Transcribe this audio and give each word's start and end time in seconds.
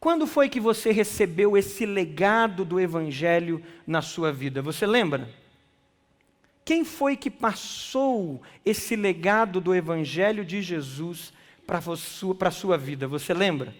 Quando 0.00 0.26
foi 0.26 0.48
que 0.48 0.58
você 0.58 0.90
recebeu 0.92 1.58
esse 1.58 1.84
legado 1.84 2.64
do 2.64 2.80
Evangelho 2.80 3.62
na 3.86 4.00
sua 4.00 4.32
vida? 4.32 4.62
Você 4.62 4.86
lembra? 4.86 5.28
Quem 6.64 6.86
foi 6.86 7.16
que 7.18 7.30
passou 7.30 8.40
esse 8.64 8.96
legado 8.96 9.60
do 9.60 9.74
Evangelho 9.74 10.42
de 10.42 10.62
Jesus 10.62 11.34
para 11.66 12.48
a 12.48 12.50
sua 12.50 12.78
vida? 12.78 13.06
Você 13.06 13.34
lembra? 13.34 13.74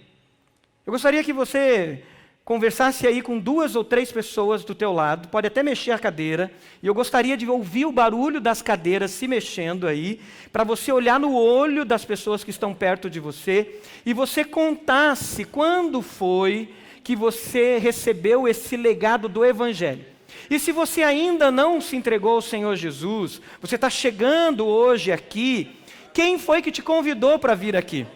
Eu 0.85 0.93
gostaria 0.93 1.25
que 1.25 1.33
você 1.33 2.05
conversasse 2.51 3.07
aí 3.07 3.23
com 3.23 3.39
duas 3.39 3.77
ou 3.77 3.85
três 3.85 4.11
pessoas 4.11 4.65
do 4.65 4.75
teu 4.75 4.93
lado, 4.93 5.29
pode 5.29 5.47
até 5.47 5.63
mexer 5.63 5.93
a 5.93 5.99
cadeira, 6.01 6.51
e 6.83 6.87
eu 6.89 6.93
gostaria 6.93 7.37
de 7.37 7.49
ouvir 7.49 7.87
o 7.87 7.93
barulho 7.93 8.41
das 8.41 8.61
cadeiras 8.61 9.13
se 9.13 9.29
mexendo 9.29 9.87
aí, 9.87 10.21
para 10.53 10.65
você 10.65 10.91
olhar 10.91 11.21
no 11.21 11.33
olho 11.33 11.85
das 11.85 12.05
pessoas 12.05 12.43
que 12.43 12.51
estão 12.51 12.75
perto 12.75 13.09
de 13.09 13.21
você 13.21 13.79
e 14.05 14.13
você 14.13 14.45
contasse 14.45 15.45
quando 15.45 16.03
foi 16.03 16.75
que 17.05 17.15
você 17.15 17.79
recebeu 17.79 18.49
esse 18.49 18.77
legado 18.77 19.29
do 19.29 19.45
Evangelho. 19.45 20.05
E 20.51 20.59
se 20.59 20.73
você 20.73 21.05
ainda 21.05 21.53
não 21.53 21.81
se 21.81 21.95
entregou 21.95 22.33
ao 22.33 22.43
Senhor 22.43 22.75
Jesus, 22.75 23.41
você 23.61 23.77
está 23.77 23.89
chegando 23.89 24.67
hoje 24.67 25.13
aqui, 25.13 25.71
quem 26.13 26.37
foi 26.37 26.61
que 26.63 26.73
te 26.73 26.83
convidou 26.83 27.39
para 27.39 27.55
vir 27.55 27.77
aqui? 27.77 28.09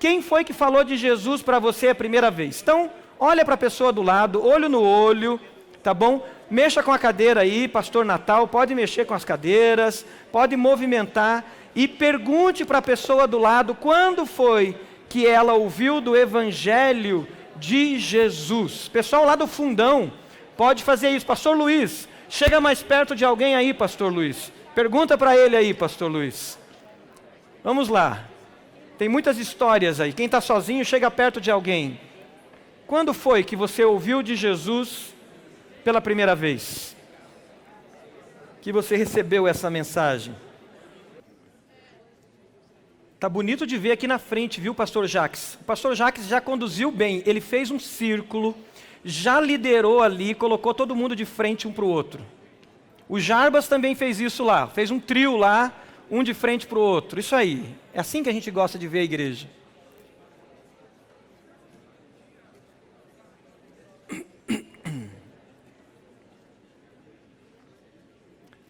Quem 0.00 0.22
foi 0.22 0.44
que 0.44 0.54
falou 0.54 0.82
de 0.82 0.96
Jesus 0.96 1.42
para 1.42 1.58
você 1.58 1.88
a 1.88 1.94
primeira 1.94 2.30
vez? 2.30 2.62
Então, 2.62 2.90
olha 3.18 3.44
para 3.44 3.54
a 3.54 3.58
pessoa 3.58 3.92
do 3.92 4.02
lado, 4.02 4.44
olho 4.44 4.68
no 4.68 4.82
olho, 4.82 5.40
tá 5.82 5.92
bom? 5.94 6.26
Mexa 6.50 6.82
com 6.82 6.92
a 6.92 6.98
cadeira 6.98 7.40
aí, 7.40 7.66
pastor 7.66 8.04
Natal, 8.04 8.46
pode 8.46 8.74
mexer 8.74 9.04
com 9.04 9.14
as 9.14 9.24
cadeiras, 9.24 10.06
pode 10.30 10.56
movimentar 10.56 11.44
e 11.74 11.86
pergunte 11.86 12.64
para 12.64 12.78
a 12.78 12.82
pessoa 12.82 13.26
do 13.26 13.38
lado 13.38 13.74
quando 13.74 14.24
foi 14.24 14.76
que 15.08 15.26
ela 15.26 15.54
ouviu 15.54 16.00
do 16.00 16.16
evangelho 16.16 17.26
de 17.56 17.98
Jesus. 17.98 18.88
Pessoal 18.88 19.24
lá 19.24 19.34
do 19.34 19.46
fundão, 19.46 20.12
pode 20.56 20.84
fazer 20.84 21.10
isso. 21.10 21.26
Pastor 21.26 21.56
Luiz, 21.56 22.08
chega 22.28 22.60
mais 22.60 22.82
perto 22.82 23.14
de 23.14 23.24
alguém 23.24 23.54
aí, 23.54 23.74
pastor 23.74 24.12
Luiz. 24.12 24.52
Pergunta 24.74 25.16
para 25.16 25.36
ele 25.36 25.56
aí, 25.56 25.72
pastor 25.72 26.10
Luiz. 26.10 26.58
Vamos 27.64 27.88
lá. 27.88 28.24
Tem 28.98 29.08
muitas 29.08 29.38
histórias 29.38 30.00
aí. 30.00 30.12
Quem 30.12 30.26
está 30.26 30.40
sozinho 30.40 30.84
chega 30.84 31.10
perto 31.10 31.40
de 31.40 31.50
alguém. 31.50 32.00
Quando 32.86 33.12
foi 33.12 33.42
que 33.42 33.56
você 33.56 33.84
ouviu 33.84 34.22
de 34.22 34.36
Jesus 34.36 35.12
pela 35.82 36.00
primeira 36.00 36.36
vez? 36.36 36.94
Que 38.62 38.70
você 38.70 38.96
recebeu 38.96 39.48
essa 39.48 39.68
mensagem? 39.68 40.34
Tá 43.18 43.28
bonito 43.28 43.66
de 43.66 43.76
ver 43.76 43.92
aqui 43.92 44.06
na 44.06 44.18
frente, 44.18 44.60
viu, 44.60 44.72
pastor 44.72 45.06
Jacques? 45.08 45.58
O 45.60 45.64
pastor 45.64 45.96
Jacques 45.96 46.28
já 46.28 46.40
conduziu 46.40 46.92
bem, 46.92 47.22
ele 47.26 47.40
fez 47.40 47.72
um 47.72 47.78
círculo, 47.78 48.54
já 49.04 49.40
liderou 49.40 50.00
ali, 50.00 50.32
colocou 50.34 50.72
todo 50.72 50.94
mundo 50.94 51.16
de 51.16 51.24
frente 51.24 51.66
um 51.66 51.72
para 51.72 51.84
o 51.84 51.88
outro. 51.88 52.24
O 53.08 53.18
Jarbas 53.18 53.66
também 53.66 53.94
fez 53.96 54.20
isso 54.20 54.44
lá, 54.44 54.68
fez 54.68 54.90
um 54.90 55.00
trio 55.00 55.36
lá, 55.36 55.72
um 56.10 56.22
de 56.22 56.34
frente 56.34 56.66
para 56.66 56.78
o 56.78 56.82
outro. 56.82 57.18
Isso 57.18 57.34
aí. 57.34 57.64
É 57.92 58.00
assim 58.00 58.22
que 58.22 58.28
a 58.28 58.32
gente 58.32 58.50
gosta 58.50 58.78
de 58.78 58.86
ver 58.86 59.00
a 59.00 59.04
igreja. 59.04 59.48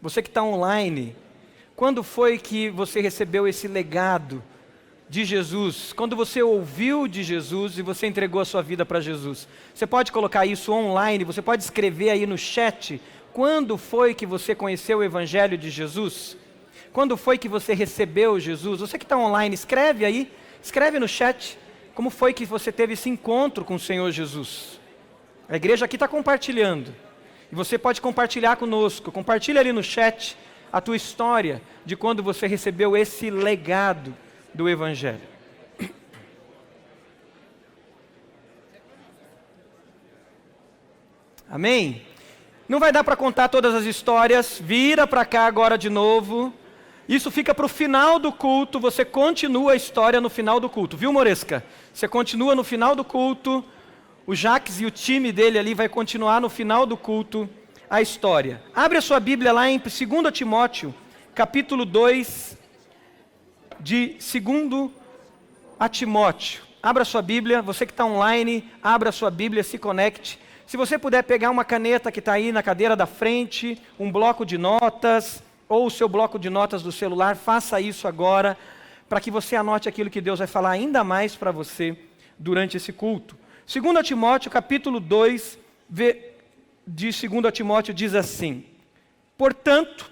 Você 0.07 0.23
que 0.23 0.29
está 0.29 0.41
online, 0.41 1.17
quando 1.75 2.05
foi 2.05 2.39
que 2.39 2.71
você 2.71 3.01
recebeu 3.01 3.49
esse 3.49 3.67
legado 3.67 4.41
de 5.09 5.25
Jesus? 5.25 5.93
Quando 5.93 6.15
você 6.15 6.41
ouviu 6.41 7.09
de 7.09 7.25
Jesus 7.25 7.77
e 7.77 7.83
você 7.83 8.07
entregou 8.07 8.41
a 8.41 8.45
sua 8.45 8.63
vida 8.63 8.87
para 8.87 9.01
Jesus? 9.01 9.49
Você 9.75 9.85
pode 9.85 10.13
colocar 10.13 10.47
isso 10.47 10.73
online, 10.73 11.25
você 11.25 11.43
pode 11.43 11.65
escrever 11.65 12.11
aí 12.11 12.25
no 12.25 12.39
chat. 12.39 13.03
Quando 13.33 13.77
foi 13.77 14.15
que 14.15 14.25
você 14.25 14.55
conheceu 14.55 14.99
o 14.99 15.03
Evangelho 15.03 15.59
de 15.59 15.71
Jesus? 15.71 16.37
Quando 16.93 17.17
foi 17.17 17.37
que 17.37 17.49
você 17.49 17.75
recebeu 17.75 18.39
Jesus? 18.39 18.79
Você 18.79 18.97
que 18.99 19.05
está 19.05 19.19
online, 19.19 19.57
escreve 19.57 20.05
aí, 20.05 20.31
escreve 20.63 21.01
no 21.01 21.09
chat. 21.09 21.59
Como 21.97 22.11
foi 22.11 22.33
que 22.33 22.47
você 22.47 22.71
teve 22.71 22.93
esse 22.93 23.11
encontro 23.11 23.65
com 23.65 23.75
o 23.75 23.81
Senhor 23.81 24.09
Jesus? 24.13 24.79
A 25.49 25.57
igreja 25.57 25.85
aqui 25.85 25.97
está 25.97 26.07
compartilhando. 26.07 26.95
E 27.51 27.55
você 27.55 27.79
pode 27.79 28.01
compartilhar 28.01 28.57
conosco. 28.57 29.13
Compartilha 29.13 29.61
ali 29.61 29.73
no 29.73 29.83
chat 29.83 30.37
a 30.73 30.81
tua 30.81 30.97
história 30.97 31.63
de 31.85 31.97
quando 31.97 32.23
você 32.23 32.47
recebeu 32.47 32.97
esse 32.97 33.31
legado 33.31 34.15
do 34.53 34.69
Evangelho. 34.69 35.21
Amém? 41.49 42.03
Não 42.69 42.81
vai 42.81 42.91
dar 42.91 43.05
para 43.05 43.15
contar 43.15 43.49
todas 43.49 43.75
as 43.75 43.85
histórias. 43.85 44.61
Vira 44.63 45.07
para 45.07 45.25
cá 45.25 45.47
agora 45.47 45.79
de 45.79 45.89
novo. 45.89 46.53
Isso 47.09 47.31
fica 47.31 47.55
para 47.55 47.67
o 47.67 47.69
final 47.69 48.19
do 48.19 48.33
culto, 48.33 48.81
você 48.81 49.05
continua 49.05 49.73
a 49.73 49.77
história 49.77 50.21
no 50.21 50.29
final 50.29 50.59
do 50.59 50.69
culto, 50.69 50.97
viu, 50.97 51.13
Moresca? 51.13 51.65
Você 51.95 52.09
continua 52.09 52.53
no 52.57 52.65
final 52.65 52.97
do 52.97 53.05
culto, 53.05 53.65
o 54.27 54.35
Jaques 54.35 54.81
e 54.81 54.85
o 54.85 54.91
time 54.91 55.31
dele 55.31 55.59
ali 55.59 55.73
vai 55.73 55.89
continuar 55.89 56.41
no 56.41 56.51
final 56.51 56.85
do 56.85 56.97
culto 56.97 57.49
a 57.89 58.03
história. 58.03 58.61
Abre 58.75 58.99
a 58.99 59.01
sua 59.01 59.21
Bíblia 59.21 59.53
lá 59.53 59.71
em 59.71 59.79
2 59.79 60.33
Timóteo, 60.33 60.93
capítulo 61.33 61.85
2, 61.85 62.59
de 63.79 64.17
2 64.19 64.91
a 65.79 65.89
Timóteo. 65.89 66.65
Abra 66.83 67.03
a 67.03 67.07
sua 67.07 67.23
Bíblia, 67.23 67.63
você 67.63 67.87
que 67.87 67.93
está 67.93 68.05
online, 68.05 68.69
abra 68.83 69.11
a 69.11 69.13
sua 69.13 69.31
Bíblia, 69.31 69.63
se 69.63 69.79
conecte. 69.79 70.41
Se 70.67 70.77
você 70.77 70.99
puder 70.99 71.23
pegar 71.23 71.51
uma 71.51 71.65
caneta 71.65 72.11
que 72.11 72.19
está 72.19 72.33
aí 72.33 72.51
na 72.51 72.65
cadeira 72.65 72.97
da 72.97 73.07
frente, 73.07 73.81
um 73.99 74.11
bloco 74.11 74.45
de 74.45 74.59
notas, 74.59 75.41
ou 75.69 75.87
o 75.87 75.91
seu 75.91 76.09
bloco 76.09 76.37
de 76.37 76.51
notas 76.51 76.83
do 76.83 76.91
celular, 76.91 77.37
faça 77.37 77.81
isso 77.81 78.09
agora, 78.09 78.59
para 79.09 79.21
que 79.21 79.31
você 79.31 79.55
anote 79.55 79.89
aquilo 79.89 80.11
que 80.11 80.21
Deus 80.21 80.41
vai 80.41 80.49
falar 80.49 80.71
ainda 80.71 81.05
mais 81.05 81.37
para 81.37 81.53
você 81.53 81.97
durante 82.37 82.77
esse 82.77 82.93
culto. 82.93 83.46
2 83.67 84.07
Timóteo, 84.07 84.49
capítulo 84.49 85.01
2, 85.01 85.59
de 85.89 86.33
2 86.87 87.53
Timóteo 87.53 87.93
diz 87.93 88.15
assim: 88.15 88.65
Portanto, 89.37 90.09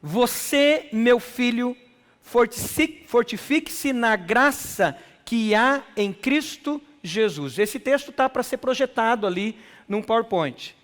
você, 0.00 0.88
meu 0.92 1.18
filho, 1.18 1.76
fortifique-se 2.22 3.92
na 3.92 4.14
graça 4.14 4.96
que 5.24 5.56
há 5.56 5.82
em 5.96 6.12
Cristo 6.12 6.80
Jesus. 7.02 7.58
Esse 7.58 7.80
texto 7.80 8.10
está 8.10 8.28
para 8.28 8.44
ser 8.44 8.58
projetado 8.58 9.26
ali 9.26 9.58
num 9.88 10.00
PowerPoint. 10.00 10.76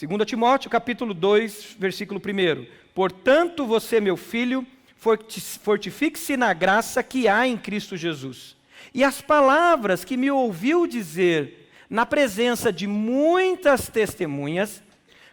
2 0.00 0.26
Timóteo, 0.26 0.70
capítulo 0.70 1.12
2, 1.12 1.76
versículo 1.78 2.18
1. 2.18 2.66
Portanto, 2.94 3.66
você, 3.66 4.00
meu 4.00 4.16
filho, 4.16 4.66
fortifique-se 4.96 6.34
na 6.34 6.54
graça 6.54 7.02
que 7.02 7.28
há 7.28 7.46
em 7.46 7.58
Cristo 7.58 7.94
Jesus. 7.94 8.56
E 8.94 9.02
as 9.02 9.20
palavras 9.20 10.04
que 10.04 10.16
me 10.16 10.30
ouviu 10.30 10.86
dizer 10.86 11.68
na 11.90 12.06
presença 12.06 12.72
de 12.72 12.86
muitas 12.86 13.88
testemunhas, 13.88 14.82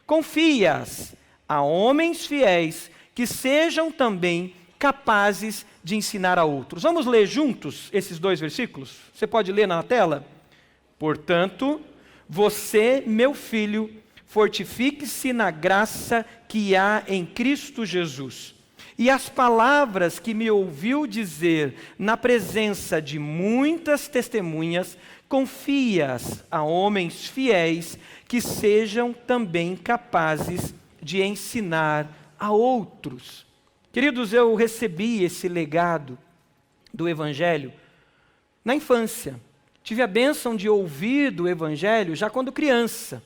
confie-as 0.06 1.16
a 1.48 1.62
homens 1.62 2.26
fiéis 2.26 2.90
que 3.14 3.28
sejam 3.28 3.92
também 3.92 4.56
capazes 4.80 5.64
de 5.84 5.96
ensinar 5.96 6.40
a 6.40 6.44
outros. 6.44 6.82
Vamos 6.82 7.06
ler 7.06 7.28
juntos 7.28 7.88
esses 7.94 8.18
dois 8.18 8.40
versículos? 8.40 8.98
Você 9.14 9.28
pode 9.28 9.52
ler 9.52 9.68
na 9.68 9.84
tela? 9.84 10.26
Portanto, 10.98 11.80
você, 12.28 13.04
meu 13.06 13.34
filho, 13.34 13.94
fortifique-se 14.26 15.34
na 15.34 15.52
graça 15.52 16.26
que 16.48 16.76
há 16.76 17.04
em 17.08 17.26
Cristo 17.26 17.86
Jesus. 17.86 18.56
E 19.02 19.10
as 19.10 19.28
palavras 19.28 20.20
que 20.20 20.32
me 20.32 20.52
ouviu 20.52 21.08
dizer 21.08 21.74
na 21.98 22.16
presença 22.16 23.02
de 23.02 23.18
muitas 23.18 24.08
testemunhas, 24.08 24.96
confia-as 25.28 26.46
a 26.52 26.62
homens 26.62 27.26
fiéis 27.26 27.98
que 28.28 28.40
sejam 28.40 29.12
também 29.12 29.76
capazes 29.76 30.76
de 31.02 31.20
ensinar 31.24 32.16
a 32.40 32.52
outros. 32.52 33.44
Queridos, 33.92 34.34
eu 34.34 34.54
recebi 34.54 35.24
esse 35.24 35.48
legado 35.48 36.16
do 36.94 37.10
Evangelho 37.10 37.74
na 38.64 38.76
infância. 38.76 39.42
Tive 39.84 40.04
a 40.04 40.08
bênção 40.08 40.56
de 40.56 40.70
ouvir 40.70 41.32
do 41.32 41.48
Evangelho 41.48 42.16
já 42.16 42.30
quando 42.30 42.52
criança 42.52 43.24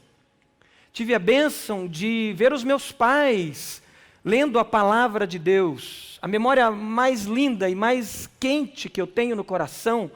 tive 0.94 1.14
a 1.14 1.20
bênção 1.20 1.86
de 1.86 2.34
ver 2.38 2.54
os 2.54 2.64
meus 2.64 2.90
pais 2.90 3.84
lendo 4.26 4.58
a 4.58 4.66
palavra 4.66 5.28
de 5.28 5.38
Deus. 5.38 6.18
A 6.20 6.28
memória 6.28 6.72
mais 6.72 7.26
linda 7.26 7.70
e 7.70 7.76
mais 7.76 8.28
quente 8.40 8.90
que 8.90 9.00
eu 9.00 9.06
tenho 9.06 9.36
no 9.36 9.44
coração 9.44 10.10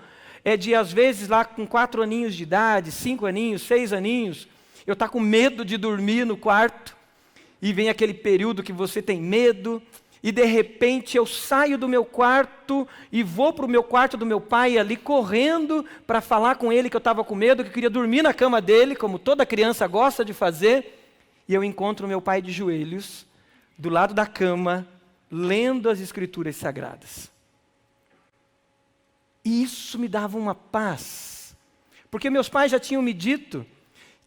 é 0.44 0.58
de, 0.58 0.74
às 0.74 0.92
vezes, 0.92 1.30
lá 1.30 1.46
com 1.46 1.68
quatro 1.68 2.02
aninhos 2.02 2.34
de 2.34 2.42
idade, 2.42 2.92
cinco 2.92 3.28
aninhos, 3.28 3.62
seis 3.62 3.94
aninhos, 3.94 4.48
eu 4.88 4.94
estar 4.94 5.06
tá 5.06 5.12
com 5.12 5.20
medo 5.20 5.64
de 5.64 5.78
dormir 5.78 6.26
no 6.26 6.36
quarto, 6.36 6.98
e 7.62 7.72
vem 7.72 7.90
aquele 7.90 8.14
período 8.14 8.64
que 8.64 8.74
você 8.74 9.00
tem 9.00 9.22
medo, 9.22 9.80
e 10.24 10.32
de 10.32 10.46
repente 10.46 11.16
eu 11.16 11.26
saio 11.26 11.78
do 11.78 11.88
meu 11.88 12.04
quarto 12.04 12.88
e 13.12 13.22
vou 13.22 13.54
para 13.54 13.66
o 13.66 13.70
meu 13.70 13.84
quarto 13.84 14.18
do 14.18 14.26
meu 14.26 14.42
pai 14.42 14.78
ali 14.78 14.98
correndo 14.98 15.86
para 16.08 16.20
falar 16.20 16.56
com 16.56 16.74
ele 16.74 16.90
que 16.90 16.96
eu 16.96 17.00
estava 17.00 17.24
com 17.24 17.36
medo, 17.36 17.64
que 17.64 17.70
eu 17.70 17.74
queria 17.74 17.90
dormir 17.90 18.22
na 18.22 18.34
cama 18.34 18.60
dele, 18.60 18.96
como 18.96 19.20
toda 19.20 19.46
criança 19.46 19.86
gosta 19.88 20.26
de 20.26 20.34
fazer, 20.34 21.00
e 21.48 21.54
eu 21.54 21.64
encontro 21.64 22.08
meu 22.08 22.22
pai 22.22 22.42
de 22.42 22.52
joelhos, 22.52 23.29
do 23.80 23.90
lado 23.90 24.14
da 24.14 24.28
cama, 24.28 24.86
lendo 25.32 25.90
as 25.90 26.02
escrituras 26.02 26.58
sagradas. 26.58 27.32
E 29.44 29.64
isso 29.64 29.98
me 29.98 30.10
dava 30.10 30.38
uma 30.38 30.54
paz, 30.54 31.56
porque 32.12 32.30
meus 32.30 32.50
pais 32.50 32.72
já 32.72 32.80
tinham 32.80 33.02
me 33.02 33.14
dito 33.14 33.66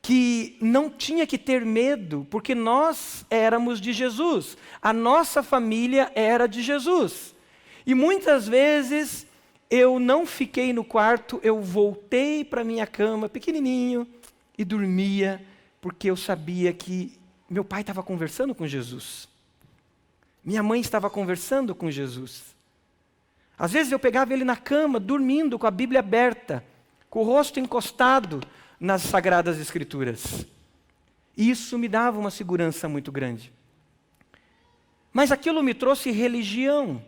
que 0.01 0.57
não 0.61 0.89
tinha 0.89 1.27
que 1.27 1.37
ter 1.37 1.65
medo, 1.67 2.27
porque 2.31 2.55
nós 2.55 3.27
éramos 3.29 3.79
de 3.79 3.93
Jesus, 3.93 4.57
a 4.81 4.93
nossa 4.93 5.43
família 5.43 6.11
era 6.15 6.49
de 6.49 6.63
Jesus. 6.63 7.35
E 7.87 7.95
muitas 7.95 8.49
vezes 8.49 9.27
eu 9.71 10.01
não 10.01 10.25
fiquei 10.25 10.73
no 10.73 10.83
quarto, 10.83 11.39
eu 11.43 11.61
voltei 11.61 12.43
para 12.43 12.65
minha 12.65 12.87
cama, 12.87 13.29
pequenininho, 13.29 14.09
e 14.57 14.65
dormia, 14.65 15.45
porque 15.81 16.11
eu 16.11 16.17
sabia 16.17 16.73
que 16.73 17.21
meu 17.51 17.65
pai 17.65 17.83
estava 17.83 18.03
conversando 18.03 18.55
com 18.55 18.67
Jesus. 18.67 19.31
Minha 20.45 20.63
mãe 20.63 20.81
estava 20.81 21.09
conversando 21.09 21.75
com 21.75 21.91
Jesus. 21.91 22.55
Às 23.59 23.71
vezes 23.71 23.93
eu 23.93 23.99
pegava 23.99 24.33
ele 24.33 24.45
na 24.45 24.57
cama, 24.57 24.99
dormindo, 24.99 25.59
com 25.59 25.67
a 25.67 25.71
Bíblia 25.71 26.01
aberta, 26.01 26.65
com 27.09 27.21
o 27.21 27.25
rosto 27.25 27.61
encostado 27.61 28.41
nas 28.81 29.03
Sagradas 29.03 29.61
Escrituras. 29.61 30.45
Isso 31.37 31.79
me 31.79 31.89
dava 31.89 32.19
uma 32.19 32.31
segurança 32.31 32.89
muito 32.89 33.13
grande. 33.13 33.53
Mas 35.13 35.31
aquilo 35.31 35.63
me 35.63 35.75
trouxe 35.75 36.11
religião. 36.11 37.05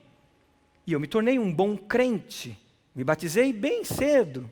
E 0.86 0.92
eu 0.92 1.00
me 1.00 1.06
tornei 1.06 1.38
um 1.38 1.52
bom 1.52 1.76
crente. 1.76 2.56
Me 2.94 3.02
batizei 3.02 3.52
bem 3.52 3.84
cedo. 3.84 4.50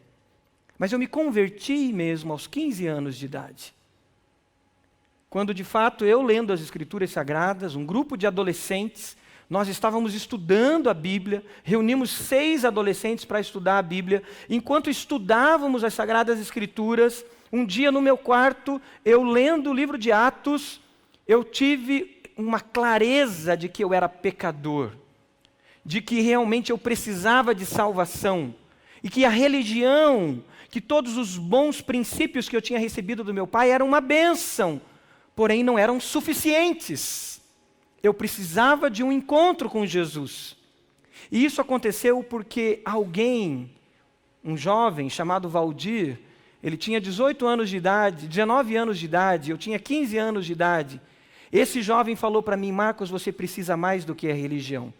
Mas 0.78 0.92
eu 0.92 0.98
me 0.98 1.06
converti 1.06 1.92
mesmo 1.92 2.32
aos 2.32 2.46
15 2.46 2.86
anos 2.86 3.16
de 3.16 3.26
idade. 3.26 3.74
Quando 5.32 5.54
de 5.54 5.64
fato 5.64 6.04
eu 6.04 6.20
lendo 6.20 6.52
as 6.52 6.60
Escrituras 6.60 7.10
Sagradas, 7.10 7.74
um 7.74 7.86
grupo 7.86 8.18
de 8.18 8.26
adolescentes 8.26 9.16
nós 9.48 9.66
estávamos 9.66 10.12
estudando 10.12 10.90
a 10.90 10.94
Bíblia, 10.94 11.42
reunimos 11.64 12.10
seis 12.10 12.66
adolescentes 12.66 13.24
para 13.24 13.40
estudar 13.40 13.78
a 13.78 13.82
Bíblia. 13.82 14.22
Enquanto 14.50 14.90
estudávamos 14.90 15.84
as 15.84 15.94
Sagradas 15.94 16.38
Escrituras, 16.38 17.24
um 17.50 17.64
dia 17.64 17.90
no 17.90 18.02
meu 18.02 18.18
quarto, 18.18 18.78
eu 19.06 19.22
lendo 19.22 19.70
o 19.70 19.74
livro 19.74 19.96
de 19.96 20.12
Atos, 20.12 20.82
eu 21.26 21.42
tive 21.42 22.20
uma 22.36 22.60
clareza 22.60 23.56
de 23.56 23.70
que 23.70 23.82
eu 23.82 23.94
era 23.94 24.10
pecador, 24.10 24.92
de 25.82 26.02
que 26.02 26.20
realmente 26.20 26.72
eu 26.72 26.76
precisava 26.76 27.54
de 27.54 27.64
salvação, 27.64 28.54
e 29.02 29.08
que 29.08 29.24
a 29.24 29.30
religião, 29.30 30.44
que 30.70 30.80
todos 30.80 31.16
os 31.16 31.38
bons 31.38 31.80
princípios 31.80 32.50
que 32.50 32.56
eu 32.56 32.60
tinha 32.60 32.78
recebido 32.78 33.24
do 33.24 33.32
meu 33.32 33.46
pai 33.46 33.70
eram 33.70 33.88
uma 33.88 34.00
bênção, 34.02 34.78
porém 35.34 35.62
não 35.62 35.78
eram 35.78 36.00
suficientes 36.00 37.32
eu 38.02 38.12
precisava 38.12 38.90
de 38.90 39.02
um 39.02 39.12
encontro 39.12 39.70
com 39.70 39.86
Jesus. 39.86 40.56
E 41.30 41.44
isso 41.44 41.60
aconteceu 41.60 42.22
porque 42.22 42.82
alguém, 42.84 43.70
um 44.44 44.56
jovem 44.56 45.08
chamado 45.08 45.48
Valdir, 45.48 46.18
ele 46.62 46.76
tinha 46.76 47.00
18 47.00 47.46
anos 47.46 47.70
de 47.70 47.76
idade, 47.76 48.26
19 48.26 48.76
anos 48.76 48.98
de 48.98 49.04
idade, 49.04 49.50
eu 49.50 49.58
tinha 49.58 49.78
15 49.78 50.18
anos 50.18 50.46
de 50.46 50.52
idade. 50.52 51.00
Esse 51.52 51.80
jovem 51.80 52.16
falou 52.16 52.42
para 52.42 52.56
mim: 52.56 52.72
Marcos, 52.72 53.08
você 53.08 53.30
precisa 53.30 53.76
mais 53.76 54.04
do 54.04 54.14
que 54.14 54.28
a 54.28 54.34
religião. 54.34 54.92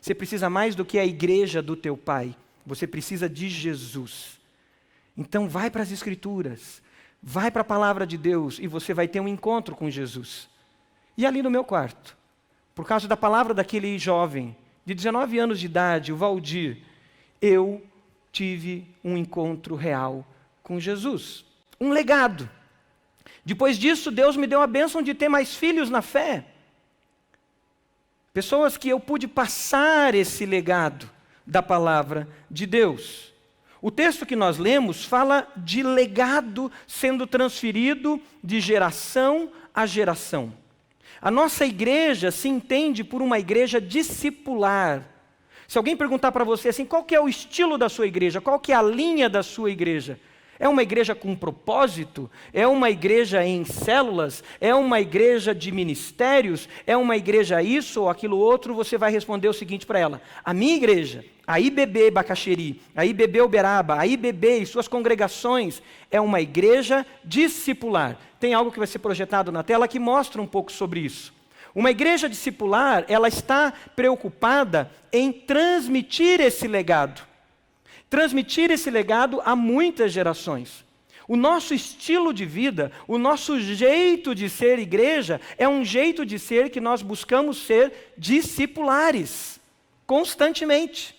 Você 0.00 0.14
precisa 0.14 0.50
mais 0.50 0.74
do 0.74 0.84
que 0.84 0.98
a 0.98 1.04
igreja 1.04 1.62
do 1.62 1.76
teu 1.76 1.96
pai. 1.96 2.34
Você 2.66 2.86
precisa 2.86 3.28
de 3.28 3.48
Jesus. 3.48 4.38
Então 5.16 5.48
vai 5.48 5.70
para 5.70 5.82
as 5.82 5.90
escrituras, 5.90 6.82
vai 7.22 7.50
para 7.50 7.62
a 7.62 7.64
palavra 7.64 8.06
de 8.06 8.16
Deus 8.16 8.58
e 8.58 8.66
você 8.66 8.94
vai 8.94 9.06
ter 9.06 9.20
um 9.20 9.28
encontro 9.28 9.74
com 9.74 9.90
Jesus. 9.90 10.48
E 11.16 11.26
ali 11.26 11.42
no 11.42 11.50
meu 11.50 11.64
quarto, 11.64 12.16
por 12.74 12.86
causa 12.86 13.06
da 13.06 13.16
palavra 13.16 13.52
daquele 13.52 13.98
jovem 13.98 14.56
de 14.86 14.94
19 14.94 15.38
anos 15.38 15.60
de 15.60 15.66
idade, 15.66 16.12
o 16.12 16.16
Valdir, 16.16 16.78
eu 17.40 17.82
tive 18.32 18.86
um 19.04 19.16
encontro 19.16 19.74
real 19.74 20.24
com 20.62 20.80
Jesus. 20.80 21.44
Um 21.80 21.90
legado. 21.90 22.48
Depois 23.44 23.78
disso, 23.78 24.10
Deus 24.10 24.36
me 24.36 24.46
deu 24.46 24.60
a 24.60 24.66
bênção 24.66 25.02
de 25.02 25.14
ter 25.14 25.28
mais 25.28 25.54
filhos 25.54 25.90
na 25.90 26.02
fé. 26.02 26.44
Pessoas 28.32 28.76
que 28.76 28.88
eu 28.88 29.00
pude 29.00 29.26
passar 29.26 30.14
esse 30.14 30.46
legado 30.46 31.10
da 31.46 31.62
palavra 31.62 32.28
de 32.50 32.66
Deus. 32.66 33.29
O 33.82 33.90
texto 33.90 34.26
que 34.26 34.36
nós 34.36 34.58
lemos 34.58 35.04
fala 35.04 35.48
de 35.56 35.82
legado 35.82 36.70
sendo 36.86 37.26
transferido 37.26 38.20
de 38.42 38.60
geração 38.60 39.50
a 39.74 39.86
geração. 39.86 40.52
A 41.20 41.30
nossa 41.30 41.64
igreja 41.64 42.30
se 42.30 42.48
entende 42.48 43.04
por 43.04 43.22
uma 43.22 43.38
igreja 43.38 43.80
discipular. 43.80 45.06
Se 45.68 45.78
alguém 45.78 45.96
perguntar 45.96 46.32
para 46.32 46.44
você 46.44 46.70
assim, 46.70 46.84
qual 46.84 47.06
é 47.10 47.20
o 47.20 47.28
estilo 47.28 47.78
da 47.78 47.88
sua 47.88 48.06
igreja, 48.06 48.40
qual 48.40 48.60
é 48.68 48.72
a 48.72 48.82
linha 48.82 49.28
da 49.28 49.42
sua 49.42 49.70
igreja? 49.70 50.18
É 50.60 50.68
uma 50.68 50.82
igreja 50.82 51.14
com 51.14 51.34
propósito? 51.34 52.30
É 52.52 52.66
uma 52.66 52.90
igreja 52.90 53.42
em 53.42 53.64
células? 53.64 54.44
É 54.60 54.74
uma 54.74 55.00
igreja 55.00 55.54
de 55.54 55.72
ministérios? 55.72 56.68
É 56.86 56.94
uma 56.94 57.16
igreja 57.16 57.62
isso 57.62 58.02
ou 58.02 58.10
aquilo 58.10 58.36
outro? 58.36 58.74
Você 58.74 58.98
vai 58.98 59.10
responder 59.10 59.48
o 59.48 59.54
seguinte 59.54 59.86
para 59.86 59.98
ela: 59.98 60.20
A 60.44 60.52
minha 60.52 60.76
igreja, 60.76 61.24
a 61.46 61.58
IBB 61.58 62.10
Bacaxeri, 62.10 62.78
a 62.94 63.06
IBB 63.06 63.40
Uberaba, 63.40 63.98
a 63.98 64.06
IBB 64.06 64.58
e 64.58 64.66
suas 64.66 64.86
congregações, 64.86 65.82
é 66.10 66.20
uma 66.20 66.42
igreja 66.42 67.06
discipular. 67.24 68.18
Tem 68.38 68.52
algo 68.52 68.70
que 68.70 68.78
vai 68.78 68.86
ser 68.86 68.98
projetado 68.98 69.50
na 69.50 69.62
tela 69.62 69.88
que 69.88 69.98
mostra 69.98 70.42
um 70.42 70.46
pouco 70.46 70.70
sobre 70.70 71.00
isso. 71.00 71.32
Uma 71.74 71.90
igreja 71.90 72.28
discipular, 72.28 73.06
ela 73.08 73.28
está 73.28 73.72
preocupada 73.96 74.90
em 75.10 75.32
transmitir 75.32 76.38
esse 76.38 76.68
legado 76.68 77.29
transmitir 78.10 78.72
esse 78.72 78.90
legado 78.90 79.40
a 79.44 79.54
muitas 79.54 80.12
gerações. 80.12 80.84
O 81.28 81.36
nosso 81.36 81.72
estilo 81.72 82.34
de 82.34 82.44
vida, 82.44 82.90
o 83.06 83.16
nosso 83.16 83.60
jeito 83.60 84.34
de 84.34 84.50
ser 84.50 84.80
igreja, 84.80 85.40
é 85.56 85.68
um 85.68 85.84
jeito 85.84 86.26
de 86.26 86.40
ser 86.40 86.70
que 86.70 86.80
nós 86.80 87.02
buscamos 87.02 87.58
ser 87.58 88.12
discipulares, 88.18 89.60
constantemente. 90.04 91.14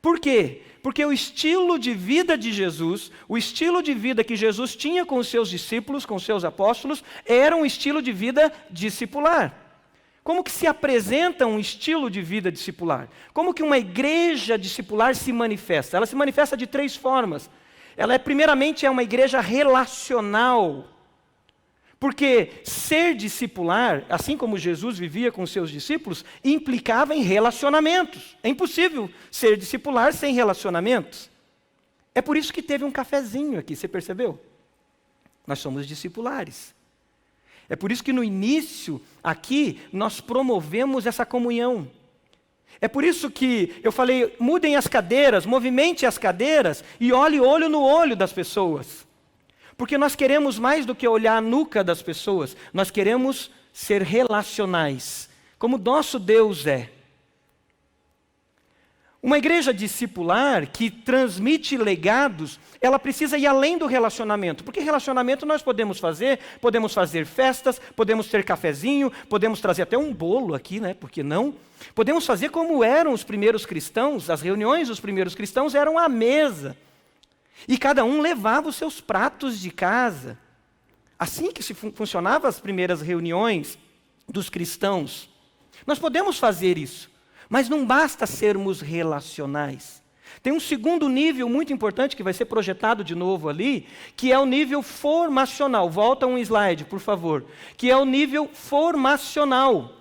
Por 0.00 0.18
quê? 0.18 0.62
Porque 0.82 1.04
o 1.04 1.12
estilo 1.12 1.78
de 1.78 1.92
vida 1.92 2.38
de 2.38 2.50
Jesus, 2.52 3.10
o 3.28 3.36
estilo 3.36 3.82
de 3.82 3.92
vida 3.92 4.24
que 4.24 4.34
Jesus 4.34 4.74
tinha 4.74 5.04
com 5.04 5.18
os 5.18 5.28
seus 5.28 5.50
discípulos, 5.50 6.06
com 6.06 6.14
os 6.14 6.24
seus 6.24 6.42
apóstolos, 6.42 7.04
era 7.26 7.54
um 7.54 7.66
estilo 7.66 8.00
de 8.00 8.12
vida 8.12 8.50
discipular. 8.70 9.65
Como 10.26 10.42
que 10.42 10.50
se 10.50 10.66
apresenta 10.66 11.46
um 11.46 11.56
estilo 11.56 12.10
de 12.10 12.20
vida 12.20 12.50
discipular? 12.50 13.08
Como 13.32 13.54
que 13.54 13.62
uma 13.62 13.78
igreja 13.78 14.58
discipular 14.58 15.14
se 15.14 15.32
manifesta? 15.32 15.96
Ela 15.96 16.04
se 16.04 16.16
manifesta 16.16 16.56
de 16.56 16.66
três 16.66 16.96
formas. 16.96 17.48
Ela 17.96 18.14
é 18.14 18.18
primeiramente 18.18 18.84
é 18.84 18.90
uma 18.90 19.04
igreja 19.04 19.40
relacional. 19.40 20.88
Porque 22.00 22.60
ser 22.64 23.14
discipular, 23.14 24.04
assim 24.08 24.36
como 24.36 24.58
Jesus 24.58 24.98
vivia 24.98 25.30
com 25.30 25.46
seus 25.46 25.70
discípulos, 25.70 26.24
implicava 26.42 27.14
em 27.14 27.22
relacionamentos. 27.22 28.36
É 28.42 28.48
impossível 28.48 29.08
ser 29.30 29.56
discipular 29.56 30.12
sem 30.12 30.34
relacionamentos. 30.34 31.30
É 32.12 32.20
por 32.20 32.36
isso 32.36 32.52
que 32.52 32.62
teve 32.62 32.82
um 32.82 32.90
cafezinho 32.90 33.60
aqui, 33.60 33.76
você 33.76 33.86
percebeu? 33.86 34.40
Nós 35.46 35.60
somos 35.60 35.86
discipulares. 35.86 36.74
É 37.68 37.76
por 37.76 37.90
isso 37.90 38.04
que 38.04 38.12
no 38.12 38.22
início, 38.22 39.00
aqui, 39.22 39.80
nós 39.92 40.20
promovemos 40.20 41.06
essa 41.06 41.26
comunhão. 41.26 41.88
É 42.80 42.88
por 42.88 43.04
isso 43.04 43.30
que 43.30 43.74
eu 43.82 43.90
falei: 43.90 44.34
mudem 44.38 44.76
as 44.76 44.86
cadeiras, 44.86 45.46
movimente 45.46 46.06
as 46.06 46.18
cadeiras 46.18 46.84
e 47.00 47.12
olhe 47.12 47.40
olho 47.40 47.68
no 47.68 47.82
olho 47.82 48.14
das 48.14 48.32
pessoas. 48.32 49.06
Porque 49.76 49.98
nós 49.98 50.14
queremos 50.16 50.58
mais 50.58 50.86
do 50.86 50.94
que 50.94 51.06
olhar 51.06 51.36
a 51.36 51.40
nuca 51.40 51.84
das 51.84 52.02
pessoas, 52.02 52.56
nós 52.72 52.90
queremos 52.90 53.50
ser 53.72 54.02
relacionais, 54.02 55.28
como 55.58 55.76
nosso 55.76 56.18
Deus 56.18 56.66
é. 56.66 56.90
Uma 59.26 59.38
igreja 59.38 59.74
discipular 59.74 60.68
que 60.68 60.88
transmite 60.88 61.76
legados, 61.76 62.60
ela 62.80 62.96
precisa 62.96 63.36
ir 63.36 63.44
além 63.44 63.76
do 63.76 63.84
relacionamento, 63.84 64.62
porque 64.62 64.78
relacionamento 64.78 65.44
nós 65.44 65.62
podemos 65.62 65.98
fazer, 65.98 66.38
podemos 66.60 66.94
fazer 66.94 67.26
festas, 67.26 67.80
podemos 67.96 68.28
ter 68.28 68.44
cafezinho, 68.44 69.10
podemos 69.28 69.60
trazer 69.60 69.82
até 69.82 69.98
um 69.98 70.14
bolo 70.14 70.54
aqui, 70.54 70.78
né? 70.78 70.94
Por 70.94 71.10
que 71.10 71.24
não? 71.24 71.56
Podemos 71.92 72.24
fazer 72.24 72.50
como 72.50 72.84
eram 72.84 73.12
os 73.12 73.24
primeiros 73.24 73.66
cristãos, 73.66 74.30
as 74.30 74.42
reuniões 74.42 74.86
dos 74.86 75.00
primeiros 75.00 75.34
cristãos 75.34 75.74
eram 75.74 75.98
à 75.98 76.08
mesa. 76.08 76.76
E 77.66 77.76
cada 77.76 78.04
um 78.04 78.20
levava 78.20 78.68
os 78.68 78.76
seus 78.76 79.00
pratos 79.00 79.58
de 79.58 79.72
casa. 79.72 80.38
Assim 81.18 81.50
que 81.50 81.64
se 81.64 81.74
fun 81.74 81.90
funcionava 81.90 82.46
as 82.46 82.60
primeiras 82.60 83.02
reuniões 83.02 83.76
dos 84.28 84.48
cristãos. 84.48 85.28
Nós 85.84 85.98
podemos 85.98 86.38
fazer 86.38 86.78
isso, 86.78 87.10
mas 87.48 87.68
não 87.68 87.84
basta 87.84 88.26
sermos 88.26 88.80
relacionais. 88.80 90.02
Tem 90.42 90.52
um 90.52 90.60
segundo 90.60 91.08
nível 91.08 91.48
muito 91.48 91.72
importante 91.72 92.16
que 92.16 92.22
vai 92.22 92.32
ser 92.32 92.44
projetado 92.44 93.02
de 93.02 93.14
novo 93.14 93.48
ali, 93.48 93.86
que 94.16 94.32
é 94.32 94.38
o 94.38 94.46
nível 94.46 94.82
formacional. 94.82 95.88
Volta 95.88 96.26
um 96.26 96.38
slide, 96.38 96.84
por 96.84 97.00
favor. 97.00 97.44
Que 97.76 97.90
é 97.90 97.96
o 97.96 98.04
nível 98.04 98.48
formacional. 98.52 99.92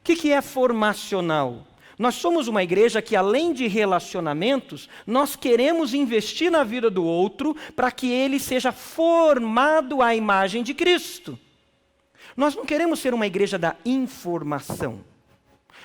O 0.00 0.02
que, 0.02 0.16
que 0.16 0.32
é 0.32 0.40
formacional? 0.40 1.66
Nós 1.98 2.14
somos 2.14 2.48
uma 2.48 2.62
igreja 2.62 3.02
que, 3.02 3.14
além 3.14 3.52
de 3.52 3.66
relacionamentos, 3.66 4.88
nós 5.06 5.36
queremos 5.36 5.92
investir 5.92 6.50
na 6.50 6.64
vida 6.64 6.88
do 6.90 7.04
outro 7.04 7.54
para 7.76 7.90
que 7.90 8.10
ele 8.10 8.40
seja 8.40 8.72
formado 8.72 10.00
à 10.00 10.14
imagem 10.14 10.62
de 10.62 10.72
Cristo. 10.72 11.38
Nós 12.34 12.56
não 12.56 12.64
queremos 12.64 13.00
ser 13.00 13.12
uma 13.12 13.26
igreja 13.26 13.58
da 13.58 13.76
informação. 13.84 15.04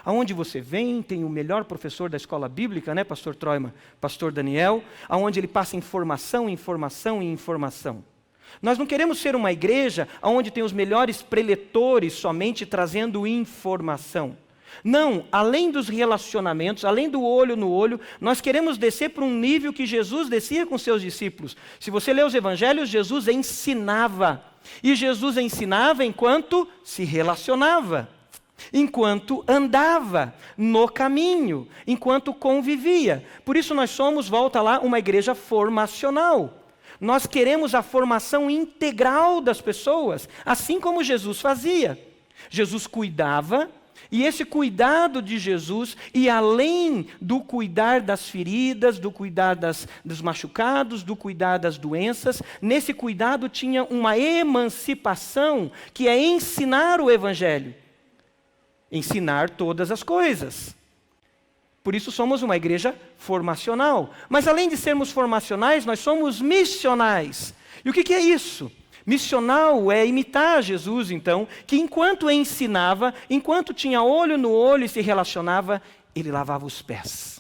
Aonde 0.06 0.34
você 0.34 0.62
vem, 0.62 1.02
tem 1.02 1.24
o 1.24 1.30
melhor 1.30 1.66
professor 1.66 2.10
da 2.10 2.18
escola 2.18 2.48
bíblica, 2.48 2.94
né, 2.94 3.04
pastor 3.04 3.36
Troima, 3.36 3.74
pastor 4.00 4.32
Daniel, 4.32 4.84
aonde 5.10 5.40
ele 5.40 5.48
passa 5.48 5.76
informação, 5.76 6.48
informação 6.48 7.24
e 7.24 7.26
informação. 7.26 8.04
Nós 8.62 8.78
não 8.78 8.86
queremos 8.86 9.18
ser 9.18 9.36
uma 9.36 9.52
igreja 9.52 10.08
onde 10.22 10.52
tem 10.52 10.64
os 10.64 10.72
melhores 10.72 11.22
preletores 11.22 12.14
somente 12.14 12.66
trazendo 12.66 13.26
informação. 13.26 14.38
Não, 14.84 15.26
além 15.32 15.72
dos 15.72 15.88
relacionamentos, 15.88 16.86
além 16.86 17.10
do 17.10 17.24
olho 17.24 17.56
no 17.56 17.72
olho, 17.72 18.00
nós 18.20 18.42
queremos 18.42 18.78
descer 18.78 19.10
para 19.10 19.24
um 19.24 19.34
nível 19.34 19.74
que 19.74 19.86
Jesus 19.86 20.30
descia 20.30 20.66
com 20.66 20.78
seus 20.78 21.02
discípulos. 21.02 21.56
Se 21.80 21.90
você 21.90 22.14
lê 22.14 22.24
os 22.24 22.36
evangelhos, 22.36 22.90
Jesus 22.90 23.28
ensinava. 23.28 24.44
E 24.84 24.96
Jesus 24.96 25.38
ensinava 25.38 26.04
enquanto 26.04 26.68
se 26.84 27.04
relacionava, 27.04 28.10
enquanto 28.72 29.44
andava 29.48 30.34
no 30.58 30.88
caminho, 30.88 31.68
enquanto 31.86 32.34
convivia. 32.34 33.26
Por 33.44 33.58
isso 33.58 33.74
nós 33.74 33.90
somos, 33.90 34.28
volta 34.28 34.62
lá, 34.62 34.80
uma 34.80 35.00
igreja 35.00 35.36
formacional. 35.36 36.62
Nós 37.00 37.26
queremos 37.26 37.76
a 37.76 37.82
formação 37.82 38.50
integral 38.50 39.42
das 39.42 39.62
pessoas, 39.62 40.30
assim 40.46 40.80
como 40.80 41.04
Jesus 41.04 41.42
fazia. 41.42 42.00
Jesus 42.50 42.88
cuidava, 42.88 43.70
e 44.12 44.24
esse 44.24 44.46
cuidado 44.46 45.22
de 45.22 45.38
Jesus, 45.38 45.98
e 46.14 46.30
além 46.30 47.08
do 47.20 47.42
cuidar 47.42 48.02
das 48.02 48.30
feridas, 48.30 49.00
do 49.00 49.12
cuidar 49.12 49.56
das, 49.56 49.88
dos 50.04 50.22
machucados, 50.22 51.04
do 51.04 51.16
cuidar 51.16 51.58
das 51.58 51.78
doenças, 51.78 52.42
nesse 52.62 52.94
cuidado 52.94 53.50
tinha 53.50 53.84
uma 53.84 54.18
emancipação, 54.18 55.72
que 55.94 56.08
é 56.08 56.18
ensinar 56.18 57.02
o 57.02 57.10
Evangelho. 57.10 57.74
Ensinar 58.92 59.50
todas 59.50 59.92
as 59.92 60.04
coisas. 60.04 60.76
Por 61.84 61.94
isso 61.94 62.12
somos 62.12 62.42
uma 62.42 62.58
igreja 62.58 62.96
formacional. 63.16 64.12
Mas 64.28 64.48
além 64.48 64.68
de 64.68 64.76
sermos 64.76 65.12
formacionais, 65.12 65.86
nós 65.86 66.00
somos 66.00 66.42
missionais. 66.42 67.54
E 67.84 67.90
o 67.90 67.94
que, 67.94 68.04
que 68.04 68.14
é 68.14 68.20
isso? 68.20 68.72
Missional 69.06 69.92
é 69.92 70.06
imitar 70.06 70.64
Jesus, 70.64 71.12
então, 71.12 71.48
que 71.68 71.76
enquanto 71.76 72.30
ensinava, 72.30 73.14
enquanto 73.30 73.72
tinha 73.72 74.02
olho 74.02 74.36
no 74.36 74.52
olho 74.52 74.84
e 74.84 74.90
se 74.90 75.00
relacionava, 75.00 75.80
ele 76.16 76.32
lavava 76.32 76.66
os 76.66 76.82
pés 76.82 77.40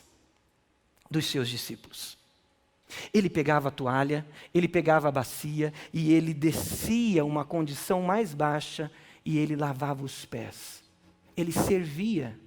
dos 1.09 1.25
seus 1.25 1.49
discípulos. 1.49 2.15
Ele 3.11 3.29
pegava 3.29 3.69
a 3.69 3.71
toalha, 3.71 4.23
ele 4.53 4.67
pegava 4.67 5.07
a 5.07 5.11
bacia 5.11 5.73
e 5.91 6.13
ele 6.13 6.35
descia 6.35 7.25
uma 7.25 7.43
condição 7.43 8.03
mais 8.03 8.33
baixa 8.33 8.91
e 9.25 9.39
ele 9.39 9.55
lavava 9.55 10.03
os 10.03 10.23
pés. 10.23 10.84
Ele 11.35 11.51
servia. 11.51 12.37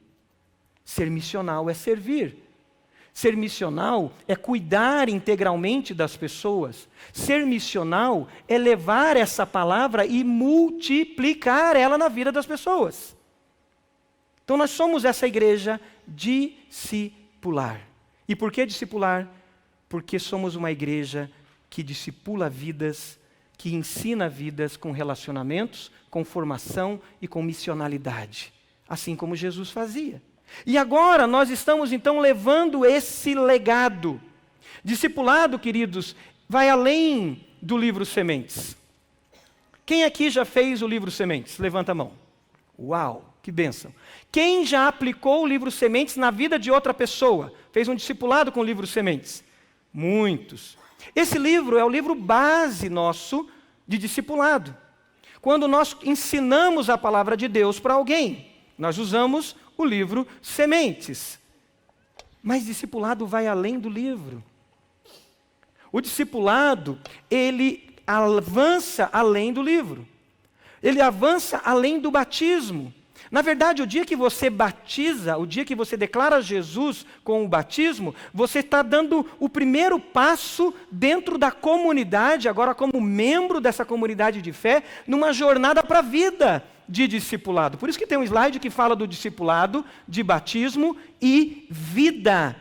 Ser 0.84 1.10
missional 1.10 1.68
é 1.68 1.74
servir. 1.74 2.36
Ser 3.12 3.36
missional 3.36 4.12
é 4.28 4.36
cuidar 4.36 5.08
integralmente 5.08 5.92
das 5.92 6.16
pessoas. 6.16 6.88
Ser 7.12 7.44
missional 7.44 8.28
é 8.46 8.56
levar 8.56 9.16
essa 9.16 9.44
palavra 9.44 10.06
e 10.06 10.22
multiplicar 10.22 11.74
ela 11.74 11.98
na 11.98 12.08
vida 12.08 12.30
das 12.30 12.46
pessoas. 12.46 13.16
Então 14.44 14.56
nós 14.56 14.70
somos 14.70 15.04
essa 15.04 15.26
igreja 15.26 15.80
discipular. 16.06 17.80
E 18.28 18.36
por 18.36 18.52
que 18.52 18.64
discipular? 18.64 19.28
Porque 19.88 20.18
somos 20.18 20.54
uma 20.54 20.70
igreja 20.70 21.30
que 21.68 21.82
discipula 21.82 22.48
vidas, 22.48 23.18
que 23.56 23.74
ensina 23.74 24.28
vidas 24.28 24.76
com 24.76 24.92
relacionamentos, 24.92 25.90
com 26.08 26.24
formação 26.24 27.00
e 27.20 27.28
com 27.28 27.42
missionalidade, 27.42 28.52
assim 28.88 29.14
como 29.14 29.36
Jesus 29.36 29.70
fazia. 29.70 30.22
E 30.64 30.78
agora 30.78 31.26
nós 31.26 31.50
estamos 31.50 31.92
então 31.92 32.18
levando 32.18 32.84
esse 32.84 33.34
legado. 33.34 34.20
Discipulado, 34.82 35.58
queridos, 35.58 36.16
vai 36.48 36.70
além 36.70 37.44
do 37.60 37.76
livro 37.76 38.06
Sementes. 38.06 38.76
Quem 39.84 40.04
aqui 40.04 40.30
já 40.30 40.44
fez 40.44 40.82
o 40.82 40.86
livro 40.86 41.10
Sementes? 41.10 41.58
Levanta 41.58 41.92
a 41.92 41.94
mão. 41.94 42.12
Uau, 42.78 43.34
que 43.42 43.50
bênção. 43.50 43.92
Quem 44.30 44.64
já 44.64 44.88
aplicou 44.88 45.42
o 45.42 45.46
livro 45.46 45.70
Sementes 45.70 46.16
na 46.16 46.30
vida 46.30 46.58
de 46.58 46.70
outra 46.70 46.94
pessoa? 46.94 47.52
Fez 47.72 47.88
um 47.88 47.94
discipulado 47.94 48.52
com 48.52 48.60
o 48.60 48.64
livro 48.64 48.86
Sementes? 48.86 49.44
Muitos. 49.92 50.76
Esse 51.14 51.38
livro 51.38 51.78
é 51.78 51.84
o 51.84 51.88
livro 51.88 52.14
base 52.14 52.88
nosso 52.88 53.48
de 53.86 53.98
discipulado. 53.98 54.76
Quando 55.40 55.66
nós 55.66 55.96
ensinamos 56.02 56.90
a 56.90 56.98
palavra 56.98 57.36
de 57.36 57.48
Deus 57.48 57.80
para 57.80 57.94
alguém, 57.94 58.47
nós 58.78 58.96
usamos 58.96 59.56
o 59.76 59.84
livro 59.84 60.26
Sementes. 60.40 61.38
Mas 62.40 62.64
discipulado 62.64 63.26
vai 63.26 63.48
além 63.48 63.78
do 63.78 63.88
livro. 63.88 64.42
O 65.90 66.00
discipulado, 66.00 66.98
ele 67.30 67.96
avança 68.06 69.10
além 69.12 69.52
do 69.52 69.60
livro. 69.60 70.06
Ele 70.82 71.00
avança 71.00 71.60
além 71.64 71.98
do 71.98 72.10
batismo. 72.10 72.94
Na 73.30 73.42
verdade, 73.42 73.82
o 73.82 73.86
dia 73.86 74.06
que 74.06 74.16
você 74.16 74.48
batiza, 74.48 75.36
o 75.36 75.46
dia 75.46 75.64
que 75.64 75.74
você 75.74 75.96
declara 75.96 76.40
Jesus 76.40 77.04
com 77.24 77.44
o 77.44 77.48
batismo, 77.48 78.14
você 78.32 78.60
está 78.60 78.80
dando 78.80 79.26
o 79.38 79.48
primeiro 79.48 79.98
passo 79.98 80.72
dentro 80.90 81.36
da 81.36 81.50
comunidade, 81.50 82.48
agora 82.48 82.74
como 82.74 83.00
membro 83.00 83.60
dessa 83.60 83.84
comunidade 83.84 84.40
de 84.40 84.52
fé, 84.52 84.82
numa 85.06 85.32
jornada 85.32 85.82
para 85.82 85.98
a 85.98 86.02
vida 86.02 86.64
de 86.88 87.06
discipulado. 87.06 87.76
Por 87.76 87.88
isso 87.88 87.98
que 87.98 88.06
tem 88.06 88.16
um 88.16 88.22
slide 88.22 88.58
que 88.58 88.70
fala 88.70 88.96
do 88.96 89.06
discipulado, 89.06 89.84
de 90.06 90.22
batismo 90.22 90.96
e 91.20 91.66
vida. 91.70 92.56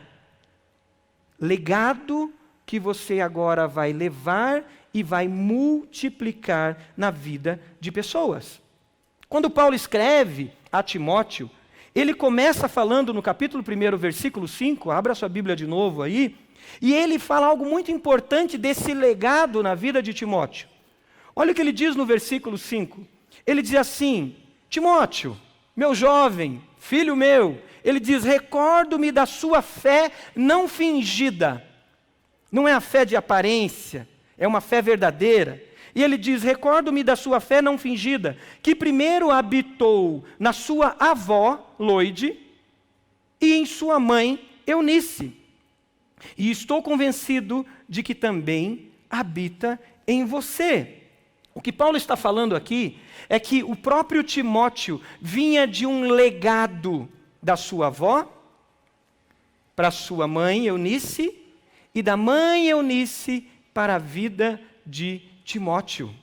Legado 1.39 2.33
que 2.65 2.79
você 2.79 3.21
agora 3.21 3.67
vai 3.67 3.93
levar 3.93 4.63
e 4.93 5.01
vai 5.01 5.27
multiplicar 5.27 6.77
na 6.97 7.09
vida 7.09 7.61
de 7.79 7.91
pessoas. 7.91 8.61
Quando 9.29 9.49
Paulo 9.49 9.75
escreve 9.75 10.51
a 10.71 10.83
Timóteo, 10.83 11.49
ele 11.95 12.13
começa 12.13 12.67
falando 12.67 13.13
no 13.13 13.21
capítulo 13.21 13.63
1, 13.63 13.97
versículo 13.97 14.47
5, 14.47 14.91
abra 14.91 15.15
sua 15.15 15.29
Bíblia 15.29 15.55
de 15.55 15.65
novo 15.65 16.01
aí, 16.01 16.35
e 16.81 16.93
ele 16.93 17.17
fala 17.17 17.47
algo 17.47 17.65
muito 17.65 17.91
importante 17.91 18.57
desse 18.57 18.93
legado 18.93 19.63
na 19.63 19.73
vida 19.73 20.01
de 20.01 20.13
Timóteo. 20.13 20.67
Olha 21.35 21.51
o 21.51 21.55
que 21.55 21.61
ele 21.61 21.71
diz 21.71 21.95
no 21.95 22.05
versículo 22.05 22.57
5. 22.57 23.16
Ele 23.47 23.61
diz 23.61 23.75
assim: 23.75 24.35
Timóteo, 24.69 25.37
meu 25.73 25.95
jovem, 25.95 26.61
filho 26.77 27.15
meu, 27.15 27.61
ele 27.83 27.99
diz: 27.99 28.25
recordo-me 28.25 29.11
da 29.11 29.25
sua 29.25 29.61
fé 29.61 30.11
não 30.35 30.67
fingida. 30.67 31.65
Não 32.51 32.67
é 32.67 32.73
a 32.73 32.81
fé 32.81 33.05
de 33.05 33.15
aparência, 33.15 34.07
é 34.37 34.45
uma 34.45 34.59
fé 34.59 34.81
verdadeira. 34.81 35.63
E 35.95 36.03
ele 36.03 36.17
diz: 36.17 36.43
Recordo-me 36.43 37.03
da 37.03 37.15
sua 37.15 37.39
fé 37.39 37.61
não 37.61 37.77
fingida, 37.77 38.37
que 38.61 38.75
primeiro 38.75 39.31
habitou 39.31 40.23
na 40.37 40.53
sua 40.53 40.95
avó, 40.99 41.73
Loide, 41.79 42.37
e 43.41 43.53
em 43.53 43.65
sua 43.65 43.99
mãe, 43.99 44.47
Eunice. 44.65 45.33
E 46.37 46.51
estou 46.51 46.83
convencido 46.83 47.65
de 47.87 48.03
que 48.03 48.13
também 48.13 48.91
habita 49.09 49.79
em 50.05 50.25
você. 50.25 50.96
O 51.57 51.59
que 51.59 51.73
Paulo 51.73 51.97
está 51.97 52.15
falando 52.15 52.55
aqui 52.55 52.99
é 53.27 53.39
que 53.39 53.63
o 53.63 53.75
próprio 53.75 54.21
Timóteo 54.21 55.01
vinha 55.19 55.65
de 55.65 55.87
um 55.87 56.11
legado 56.11 57.09
da 57.41 57.57
sua 57.57 57.87
avó 57.87 58.31
para 59.75 59.89
sua 59.89 60.27
mãe 60.27 60.67
Eunice 60.67 61.35
e 61.95 62.03
da 62.03 62.15
mãe 62.15 62.67
Eunice 62.67 63.49
para 63.73 63.95
a 63.95 63.97
vida 63.97 64.61
de 64.85 65.19
Timóteo. 65.43 66.13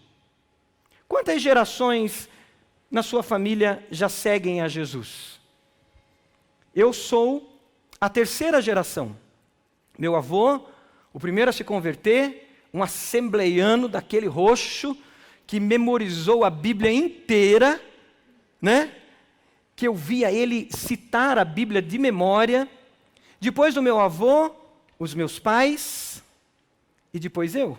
Quantas 1.09 1.43
gerações 1.43 2.29
na 2.89 3.03
sua 3.03 3.25
família 3.25 3.85
já 3.91 4.09
seguem 4.09 4.61
a 4.61 4.69
Jesus? 4.69 5.41
Eu 6.73 6.93
sou 6.93 7.59
a 8.01 8.09
terceira 8.09 8.63
geração. 8.63 9.17
Meu 9.99 10.15
avô, 10.15 10.61
o 11.13 11.19
primeiro 11.19 11.51
a 11.51 11.53
se 11.53 11.65
converter, 11.65 12.57
um 12.73 12.85
assembleiano 12.85 13.89
daquele 13.89 14.29
roxo, 14.29 14.97
que 15.47 15.61
memorizou 15.61 16.45
a 16.45 16.51
Bíblia 16.51 16.93
inteira, 16.93 17.81
né? 18.61 18.93
que 19.77 19.87
eu 19.87 19.95
via 19.95 20.31
ele 20.31 20.69
citar 20.71 21.39
a 21.39 21.45
Bíblia 21.45 21.83
de 21.83 21.99
memória, 21.99 22.69
depois 23.41 23.75
do 23.75 23.83
meu 23.83 24.01
avô, 24.01 24.55
os 24.99 25.15
meus 25.15 25.39
pais, 25.39 26.23
e 27.13 27.19
depois 27.19 27.55
eu, 27.55 27.79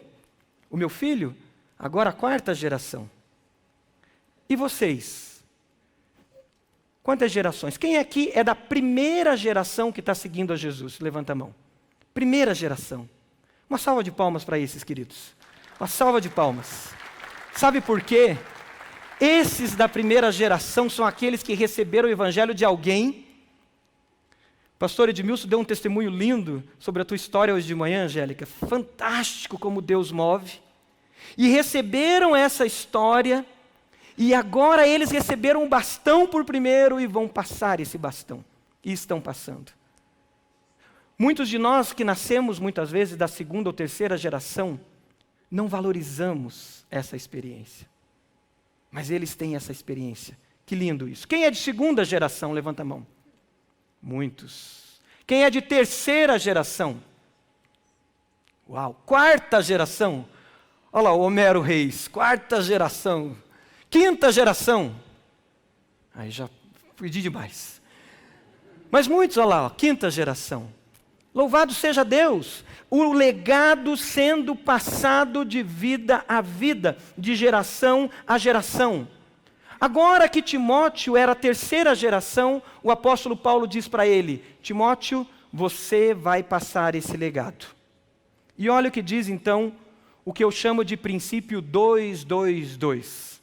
o 0.70 0.78
meu 0.78 0.90
filho, 0.90 1.36
agora 1.78 2.10
a 2.10 2.14
quarta 2.14 2.54
geração. 2.54 3.10
E 4.50 4.56
vocês? 4.56 5.44
Quantas 7.02 7.32
gerações? 7.32 7.78
Quem 7.78 7.98
aqui 7.98 8.32
é 8.34 8.44
da 8.44 8.56
primeira 8.56 9.38
geração 9.38 9.92
que 9.92 10.00
está 10.00 10.16
seguindo 10.16 10.52
a 10.52 10.56
Jesus? 10.56 11.00
Levanta 11.00 11.34
a 11.34 11.36
mão. 11.36 11.54
Primeira 12.14 12.54
geração. 12.54 13.08
Uma 13.70 13.78
salva 13.78 14.04
de 14.04 14.12
palmas 14.12 14.44
para 14.44 14.58
esses, 14.58 14.84
queridos. 14.84 15.36
Uma 15.80 15.88
salva 15.88 16.20
de 16.20 16.30
palmas. 16.30 16.95
Sabe 17.56 17.80
por 17.80 18.02
quê? 18.02 18.38
Esses 19.20 19.76
da 19.76 19.88
primeira 19.88 20.30
geração 20.30 20.90
são 20.90 21.06
aqueles 21.06 21.42
que 21.42 21.54
receberam 21.54 22.10
o 22.10 22.12
evangelho 22.12 22.54
de 22.54 22.66
alguém. 22.66 23.26
pastor 24.78 25.08
Edmilson 25.08 25.48
deu 25.48 25.60
um 25.60 25.64
testemunho 25.64 26.10
lindo 26.10 26.62
sobre 26.78 27.02
a 27.02 27.06
tua 27.06 27.16
história 27.16 27.54
hoje 27.54 27.66
de 27.66 27.74
manhã, 27.74 28.04
Angélica. 28.04 28.46
Fantástico 28.46 29.58
como 29.58 29.82
Deus 29.82 30.12
move. 30.12 30.60
E 31.38 31.48
receberam 31.48 32.36
essa 32.36 32.66
história, 32.66 33.46
e 34.18 34.34
agora 34.34 34.86
eles 34.86 35.10
receberam 35.10 35.64
um 35.64 35.70
bastão 35.70 36.28
por 36.28 36.44
primeiro 36.44 37.00
e 37.00 37.08
vão 37.08 37.26
passar 37.26 37.80
esse 37.80 37.98
bastão. 37.98 38.44
E 38.84 38.92
estão 38.92 39.22
passando. 39.22 39.72
Muitos 41.18 41.48
de 41.48 41.58
nós 41.58 41.94
que 41.94 42.04
nascemos 42.04 42.60
muitas 42.60 42.92
vezes 42.92 43.16
da 43.16 43.30
segunda 43.30 43.70
ou 43.70 43.74
terceira 43.74 44.18
geração, 44.18 44.78
não 45.50 45.68
valorizamos 45.68 46.86
essa 46.90 47.16
experiência. 47.16 47.88
Mas 48.92 49.10
eles 49.10 49.36
têm 49.36 49.56
essa 49.56 49.72
experiência. 49.72 50.38
Que 50.66 50.76
lindo 50.76 51.08
isso. 51.08 51.28
Quem 51.28 51.46
é 51.46 51.52
de 51.52 51.58
segunda 51.58 52.04
geração? 52.04 52.52
Levanta 52.52 52.82
a 52.82 52.86
mão. 52.86 53.06
Muitos. 54.02 55.00
Quem 55.28 55.44
é 55.44 55.50
de 55.50 55.62
terceira 55.62 56.40
geração? 56.40 57.02
Uau. 58.70 59.02
Quarta 59.06 59.62
geração? 59.62 60.28
Olha 60.92 61.04
lá, 61.04 61.14
o 61.14 61.22
Homero 61.22 61.62
Reis. 61.62 62.08
Quarta 62.08 62.62
geração. 62.62 63.38
Quinta 63.90 64.32
geração? 64.32 64.96
Aí 66.14 66.32
já 66.32 66.50
pedi 66.98 67.22
demais. 67.22 67.82
Mas 68.90 69.08
muitos, 69.08 69.38
olha 69.38 69.48
lá, 69.48 69.66
ó, 69.66 69.70
quinta 69.70 70.10
geração. 70.10 70.70
Louvado 71.34 71.74
seja 71.74 72.04
Deus, 72.04 72.64
o 72.90 73.12
legado 73.12 73.98
sendo 73.98 74.56
passado 74.56 75.44
de 75.44 75.64
vida 75.64 76.24
a 76.28 76.42
vida, 76.42 76.98
de 77.18 77.36
geração 77.36 78.10
a 78.28 78.38
geração. 78.38 79.08
Agora 79.80 80.30
que 80.30 80.42
Timóteo 80.42 81.18
era 81.18 81.34
a 81.34 81.36
terceira 81.36 81.94
geração, 81.94 82.62
o 82.82 82.90
apóstolo 82.90 83.36
Paulo 83.36 83.68
diz 83.68 83.88
para 83.88 84.08
ele: 84.08 84.44
Timóteo, 84.62 85.28
você 85.52 86.14
vai 86.14 86.42
passar 86.44 86.96
esse 86.96 87.16
legado. 87.18 87.66
E 88.58 88.70
olha 88.70 88.90
o 88.90 88.92
que 88.92 89.02
diz 89.02 89.28
então 89.28 89.74
o 90.24 90.34
que 90.34 90.44
eu 90.44 90.52
chamo 90.52 90.84
de 90.84 90.96
princípio 90.98 91.62
222. 91.62 93.42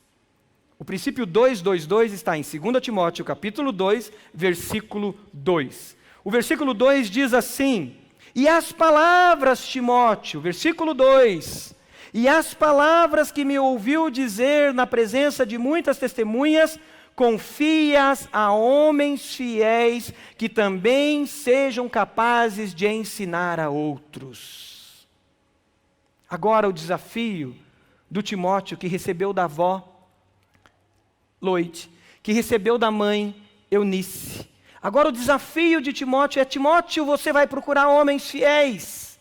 O 0.78 0.84
princípio 0.84 1.24
222 1.24 2.12
está 2.12 2.36
em 2.36 2.42
2 2.42 2.82
Timóteo, 2.82 3.24
capítulo 3.24 3.70
2, 3.70 4.10
versículo 4.34 5.14
2. 5.32 5.96
O 6.24 6.30
versículo 6.30 6.74
2 6.74 7.08
diz 7.08 7.32
assim: 7.32 7.94
E 8.34 8.48
as 8.48 8.72
palavras, 8.72 9.66
Timóteo, 9.66 10.40
versículo 10.40 10.94
2: 10.94 11.74
E 12.14 12.28
as 12.28 12.54
palavras 12.54 13.30
que 13.30 13.44
me 13.44 13.58
ouviu 13.58 14.10
dizer 14.10 14.72
na 14.72 14.86
presença 14.86 15.44
de 15.44 15.58
muitas 15.58 15.98
testemunhas, 15.98 16.78
confias 17.14 18.28
a 18.32 18.52
homens 18.52 19.34
fiéis 19.34 20.12
que 20.38 20.48
também 20.48 21.26
sejam 21.26 21.88
capazes 21.88 22.74
de 22.74 22.86
ensinar 22.88 23.60
a 23.60 23.68
outros. 23.68 25.06
Agora 26.28 26.68
o 26.68 26.72
desafio 26.72 27.54
do 28.10 28.22
Timóteo 28.22 28.78
que 28.78 28.86
recebeu 28.86 29.32
da 29.32 29.44
avó 29.44 29.88
Loite, 31.40 31.90
que 32.22 32.32
recebeu 32.32 32.78
da 32.78 32.90
mãe 32.90 33.34
Eunice, 33.70 34.48
Agora 34.82 35.08
o 35.08 35.12
desafio 35.12 35.80
de 35.80 35.92
Timóteo 35.92 36.40
é: 36.40 36.44
Timóteo, 36.44 37.04
você 37.04 37.32
vai 37.32 37.46
procurar 37.46 37.88
homens 37.88 38.28
fiéis. 38.28 39.18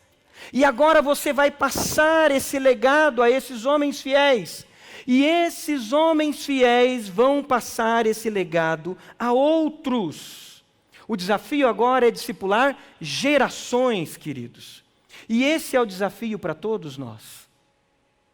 E 0.51 0.65
agora 0.65 1.01
você 1.01 1.31
vai 1.31 1.51
passar 1.51 2.31
esse 2.31 2.57
legado 2.57 3.21
a 3.21 3.29
esses 3.29 3.65
homens 3.65 4.01
fiéis. 4.01 4.65
E 5.05 5.23
esses 5.23 5.93
homens 5.93 6.45
fiéis 6.45 7.07
vão 7.07 7.43
passar 7.43 8.05
esse 8.05 8.29
legado 8.29 8.97
a 9.17 9.31
outros. 9.31 10.63
O 11.07 11.15
desafio 11.15 11.67
agora 11.67 12.07
é 12.07 12.11
discipular 12.11 12.77
gerações, 12.99 14.17
queridos. 14.17 14.83
E 15.27 15.43
esse 15.43 15.75
é 15.75 15.81
o 15.81 15.85
desafio 15.85 16.39
para 16.39 16.53
todos 16.53 16.97
nós. 16.97 17.47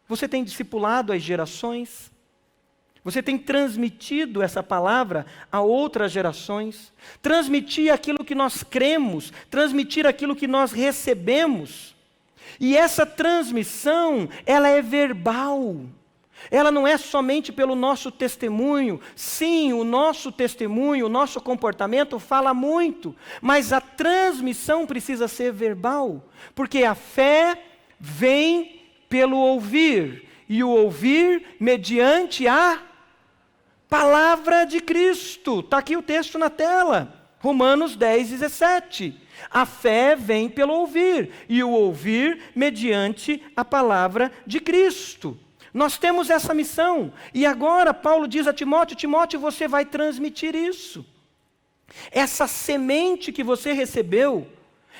Você 0.06 0.26
tem 0.26 0.44
discipulado 0.44 1.12
as 1.12 1.22
gerações? 1.22 2.10
Você 3.08 3.22
tem 3.22 3.38
transmitido 3.38 4.42
essa 4.42 4.62
palavra 4.62 5.24
a 5.50 5.62
outras 5.62 6.12
gerações, 6.12 6.92
transmitir 7.22 7.90
aquilo 7.90 8.22
que 8.22 8.34
nós 8.34 8.62
cremos, 8.62 9.32
transmitir 9.48 10.06
aquilo 10.06 10.36
que 10.36 10.46
nós 10.46 10.72
recebemos. 10.72 11.96
E 12.60 12.76
essa 12.76 13.06
transmissão, 13.06 14.28
ela 14.44 14.68
é 14.68 14.82
verbal. 14.82 15.80
Ela 16.50 16.70
não 16.70 16.86
é 16.86 16.98
somente 16.98 17.50
pelo 17.50 17.74
nosso 17.74 18.12
testemunho. 18.12 19.00
Sim, 19.16 19.72
o 19.72 19.84
nosso 19.84 20.30
testemunho, 20.30 21.06
o 21.06 21.08
nosso 21.08 21.40
comportamento 21.40 22.18
fala 22.18 22.52
muito, 22.52 23.16
mas 23.40 23.72
a 23.72 23.80
transmissão 23.80 24.86
precisa 24.86 25.26
ser 25.26 25.50
verbal, 25.50 26.22
porque 26.54 26.84
a 26.84 26.94
fé 26.94 27.58
vem 27.98 28.82
pelo 29.08 29.38
ouvir, 29.38 30.28
e 30.46 30.62
o 30.62 30.68
ouvir 30.68 31.56
mediante 31.58 32.46
a 32.46 32.82
Palavra 33.88 34.64
de 34.64 34.80
Cristo. 34.80 35.60
Está 35.60 35.78
aqui 35.78 35.96
o 35.96 36.02
texto 36.02 36.38
na 36.38 36.50
tela. 36.50 37.14
Romanos 37.40 37.96
10, 37.96 38.30
17. 38.30 39.14
A 39.50 39.64
fé 39.64 40.14
vem 40.14 40.48
pelo 40.48 40.74
ouvir, 40.74 41.30
e 41.48 41.62
o 41.62 41.70
ouvir 41.70 42.50
mediante 42.54 43.42
a 43.56 43.64
palavra 43.64 44.32
de 44.46 44.60
Cristo. 44.60 45.38
Nós 45.72 45.96
temos 45.96 46.28
essa 46.28 46.52
missão, 46.52 47.12
e 47.32 47.46
agora 47.46 47.94
Paulo 47.94 48.26
diz 48.26 48.46
a 48.46 48.52
Timóteo: 48.52 48.96
Timóteo, 48.96 49.38
você 49.38 49.68
vai 49.68 49.84
transmitir 49.84 50.54
isso. 50.54 51.06
Essa 52.10 52.46
semente 52.46 53.32
que 53.32 53.44
você 53.44 53.72
recebeu, 53.72 54.46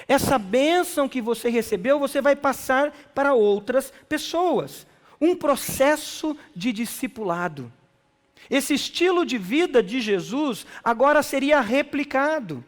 essa 0.07 0.39
bênção 0.39 1.09
que 1.09 1.21
você 1.21 1.51
recebeu, 1.51 1.99
você 1.99 2.21
vai 2.21 2.37
passar 2.37 2.93
para 3.15 3.35
outras 3.35 3.93
pessoas. 4.09 4.87
Um 5.21 5.35
processo 5.35 6.37
de 6.55 6.73
discipulado. 6.73 7.73
Esse 8.51 8.75
estilo 8.75 9.25
de 9.27 9.37
vida 9.37 9.83
de 9.83 10.01
Jesus 10.01 10.67
agora 10.83 11.23
seria 11.23 11.61
replicado. 11.61 12.65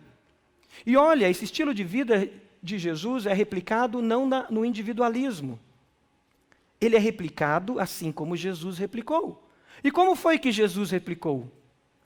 E 0.84 0.96
olha, 0.96 1.28
esse 1.28 1.44
estilo 1.44 1.74
de 1.74 1.84
vida 1.84 2.30
de 2.62 2.78
Jesus 2.78 3.26
é 3.26 3.32
replicado 3.32 4.02
não 4.02 4.26
na, 4.26 4.50
no 4.50 4.64
individualismo. 4.64 5.58
Ele 6.80 6.96
é 6.96 6.98
replicado 6.98 7.78
assim 7.78 8.10
como 8.10 8.36
Jesus 8.36 8.78
replicou. 8.78 9.46
E 9.82 9.90
como 9.90 10.14
foi 10.14 10.38
que 10.38 10.52
Jesus 10.52 10.90
replicou? 10.90 11.50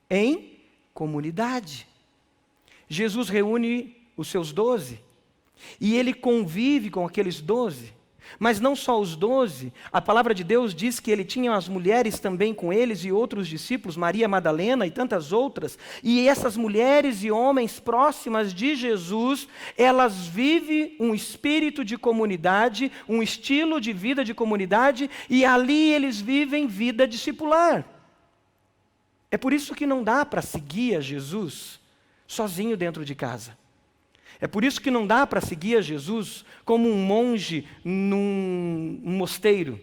Em 0.09 0.59
comunidade. 0.93 1.87
Jesus 2.89 3.29
reúne 3.29 3.97
os 4.17 4.29
seus 4.29 4.53
doze 4.53 5.01
e 5.81 5.97
ele 5.97 6.13
convive 6.13 6.91
com 6.91 7.07
aqueles 7.07 7.41
doze. 7.41 7.93
Mas 8.39 8.61
não 8.61 8.75
só 8.75 9.01
os 9.01 9.17
doze, 9.17 9.73
a 9.93 10.01
palavra 10.01 10.35
de 10.35 10.43
Deus 10.43 10.75
diz 10.75 10.99
que 10.99 11.11
ele 11.11 11.25
tinha 11.25 11.55
as 11.55 11.69
mulheres 11.69 12.19
também 12.19 12.53
com 12.53 12.73
eles 12.73 13.05
e 13.05 13.13
outros 13.13 13.47
discípulos, 13.47 13.97
Maria 13.97 14.29
Madalena 14.29 14.87
e 14.87 14.91
tantas 14.91 15.33
outras, 15.33 15.79
e 16.03 16.29
essas 16.29 16.57
mulheres 16.57 17.23
e 17.23 17.31
homens 17.31 17.79
próximas 17.79 18.53
de 18.53 18.75
Jesus, 18.75 19.49
elas 19.77 20.27
vivem 20.27 20.97
um 20.99 21.15
espírito 21.15 21.85
de 21.85 21.97
comunidade, 21.97 22.91
um 23.09 23.23
estilo 23.23 23.81
de 23.81 23.93
vida 23.93 24.25
de 24.25 24.35
comunidade, 24.35 25.11
e 25.29 25.45
ali 25.45 25.93
eles 25.93 26.21
vivem 26.21 26.67
vida 26.67 27.07
discipular. 27.07 27.85
É 29.31 29.37
por 29.37 29.53
isso 29.53 29.75
que 29.75 29.87
não 29.87 30.03
dá 30.03 30.25
para 30.25 30.43
seguir 30.43 30.97
a 30.97 31.01
Jesus 31.01 31.81
sozinho 32.27 32.77
dentro 32.77 33.05
de 33.05 33.15
casa. 33.15 33.57
É 34.45 34.47
por 34.47 34.63
isso 34.63 34.79
que 34.79 34.91
não 34.91 35.07
dá 35.07 35.27
para 35.27 35.41
seguir 35.41 35.79
a 35.79 35.81
Jesus 35.81 36.45
como 36.67 36.87
um 36.87 36.99
monge 36.99 37.67
num 37.83 39.01
mosteiro. 39.03 39.81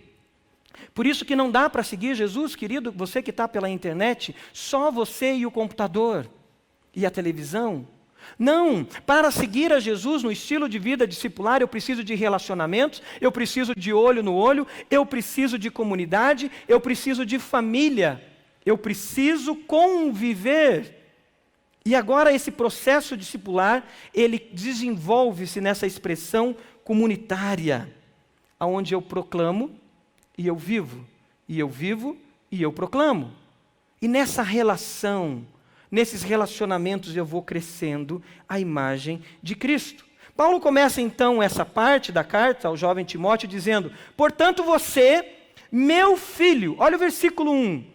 Por 0.93 1.07
isso 1.07 1.25
que 1.25 1.35
não 1.35 1.49
dá 1.49 1.67
para 1.67 1.81
seguir 1.81 2.13
Jesus, 2.13 2.55
querido, 2.55 2.91
você 2.91 3.23
que 3.23 3.31
está 3.31 3.47
pela 3.47 3.67
internet, 3.67 4.35
só 4.53 4.91
você 4.91 5.33
e 5.33 5.47
o 5.47 5.51
computador 5.51 6.29
e 6.95 7.07
a 7.07 7.09
televisão. 7.09 7.87
Não, 8.37 8.85
para 9.03 9.31
seguir 9.31 9.73
a 9.73 9.79
Jesus 9.79 10.21
no 10.21 10.31
estilo 10.31 10.69
de 10.69 10.77
vida 10.77 11.07
discipular, 11.07 11.59
eu 11.63 11.67
preciso 11.67 12.03
de 12.03 12.13
relacionamentos, 12.13 13.01
eu 13.19 13.31
preciso 13.31 13.73
de 13.73 13.91
olho 13.91 14.21
no 14.21 14.35
olho, 14.35 14.67
eu 14.91 15.03
preciso 15.07 15.57
de 15.57 15.71
comunidade, 15.71 16.51
eu 16.67 16.79
preciso 16.79 17.25
de 17.25 17.39
família, 17.39 18.23
eu 18.63 18.77
preciso 18.77 19.55
conviver 19.55 21.00
E 21.83 21.95
agora 21.95 22.31
esse 22.31 22.51
processo 22.51 23.17
discipular, 23.17 23.83
ele 24.13 24.49
desenvolve-se 24.53 25.59
nessa 25.59 25.87
expressão 25.87 26.55
comunitária, 26.83 27.91
aonde 28.59 28.93
eu 28.93 29.01
proclamo 29.01 29.71
e 30.37 30.45
eu 30.45 30.55
vivo, 30.55 31.05
e 31.47 31.59
eu 31.59 31.67
vivo 31.67 32.15
e 32.51 32.61
eu 32.61 32.71
proclamo. 32.71 33.31
E 33.99 34.07
nessa 34.07 34.43
relação, 34.43 35.45
nesses 35.89 36.21
relacionamentos 36.21 37.15
eu 37.15 37.25
vou 37.25 37.41
crescendo 37.41 38.21
a 38.47 38.59
imagem 38.59 39.23
de 39.41 39.55
Cristo. 39.55 40.05
Paulo 40.35 40.59
começa 40.59 41.01
então 41.01 41.41
essa 41.41 41.65
parte 41.65 42.11
da 42.11 42.23
carta 42.23 42.67
ao 42.67 42.77
jovem 42.77 43.03
Timóteo 43.03 43.47
dizendo: 43.47 43.91
"Portanto 44.15 44.63
você, 44.63 45.27
meu 45.71 46.15
filho", 46.15 46.75
olha 46.77 46.95
o 46.95 46.99
versículo 46.99 47.51
1 47.51 47.90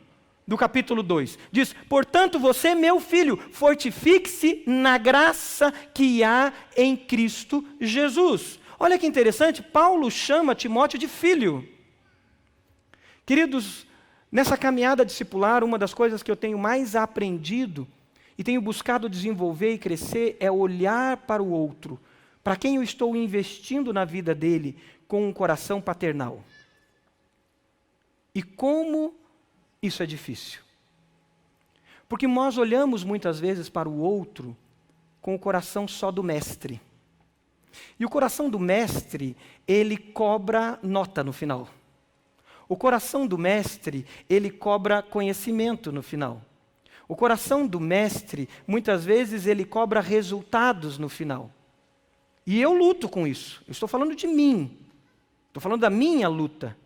do 0.47 0.57
capítulo 0.57 1.03
2. 1.03 1.39
Diz: 1.51 1.75
Portanto, 1.89 2.39
você, 2.39 2.75
meu 2.75 3.01
filho, 3.01 3.37
fortifique-se 3.51 4.63
na 4.67 4.97
graça 4.97 5.73
que 5.93 6.23
há 6.23 6.53
em 6.77 6.97
Cristo 6.97 7.65
Jesus. 7.81 8.61
Olha 8.79 8.99
que 8.99 9.07
interessante, 9.07 9.63
Paulo 9.63 10.11
chama 10.11 10.55
Timóteo 10.55 10.99
de 10.99 11.09
filho. 11.09 11.67
Queridos, 13.25 13.87
nessa 14.31 14.57
caminhada 14.57 15.05
discipular, 15.05 15.65
uma 15.65 15.79
das 15.79 15.93
coisas 15.93 16.23
que 16.23 16.31
eu 16.31 16.37
tenho 16.37 16.59
mais 16.59 16.95
aprendido 16.95 17.89
e 18.39 18.45
tenho 18.45 18.61
buscado 18.61 19.09
desenvolver 19.09 19.73
e 19.73 19.79
crescer 19.79 20.37
é 20.39 20.51
olhar 20.51 21.17
para 21.17 21.43
o 21.43 21.51
outro, 21.51 21.99
para 22.45 22.55
quem 22.55 22.77
eu 22.77 22.83
estou 22.83 23.17
investindo 23.17 23.93
na 23.93 24.05
vida 24.05 24.35
dele 24.35 24.77
com 25.09 25.27
um 25.27 25.33
coração 25.33 25.81
paternal. 25.81 26.45
E 28.35 28.43
como 28.43 29.15
isso 29.87 30.03
é 30.03 30.07
difícil. 30.07 30.61
Porque 32.09 32.27
nós 32.27 32.59
olhamos 32.59 33.03
muitas 33.03 33.41
vezes 33.41 33.69
para 33.69 33.89
o 33.89 33.99
outro 33.99 34.57
com 35.21 35.35
o 35.35 35.39
coração 35.39 35.89
só 35.89 36.11
do 36.11 36.23
mestre. 36.23 36.81
E 37.99 38.05
o 38.05 38.09
coração 38.09 38.49
do 38.49 38.59
mestre, 38.59 39.37
ele 39.67 39.97
cobra 39.97 40.79
nota 40.83 41.25
no 41.25 41.33
final. 41.33 41.69
O 42.69 42.77
coração 42.77 43.27
do 43.27 43.39
mestre, 43.39 44.07
ele 44.29 44.51
cobra 44.51 45.03
conhecimento 45.03 45.93
no 45.93 46.03
final. 46.03 46.43
O 47.09 47.15
coração 47.15 47.67
do 47.67 47.79
mestre, 47.79 48.49
muitas 48.67 49.05
vezes, 49.05 49.47
ele 49.47 49.65
cobra 49.65 50.01
resultados 50.01 50.99
no 50.99 51.09
final. 51.09 51.51
E 52.47 52.61
eu 52.61 52.73
luto 52.73 53.09
com 53.09 53.27
isso. 53.27 53.63
Eu 53.67 53.73
estou 53.73 53.89
falando 53.89 54.15
de 54.15 54.27
mim. 54.27 54.77
Estou 55.49 55.61
falando 55.61 55.81
da 55.81 55.91
minha 55.91 56.29
luta. 56.29 56.77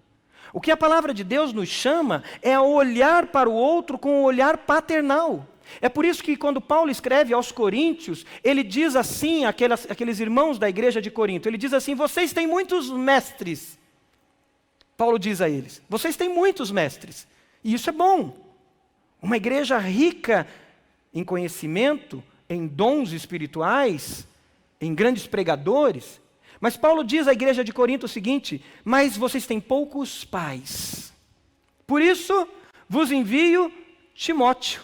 O 0.53 0.61
que 0.61 0.71
a 0.71 0.77
palavra 0.77 1.15
de 1.15 1.23
Deus 1.23 1.53
nos 1.53 1.69
chama 1.69 2.23
é 2.43 2.55
a 2.55 2.63
olhar 2.63 3.27
para 3.27 3.49
o 3.49 3.53
outro 3.53 3.99
com 3.99 4.21
um 4.21 4.25
olhar 4.25 4.59
paternal. 4.59 5.47
É 5.81 5.89
por 5.89 6.05
isso 6.05 6.23
que 6.23 6.37
quando 6.37 6.61
Paulo 6.61 6.91
escreve 6.91 7.33
aos 7.33 7.53
Coríntios, 7.53 8.27
ele 8.43 8.63
diz 8.63 8.97
assim 8.97 9.45
àquelas, 9.45 9.89
àqueles 9.89 10.19
irmãos 10.19 10.59
da 10.59 10.69
igreja 10.69 11.01
de 11.01 11.11
Corinto, 11.11 11.49
ele 11.49 11.59
diz 11.59 11.73
assim: 11.73 11.95
vocês 11.95 12.33
têm 12.33 12.47
muitos 12.47 12.91
mestres. 12.91 13.79
Paulo 14.97 15.19
diz 15.19 15.41
a 15.41 15.49
eles: 15.49 15.81
vocês 15.89 16.17
têm 16.17 16.29
muitos 16.29 16.71
mestres. 16.71 17.27
E 17.63 17.75
isso 17.75 17.89
é 17.89 17.93
bom. 17.93 18.37
Uma 19.23 19.37
igreja 19.37 19.79
rica 19.79 20.47
em 21.13 21.23
conhecimento, 21.23 22.23
em 22.49 22.67
dons 22.67 23.13
espirituais, 23.13 24.27
em 24.81 24.95
grandes 24.95 25.27
pregadores, 25.27 26.21
mas 26.61 26.77
Paulo 26.77 27.03
diz 27.03 27.27
à 27.27 27.33
igreja 27.33 27.65
de 27.65 27.73
Corinto 27.73 28.07
o 28.07 28.09
seguinte: 28.09 28.63
Mas 28.85 29.17
vocês 29.17 29.47
têm 29.47 29.59
poucos 29.59 30.25
pais. 30.25 31.13
Por 31.87 32.03
isso 32.03 32.47
vos 32.89 33.11
envio 33.11 33.73
Timóteo, 34.15 34.83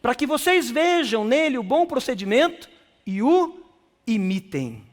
para 0.00 0.14
que 0.14 0.26
vocês 0.26 0.70
vejam 0.70 1.24
nele 1.24 1.58
o 1.58 1.62
bom 1.62 1.84
procedimento 1.84 2.68
e 3.04 3.22
o 3.22 3.60
imitem. 4.06 4.84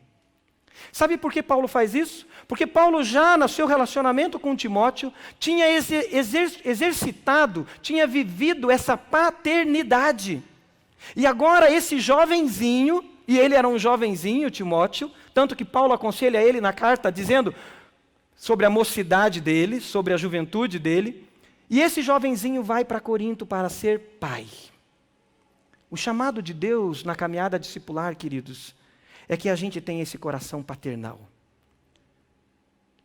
Sabe 0.91 1.17
por 1.17 1.31
que 1.31 1.43
Paulo 1.43 1.67
faz 1.67 1.93
isso? 1.93 2.25
Porque 2.47 2.65
Paulo 2.65 3.03
já 3.03 3.37
no 3.37 3.47
seu 3.49 3.67
relacionamento 3.67 4.39
com 4.39 4.55
Timóteo 4.55 5.13
tinha 5.39 5.65
exercitado, 5.69 7.67
tinha 7.81 8.07
vivido 8.07 8.71
essa 8.71 8.95
paternidade. 8.97 10.41
E 11.15 11.25
agora 11.25 11.71
esse 11.71 11.99
jovenzinho, 11.99 13.03
e 13.27 13.37
ele 13.37 13.55
era 13.55 13.67
um 13.67 13.77
jovenzinho, 13.77 14.49
Timóteo, 14.49 15.11
tanto 15.35 15.53
que 15.53 15.65
Paulo 15.65 15.91
aconselha 15.91 16.41
ele 16.41 16.61
na 16.61 16.71
carta 16.71 17.11
dizendo 17.11 17.53
sobre 18.37 18.65
a 18.65 18.69
mocidade 18.69 19.41
dele, 19.41 19.81
sobre 19.81 20.13
a 20.13 20.17
juventude 20.17 20.79
dele. 20.79 21.27
E 21.69 21.81
esse 21.81 22.01
jovenzinho 22.01 22.63
vai 22.63 22.85
para 22.85 23.01
Corinto 23.01 23.45
para 23.45 23.67
ser 23.67 23.99
pai. 24.17 24.47
O 25.91 25.97
chamado 25.97 26.41
de 26.41 26.53
Deus 26.53 27.03
na 27.03 27.15
caminhada 27.15 27.59
discipular, 27.59 28.15
queridos, 28.15 28.73
é 29.27 29.35
que 29.35 29.49
a 29.49 29.55
gente 29.55 29.81
tenha 29.81 30.03
esse 30.03 30.17
coração 30.17 30.63
paternal. 30.63 31.19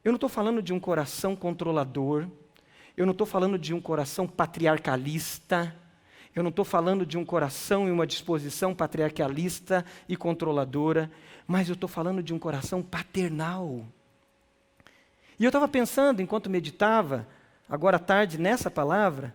Eu 0.04 0.12
não 0.12 0.16
estou 0.16 0.28
falando 0.28 0.62
de 0.62 0.72
um 0.72 0.78
coração 0.78 1.34
controlador, 1.34 2.28
eu 2.96 3.04
não 3.04 3.12
estou 3.12 3.26
falando 3.26 3.58
de 3.58 3.74
um 3.74 3.80
coração 3.80 4.28
patriarcalista, 4.28 5.74
eu 6.34 6.44
não 6.44 6.50
estou 6.50 6.64
falando 6.64 7.04
de 7.04 7.18
um 7.18 7.24
coração 7.24 7.88
e 7.88 7.90
uma 7.90 8.06
disposição 8.06 8.72
patriarcalista 8.72 9.84
e 10.08 10.16
controladora, 10.16 11.10
mas 11.46 11.68
eu 11.68 11.74
estou 11.74 11.88
falando 11.88 12.22
de 12.22 12.33
um 12.33 12.38
coração 12.38 12.83
paternal. 12.83 13.85
E 15.38 15.44
eu 15.44 15.48
estava 15.48 15.66
pensando, 15.66 16.20
enquanto 16.20 16.50
meditava, 16.50 17.26
agora 17.68 17.96
à 17.96 18.00
tarde, 18.00 18.38
nessa 18.38 18.70
palavra, 18.70 19.35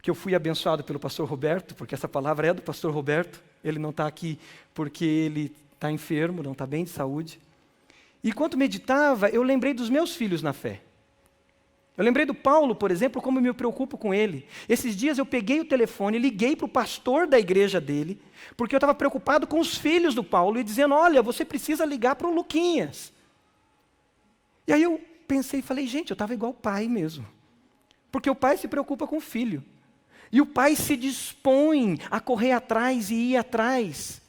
que 0.00 0.10
eu 0.10 0.14
fui 0.14 0.34
abençoado 0.34 0.82
pelo 0.82 0.98
pastor 0.98 1.28
Roberto, 1.28 1.74
porque 1.74 1.94
essa 1.94 2.08
palavra 2.08 2.48
é 2.48 2.54
do 2.54 2.62
pastor 2.62 2.92
Roberto, 2.92 3.42
ele 3.64 3.78
não 3.78 3.90
está 3.90 4.06
aqui 4.06 4.38
porque 4.74 5.04
ele 5.04 5.54
está 5.74 5.90
enfermo, 5.90 6.42
não 6.42 6.52
está 6.52 6.66
bem 6.66 6.84
de 6.84 6.90
saúde. 6.90 7.40
E 8.22 8.30
enquanto 8.30 8.56
meditava, 8.56 9.28
eu 9.28 9.42
lembrei 9.42 9.74
dos 9.74 9.90
meus 9.90 10.14
filhos 10.14 10.42
na 10.42 10.52
fé. 10.52 10.80
Eu 11.96 12.04
lembrei 12.04 12.24
do 12.24 12.34
Paulo, 12.34 12.74
por 12.74 12.90
exemplo, 12.90 13.20
como 13.20 13.38
eu 13.38 13.42
me 13.42 13.52
preocupo 13.52 13.98
com 13.98 14.14
ele. 14.14 14.46
Esses 14.66 14.96
dias 14.96 15.18
eu 15.18 15.26
peguei 15.26 15.60
o 15.60 15.64
telefone, 15.64 16.18
liguei 16.18 16.56
para 16.56 16.64
o 16.64 16.68
pastor 16.68 17.26
da 17.26 17.38
igreja 17.38 17.80
dele, 17.80 18.20
porque 18.56 18.74
eu 18.74 18.78
estava 18.78 18.94
preocupado 18.94 19.46
com 19.46 19.60
os 19.60 19.76
filhos 19.76 20.14
do 20.14 20.24
Paulo 20.24 20.58
e 20.58 20.64
dizendo: 20.64 20.94
Olha, 20.94 21.22
você 21.22 21.44
precisa 21.44 21.84
ligar 21.84 22.16
para 22.16 22.26
o 22.26 22.34
Luquinhas. 22.34 23.12
E 24.66 24.72
aí 24.72 24.82
eu 24.82 25.00
pensei 25.28 25.60
e 25.60 25.62
falei: 25.62 25.86
Gente, 25.86 26.10
eu 26.10 26.14
estava 26.14 26.32
igual 26.32 26.52
o 26.52 26.54
pai 26.54 26.88
mesmo. 26.88 27.26
Porque 28.10 28.30
o 28.30 28.34
pai 28.34 28.56
se 28.56 28.68
preocupa 28.68 29.06
com 29.06 29.18
o 29.18 29.20
filho. 29.20 29.62
E 30.30 30.40
o 30.40 30.46
pai 30.46 30.74
se 30.74 30.96
dispõe 30.96 31.98
a 32.10 32.18
correr 32.18 32.52
atrás 32.52 33.10
e 33.10 33.14
ir 33.14 33.36
atrás. 33.36 34.22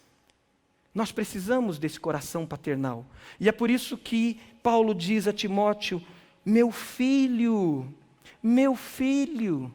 Nós 0.94 1.14
precisamos 1.14 1.80
desse 1.80 1.98
coração 1.98 2.46
paternal. 2.46 3.06
E 3.40 3.48
é 3.48 3.54
por 3.54 3.70
isso 3.70 3.98
que 3.98 4.40
Paulo 4.62 4.94
diz 4.94 5.28
a 5.30 5.34
Timóteo: 5.34 6.04
meu 6.46 6.72
filho, 6.72 7.94
meu 8.42 8.76
filho. 8.76 9.74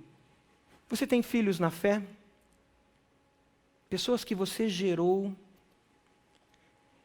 Você 0.88 1.06
tem 1.06 1.22
filhos 1.22 1.58
na 1.58 1.70
fé? 1.70 2.02
Pessoas 3.88 4.24
que 4.24 4.34
você 4.34 4.68
gerou. 4.68 5.34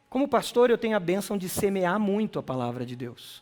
Como 0.10 0.28
pastor, 0.28 0.70
eu 0.70 0.78
tenho 0.78 0.96
a 0.96 1.00
bênção 1.00 1.38
de 1.38 1.50
semear 1.50 2.00
muito 2.00 2.38
a 2.38 2.44
palavra 2.44 2.86
de 2.86 2.96
Deus. 2.96 3.42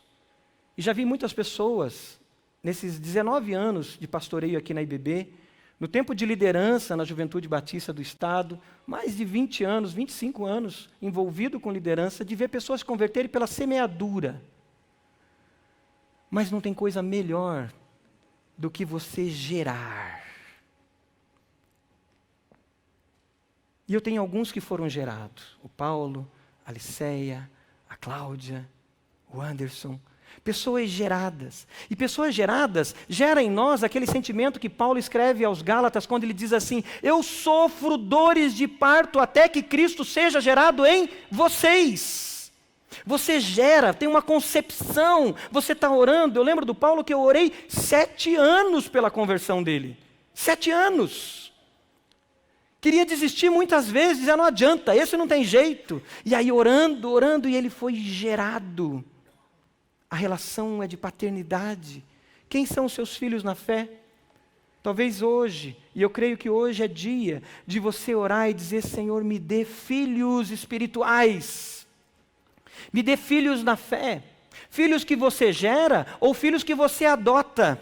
E 0.76 0.82
já 0.82 0.92
vi 0.92 1.04
muitas 1.04 1.32
pessoas, 1.32 2.18
nesses 2.62 2.98
19 2.98 3.52
anos 3.52 3.98
de 3.98 4.08
pastoreio 4.08 4.58
aqui 4.58 4.72
na 4.72 4.82
IBB, 4.82 5.28
no 5.78 5.88
tempo 5.88 6.14
de 6.14 6.24
liderança 6.24 6.96
na 6.96 7.04
Juventude 7.04 7.48
Batista 7.48 7.92
do 7.92 8.00
Estado, 8.00 8.58
mais 8.86 9.16
de 9.16 9.24
20 9.24 9.64
anos, 9.64 9.92
25 9.92 10.46
anos 10.46 10.88
envolvido 11.02 11.58
com 11.58 11.72
liderança, 11.72 12.24
de 12.24 12.36
ver 12.36 12.48
pessoas 12.48 12.80
se 12.80 12.86
converterem 12.86 13.28
pela 13.28 13.48
semeadura. 13.48 14.40
Mas 16.32 16.50
não 16.50 16.62
tem 16.62 16.72
coisa 16.72 17.02
melhor 17.02 17.70
do 18.56 18.70
que 18.70 18.86
você 18.86 19.28
gerar. 19.28 20.24
E 23.86 23.92
eu 23.92 24.00
tenho 24.00 24.18
alguns 24.18 24.50
que 24.50 24.58
foram 24.58 24.88
gerados: 24.88 25.58
o 25.62 25.68
Paulo, 25.68 26.26
a 26.64 26.72
Liceia, 26.72 27.50
a 27.86 27.96
Cláudia, 27.96 28.66
o 29.30 29.42
Anderson. 29.42 30.00
Pessoas 30.42 30.88
geradas. 30.88 31.66
E 31.90 31.94
pessoas 31.94 32.34
geradas 32.34 32.94
geram 33.10 33.42
em 33.42 33.50
nós 33.50 33.84
aquele 33.84 34.06
sentimento 34.06 34.58
que 34.58 34.70
Paulo 34.70 34.98
escreve 34.98 35.44
aos 35.44 35.60
Gálatas 35.60 36.06
quando 36.06 36.24
ele 36.24 36.32
diz 36.32 36.54
assim: 36.54 36.82
Eu 37.02 37.22
sofro 37.22 37.98
dores 37.98 38.54
de 38.54 38.66
parto 38.66 39.20
até 39.20 39.50
que 39.50 39.62
Cristo 39.62 40.02
seja 40.02 40.40
gerado 40.40 40.86
em 40.86 41.10
vocês. 41.30 42.31
Você 43.04 43.40
gera, 43.40 43.94
tem 43.94 44.08
uma 44.08 44.22
concepção, 44.22 45.34
você 45.50 45.72
está 45.72 45.90
orando. 45.90 46.38
Eu 46.38 46.42
lembro 46.42 46.64
do 46.64 46.74
Paulo 46.74 47.04
que 47.04 47.12
eu 47.12 47.20
orei 47.20 47.52
sete 47.68 48.34
anos 48.36 48.88
pela 48.88 49.10
conversão 49.10 49.62
dele. 49.62 49.96
Sete 50.34 50.70
anos. 50.70 51.52
Queria 52.80 53.06
desistir 53.06 53.48
muitas 53.48 53.88
vezes, 53.88 54.26
já 54.26 54.36
não 54.36 54.44
adianta, 54.44 54.96
esse 54.96 55.16
não 55.16 55.28
tem 55.28 55.44
jeito. 55.44 56.02
E 56.24 56.34
aí 56.34 56.50
orando, 56.50 57.10
orando, 57.10 57.48
e 57.48 57.54
ele 57.54 57.70
foi 57.70 57.94
gerado. 57.94 59.04
A 60.10 60.16
relação 60.16 60.82
é 60.82 60.88
de 60.88 60.96
paternidade. 60.96 62.04
Quem 62.48 62.66
são 62.66 62.84
os 62.84 62.92
seus 62.92 63.16
filhos 63.16 63.44
na 63.44 63.54
fé? 63.54 63.88
Talvez 64.82 65.22
hoje, 65.22 65.76
e 65.94 66.02
eu 66.02 66.10
creio 66.10 66.36
que 66.36 66.50
hoje 66.50 66.82
é 66.82 66.88
dia 66.88 67.40
de 67.64 67.78
você 67.78 68.16
orar 68.16 68.50
e 68.50 68.54
dizer: 68.54 68.82
Senhor, 68.82 69.22
me 69.22 69.38
dê 69.38 69.64
filhos 69.64 70.50
espirituais, 70.50 71.81
me 72.92 73.02
dê 73.02 73.16
filhos 73.16 73.62
na 73.62 73.76
fé, 73.76 74.22
filhos 74.70 75.04
que 75.04 75.14
você 75.14 75.52
gera 75.52 76.06
ou 76.20 76.32
filhos 76.32 76.62
que 76.62 76.74
você 76.74 77.04
adota. 77.04 77.80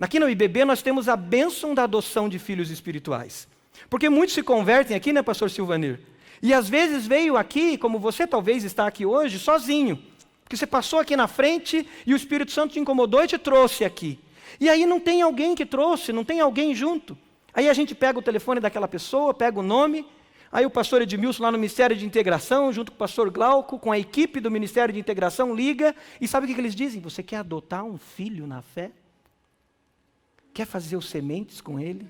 Aqui 0.00 0.18
no 0.18 0.28
IBB 0.28 0.64
nós 0.64 0.82
temos 0.82 1.08
a 1.08 1.16
bênção 1.16 1.74
da 1.74 1.84
adoção 1.84 2.28
de 2.28 2.38
filhos 2.38 2.70
espirituais. 2.70 3.48
Porque 3.88 4.08
muitos 4.08 4.34
se 4.34 4.42
convertem 4.42 4.96
aqui, 4.96 5.12
né, 5.12 5.22
pastor 5.22 5.50
Silvanir? 5.50 6.00
E 6.42 6.52
às 6.52 6.68
vezes 6.68 7.06
veio 7.06 7.36
aqui, 7.36 7.78
como 7.78 7.98
você 7.98 8.26
talvez 8.26 8.64
está 8.64 8.86
aqui 8.86 9.06
hoje, 9.06 9.38
sozinho. 9.38 10.02
Porque 10.42 10.56
você 10.56 10.66
passou 10.66 10.98
aqui 10.98 11.16
na 11.16 11.26
frente 11.26 11.88
e 12.06 12.12
o 12.12 12.16
Espírito 12.16 12.52
Santo 12.52 12.74
te 12.74 12.80
incomodou 12.80 13.24
e 13.24 13.28
te 13.28 13.38
trouxe 13.38 13.84
aqui. 13.84 14.18
E 14.60 14.68
aí 14.68 14.84
não 14.84 15.00
tem 15.00 15.22
alguém 15.22 15.54
que 15.54 15.64
trouxe, 15.64 16.12
não 16.12 16.24
tem 16.24 16.40
alguém 16.40 16.74
junto. 16.74 17.16
Aí 17.52 17.68
a 17.68 17.72
gente 17.72 17.94
pega 17.94 18.18
o 18.18 18.22
telefone 18.22 18.60
daquela 18.60 18.88
pessoa, 18.88 19.32
pega 19.32 19.58
o 19.58 19.62
nome, 19.62 20.06
aí 20.54 20.64
o 20.64 20.70
pastor 20.70 21.02
Edmilson 21.02 21.42
lá 21.42 21.50
no 21.50 21.58
Ministério 21.58 21.96
de 21.96 22.06
Integração, 22.06 22.72
junto 22.72 22.92
com 22.92 22.94
o 22.94 22.98
pastor 22.98 23.28
Glauco, 23.28 23.76
com 23.76 23.90
a 23.90 23.98
equipe 23.98 24.38
do 24.38 24.52
Ministério 24.52 24.94
de 24.94 25.00
Integração, 25.00 25.52
liga, 25.52 25.96
e 26.20 26.28
sabe 26.28 26.44
o 26.44 26.48
que, 26.48 26.54
que 26.54 26.60
eles 26.60 26.76
dizem? 26.76 27.00
Você 27.02 27.24
quer 27.24 27.38
adotar 27.38 27.84
um 27.84 27.98
filho 27.98 28.46
na 28.46 28.62
fé? 28.62 28.92
Quer 30.54 30.64
fazer 30.64 30.96
os 30.96 31.10
sementes 31.10 31.60
com 31.60 31.80
ele? 31.80 32.06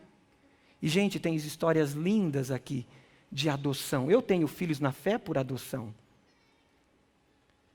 E, 0.82 0.88
gente, 0.88 1.18
tem 1.18 1.34
histórias 1.34 1.92
lindas 1.92 2.50
aqui 2.50 2.86
de 3.32 3.48
adoção. 3.48 4.10
Eu 4.10 4.20
tenho 4.20 4.46
filhos 4.46 4.78
na 4.78 4.92
fé 4.92 5.16
por 5.16 5.38
adoção. 5.38 5.94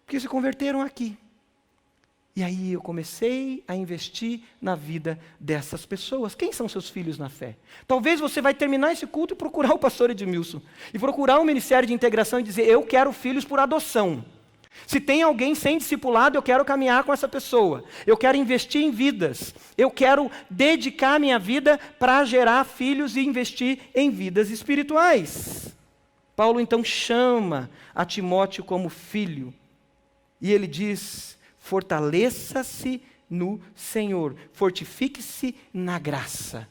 Porque 0.05 0.19
se 0.19 0.27
converteram 0.27 0.82
aqui. 0.82 1.17
E 2.39 2.43
aí 2.43 2.71
eu 2.71 2.80
comecei 2.80 3.65
a 3.67 3.75
investir 3.75 4.39
na 4.62 4.73
vida 4.73 5.19
dessas 5.38 5.86
pessoas. 5.86 6.36
Quem 6.36 6.54
são 6.54 6.69
seus 6.69 6.89
filhos 6.89 7.17
na 7.17 7.28
fé? 7.28 7.58
Talvez 7.86 8.21
você 8.21 8.41
vai 8.41 8.54
terminar 8.54 8.93
esse 8.93 9.06
culto 9.06 9.34
e 9.34 9.36
procurar 9.36 9.73
o 9.73 9.78
pastor 9.78 10.10
Edmilson. 10.10 10.62
E 10.93 10.97
procurar 10.97 11.41
o 11.41 11.43
Ministério 11.43 11.86
de 11.86 11.93
Integração 11.93 12.39
e 12.39 12.43
dizer: 12.43 12.65
Eu 12.65 12.82
quero 12.84 13.12
filhos 13.12 13.43
por 13.43 13.60
adoção. 13.60 14.23
Se 14.88 15.02
tem 15.02 15.21
alguém 15.21 15.54
sem 15.54 15.80
discipulado, 15.80 16.38
eu 16.38 16.41
quero 16.41 16.63
caminhar 16.63 17.04
com 17.04 17.12
essa 17.12 17.28
pessoa. 17.28 17.84
Eu 18.08 18.15
quero 18.15 18.38
investir 18.38 18.84
em 18.84 18.89
vidas. 18.89 19.54
Eu 19.78 19.91
quero 19.91 20.32
dedicar 20.49 21.19
minha 21.19 21.38
vida 21.38 21.78
para 21.99 22.23
gerar 22.23 22.63
filhos 22.63 23.17
e 23.17 23.19
investir 23.19 23.80
em 23.93 24.10
vidas 24.10 24.49
espirituais. 24.49 25.75
Paulo 26.38 26.62
então 26.62 26.86
chama 26.86 27.69
a 27.93 28.06
Timóteo 28.06 28.63
como 28.63 28.88
filho. 28.88 29.54
E 30.39 30.54
ele 30.54 30.67
diz: 30.67 31.38
fortaleça-se 31.69 33.01
no 33.29 33.62
Senhor, 33.75 34.36
fortifique-se 34.51 35.55
na 35.73 35.99
graça. 35.99 36.67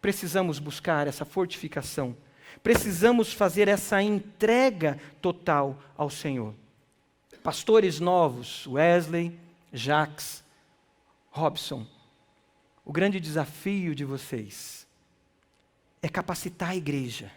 Precisamos 0.00 0.58
buscar 0.58 1.06
essa 1.06 1.24
fortificação. 1.24 2.16
Precisamos 2.62 3.32
fazer 3.32 3.68
essa 3.68 4.02
entrega 4.02 4.98
total 5.20 5.78
ao 5.96 6.08
Senhor 6.08 6.54
pastores 7.42 8.00
novos, 8.00 8.66
Wesley, 8.66 9.38
Jacques, 9.72 10.44
Robson, 11.30 11.86
o 12.84 12.92
grande 12.92 13.20
desafio 13.20 13.94
de 13.94 14.04
vocês 14.04 14.86
é 16.02 16.08
capacitar 16.08 16.70
a 16.70 16.76
igreja 16.76 17.30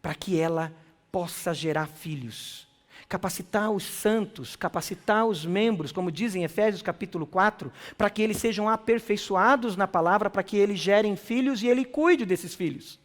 para 0.00 0.14
que 0.14 0.38
ela 0.38 0.72
possa 1.10 1.54
gerar 1.54 1.86
filhos. 1.86 2.67
Capacitar 3.08 3.70
os 3.70 3.84
santos, 3.84 4.54
capacitar 4.54 5.26
os 5.26 5.46
membros, 5.46 5.92
como 5.92 6.12
diz 6.12 6.34
em 6.34 6.44
Efésios 6.44 6.82
capítulo 6.82 7.26
4, 7.26 7.72
para 7.96 8.10
que 8.10 8.20
eles 8.20 8.36
sejam 8.36 8.68
aperfeiçoados 8.68 9.76
na 9.76 9.88
palavra, 9.88 10.28
para 10.28 10.42
que 10.42 10.56
eles 10.56 10.78
gerem 10.78 11.16
filhos 11.16 11.62
e 11.62 11.68
ele 11.68 11.84
cuide 11.84 12.26
desses 12.26 12.54
filhos. 12.54 13.00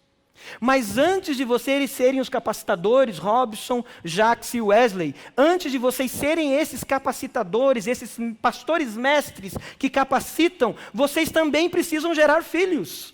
Mas 0.60 0.98
antes 0.98 1.38
de 1.38 1.44
vocês 1.44 1.90
serem 1.92 2.20
os 2.20 2.30
capacitadores, 2.30 3.18
Robson, 3.18 3.84
Jacques 4.04 4.54
e 4.54 4.62
Wesley, 4.62 5.16
antes 5.38 5.72
de 5.72 5.78
vocês 5.78 6.12
serem 6.12 6.54
esses 6.54 6.84
capacitadores, 6.84 7.88
esses 7.88 8.18
pastores 8.42 8.96
mestres 8.96 9.54
que 9.78 9.90
capacitam, 9.90 10.76
vocês 10.94 11.32
também 11.32 11.70
precisam 11.70 12.14
gerar 12.14 12.44
filhos. 12.44 13.14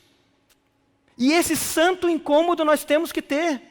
E 1.18 1.34
esse 1.34 1.56
santo 1.56 2.10
incômodo 2.10 2.64
nós 2.64 2.84
temos 2.84 3.12
que 3.12 3.22
ter. 3.22 3.62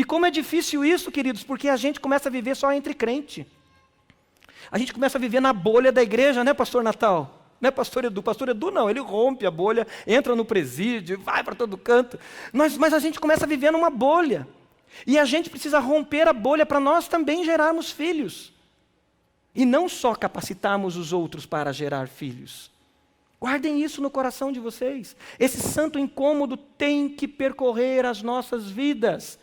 E 0.00 0.04
como 0.04 0.24
é 0.24 0.30
difícil 0.30 0.82
isso, 0.82 1.12
queridos, 1.12 1.44
porque 1.44 1.68
a 1.68 1.76
gente 1.76 2.00
começa 2.00 2.30
a 2.30 2.32
viver 2.32 2.56
só 2.56 2.72
entre 2.72 2.94
crente. 2.94 3.46
A 4.70 4.78
gente 4.78 4.94
começa 4.94 5.18
a 5.18 5.20
viver 5.20 5.40
na 5.40 5.52
bolha 5.52 5.92
da 5.92 6.02
igreja, 6.02 6.42
né, 6.42 6.54
pastor 6.54 6.82
Natal? 6.82 7.44
Não 7.60 7.68
é 7.68 7.70
pastor 7.70 8.06
Edu. 8.06 8.22
Pastor 8.22 8.48
Edu 8.48 8.70
não, 8.70 8.88
ele 8.88 9.00
rompe 9.00 9.44
a 9.44 9.50
bolha, 9.50 9.86
entra 10.06 10.34
no 10.34 10.42
presídio, 10.42 11.20
vai 11.20 11.44
para 11.44 11.54
todo 11.54 11.76
canto. 11.76 12.18
Mas, 12.50 12.78
mas 12.78 12.94
a 12.94 12.98
gente 12.98 13.20
começa 13.20 13.44
a 13.44 13.46
viver 13.46 13.70
numa 13.70 13.90
bolha. 13.90 14.48
E 15.06 15.18
a 15.18 15.26
gente 15.26 15.50
precisa 15.50 15.78
romper 15.78 16.26
a 16.26 16.32
bolha 16.32 16.64
para 16.64 16.80
nós 16.80 17.06
também 17.06 17.44
gerarmos 17.44 17.90
filhos. 17.90 18.54
E 19.54 19.66
não 19.66 19.86
só 19.86 20.14
capacitarmos 20.14 20.96
os 20.96 21.12
outros 21.12 21.44
para 21.44 21.74
gerar 21.74 22.08
filhos. 22.08 22.70
Guardem 23.38 23.82
isso 23.82 24.00
no 24.00 24.08
coração 24.08 24.50
de 24.50 24.60
vocês. 24.60 25.14
Esse 25.38 25.60
santo 25.60 25.98
incômodo 25.98 26.56
tem 26.56 27.06
que 27.06 27.28
percorrer 27.28 28.06
as 28.06 28.22
nossas 28.22 28.70
vidas, 28.70 29.38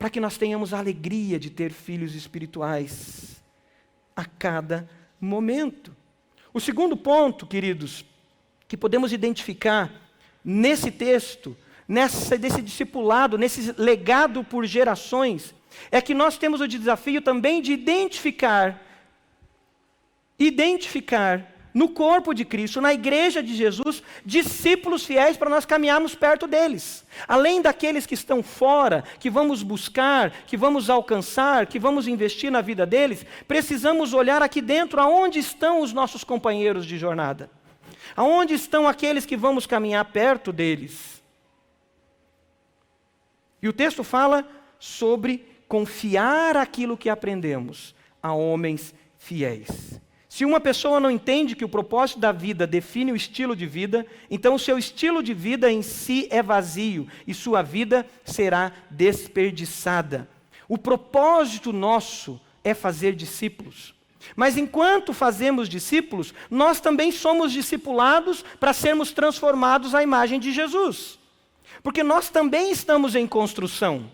para 0.00 0.08
que 0.08 0.18
nós 0.18 0.38
tenhamos 0.38 0.72
a 0.72 0.78
alegria 0.78 1.38
de 1.38 1.50
ter 1.50 1.70
filhos 1.70 2.14
espirituais 2.14 3.44
a 4.16 4.24
cada 4.24 4.88
momento. 5.20 5.94
O 6.54 6.58
segundo 6.58 6.96
ponto, 6.96 7.46
queridos, 7.46 8.02
que 8.66 8.78
podemos 8.78 9.12
identificar 9.12 9.92
nesse 10.42 10.90
texto, 10.90 11.54
nessa, 11.86 12.38
desse 12.38 12.62
discipulado, 12.62 13.36
nesse 13.36 13.74
legado 13.76 14.42
por 14.42 14.64
gerações, 14.64 15.54
é 15.90 16.00
que 16.00 16.14
nós 16.14 16.38
temos 16.38 16.62
o 16.62 16.66
desafio 16.66 17.20
também 17.20 17.60
de 17.60 17.74
identificar, 17.74 18.82
identificar 20.38 21.46
no 21.72 21.88
corpo 21.88 22.34
de 22.34 22.44
Cristo, 22.44 22.80
na 22.80 22.92
igreja 22.92 23.42
de 23.42 23.54
Jesus, 23.54 24.02
discípulos 24.24 25.04
fiéis 25.04 25.36
para 25.36 25.50
nós 25.50 25.64
caminharmos 25.64 26.14
perto 26.14 26.46
deles. 26.46 27.04
Além 27.28 27.62
daqueles 27.62 28.06
que 28.06 28.14
estão 28.14 28.42
fora, 28.42 29.04
que 29.18 29.30
vamos 29.30 29.62
buscar, 29.62 30.30
que 30.46 30.56
vamos 30.56 30.90
alcançar, 30.90 31.66
que 31.66 31.78
vamos 31.78 32.08
investir 32.08 32.50
na 32.50 32.60
vida 32.60 32.84
deles, 32.84 33.24
precisamos 33.46 34.12
olhar 34.12 34.42
aqui 34.42 34.60
dentro 34.60 35.00
aonde 35.00 35.38
estão 35.38 35.80
os 35.80 35.92
nossos 35.92 36.24
companheiros 36.24 36.84
de 36.84 36.98
jornada. 36.98 37.50
Aonde 38.16 38.54
estão 38.54 38.88
aqueles 38.88 39.24
que 39.24 39.36
vamos 39.36 39.66
caminhar 39.66 40.04
perto 40.06 40.52
deles? 40.52 41.22
E 43.62 43.68
o 43.68 43.72
texto 43.72 44.02
fala 44.02 44.48
sobre 44.78 45.46
confiar 45.68 46.56
aquilo 46.56 46.96
que 46.96 47.08
aprendemos 47.08 47.94
a 48.22 48.32
homens 48.32 48.94
fiéis. 49.18 50.00
Se 50.40 50.44
uma 50.46 50.58
pessoa 50.58 50.98
não 50.98 51.10
entende 51.10 51.54
que 51.54 51.66
o 51.66 51.68
propósito 51.68 52.18
da 52.18 52.32
vida 52.32 52.66
define 52.66 53.12
o 53.12 53.14
estilo 53.14 53.54
de 53.54 53.66
vida, 53.66 54.06
então 54.30 54.54
o 54.54 54.58
seu 54.58 54.78
estilo 54.78 55.22
de 55.22 55.34
vida 55.34 55.70
em 55.70 55.82
si 55.82 56.28
é 56.30 56.42
vazio 56.42 57.06
e 57.26 57.34
sua 57.34 57.60
vida 57.60 58.06
será 58.24 58.72
desperdiçada. 58.90 60.26
O 60.66 60.78
propósito 60.78 61.74
nosso 61.74 62.40
é 62.64 62.72
fazer 62.72 63.14
discípulos. 63.14 63.94
Mas 64.34 64.56
enquanto 64.56 65.12
fazemos 65.12 65.68
discípulos, 65.68 66.32
nós 66.50 66.80
também 66.80 67.12
somos 67.12 67.52
discipulados 67.52 68.42
para 68.58 68.72
sermos 68.72 69.12
transformados 69.12 69.94
à 69.94 70.02
imagem 70.02 70.40
de 70.40 70.52
Jesus. 70.52 71.18
Porque 71.82 72.02
nós 72.02 72.30
também 72.30 72.72
estamos 72.72 73.14
em 73.14 73.26
construção. 73.26 74.10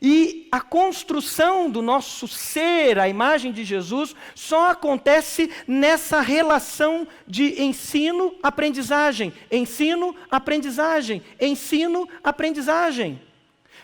E 0.00 0.48
a 0.52 0.60
construção 0.60 1.68
do 1.68 1.82
nosso 1.82 2.28
ser, 2.28 2.98
a 2.98 3.08
imagem 3.08 3.52
de 3.52 3.64
Jesus, 3.64 4.14
só 4.34 4.70
acontece 4.70 5.50
nessa 5.66 6.20
relação 6.20 7.06
de 7.26 7.60
ensino-aprendizagem, 7.62 9.32
ensino-aprendizagem, 9.50 11.22
ensino-aprendizagem. 11.40 13.20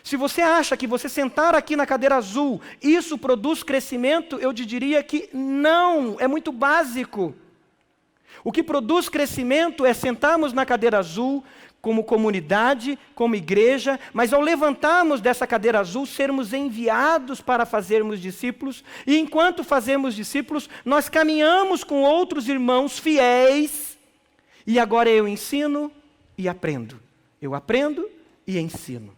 Se 0.03 0.15
você 0.15 0.41
acha 0.41 0.77
que 0.77 0.85
você 0.85 1.09
sentar 1.09 1.55
aqui 1.55 1.75
na 1.75 1.85
cadeira 1.85 2.15
azul, 2.15 2.61
isso 2.81 3.17
produz 3.17 3.63
crescimento, 3.63 4.37
eu 4.37 4.53
te 4.53 4.65
diria 4.65 5.01
que 5.01 5.29
não, 5.33 6.15
é 6.19 6.27
muito 6.27 6.51
básico. 6.51 7.35
O 8.43 8.51
que 8.51 8.61
produz 8.61 9.09
crescimento 9.09 9.83
é 9.83 9.91
sentarmos 9.95 10.53
na 10.53 10.63
cadeira 10.63 10.99
azul, 10.99 11.43
como 11.85 12.03
comunidade, 12.03 12.97
como 13.13 13.35
igreja, 13.35 13.99
mas 14.11 14.33
ao 14.33 14.41
levantarmos 14.41 15.21
dessa 15.21 15.45
cadeira 15.45 15.79
azul, 15.79 16.03
sermos 16.07 16.51
enviados 16.51 17.41
para 17.41 17.63
fazermos 17.63 18.19
discípulos, 18.19 18.83
e 19.05 19.19
enquanto 19.19 19.63
fazemos 19.63 20.15
discípulos, 20.15 20.67
nós 20.83 21.09
caminhamos 21.09 21.83
com 21.83 22.01
outros 22.01 22.49
irmãos 22.49 22.97
fiéis, 22.97 23.99
e 24.65 24.79
agora 24.79 25.11
eu 25.11 25.27
ensino 25.27 25.91
e 26.35 26.49
aprendo. 26.49 26.99
Eu 27.39 27.53
aprendo 27.53 28.09
e 28.47 28.57
ensino. 28.57 29.15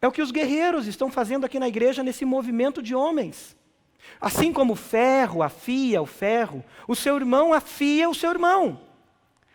É 0.00 0.06
o 0.06 0.12
que 0.12 0.22
os 0.22 0.30
guerreiros 0.30 0.86
estão 0.86 1.10
fazendo 1.10 1.44
aqui 1.44 1.58
na 1.58 1.66
igreja 1.66 2.04
nesse 2.04 2.24
movimento 2.24 2.80
de 2.80 2.94
homens. 2.94 3.56
Assim 4.20 4.52
como 4.52 4.74
o 4.74 4.76
ferro 4.76 5.42
afia 5.42 6.00
o 6.00 6.06
ferro, 6.06 6.64
o 6.86 6.94
seu 6.94 7.16
irmão 7.16 7.52
afia 7.52 8.08
o 8.08 8.14
seu 8.14 8.30
irmão. 8.30 8.91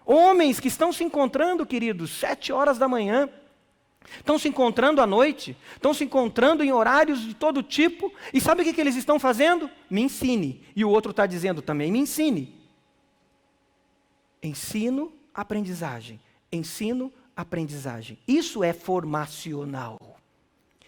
Homens 0.10 0.58
que 0.58 0.70
estão 0.70 0.94
se 0.94 1.04
encontrando, 1.04 1.66
queridos, 1.66 2.12
sete 2.12 2.54
horas 2.54 2.78
da 2.78 2.88
manhã, 2.88 3.30
estão 4.18 4.40
se 4.40 4.48
encontrando 4.48 5.02
à 5.02 5.06
noite, 5.06 5.58
estão 5.76 5.94
se 5.94 6.06
encontrando 6.06 6.64
em 6.64 6.72
horários 6.72 7.20
de 7.20 7.34
todo 7.34 7.62
tipo, 7.62 8.14
e 8.34 8.40
sabe 8.40 8.62
o 8.62 8.64
que, 8.64 8.72
que 8.72 8.80
eles 8.80 8.96
estão 8.96 9.20
fazendo? 9.20 9.70
Me 9.90 10.02
ensine. 10.02 10.64
E 10.74 10.86
o 10.86 10.90
outro 10.90 11.12
está 11.12 11.26
dizendo 11.26 11.62
também: 11.62 11.92
me 11.92 12.00
ensine. 12.00 12.56
Ensino, 14.42 15.12
aprendizagem. 15.34 16.22
Ensino, 16.50 17.12
aprendizagem. 17.36 18.18
Isso 18.26 18.64
é 18.64 18.72
formacional. 18.72 20.07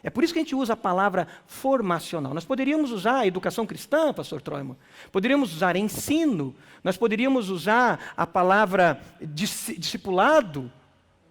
É 0.04 0.10
por 0.10 0.24
isso 0.24 0.32
que 0.32 0.40
a 0.40 0.44
gente 0.44 0.56
usa 0.56 0.74
a 0.74 0.78
palavra 0.78 1.28
formacional. 1.46 2.34
Nós 2.34 2.46
poderíamos 2.46 2.92
usar 2.92 3.28
educação 3.28 3.66
cristã, 3.66 4.14
pastor 4.14 4.42
Troima. 4.42 4.78
Poderíamos 5.12 5.54
usar 5.54 5.76
ensino. 5.76 6.56
Nós 6.84 6.96
poderíamos 6.96 7.50
usar 7.50 8.14
a 8.16 8.26
palavra 8.26 9.02
discipulado. 9.22 10.72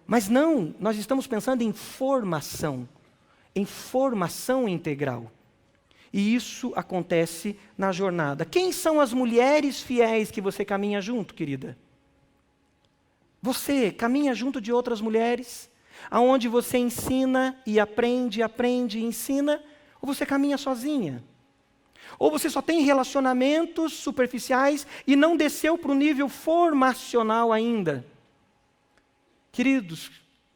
Mas 0.05 0.29
não, 0.29 0.73
nós 0.79 0.97
estamos 0.97 1.25
pensando 1.25 1.63
em 1.63 1.73
formação. 1.73 2.87
Em 3.55 3.65
formação 3.65 4.69
integral. 4.69 5.31
E 6.11 6.35
isso 6.35 6.71
acontece 6.75 7.57
na 7.77 7.91
jornada. 7.91 8.45
Quem 8.45 8.71
são 8.71 8.99
as 8.99 9.13
mulheres 9.13 9.81
fiéis 9.81 10.31
que 10.31 10.41
você 10.41 10.65
caminha 10.65 11.01
junto, 11.01 11.33
querida? 11.33 11.77
Você 13.41 13.91
caminha 13.91 14.33
junto 14.33 14.59
de 14.59 14.71
outras 14.73 14.99
mulheres, 14.99 15.68
aonde 16.09 16.47
você 16.47 16.77
ensina 16.77 17.57
e 17.65 17.79
aprende, 17.79 18.41
aprende 18.41 18.99
e 18.99 19.03
ensina, 19.03 19.61
ou 20.01 20.13
você 20.13 20.25
caminha 20.25 20.57
sozinha? 20.57 21.23
Ou 22.17 22.31
você 22.31 22.49
só 22.49 22.61
tem 22.61 22.81
relacionamentos 22.81 23.93
superficiais 23.93 24.85
e 25.05 25.15
não 25.15 25.37
desceu 25.37 25.77
para 25.77 25.91
o 25.91 25.95
nível 25.95 26.27
formacional 26.27 27.51
ainda? 27.51 28.05
Queridos, 29.51 30.11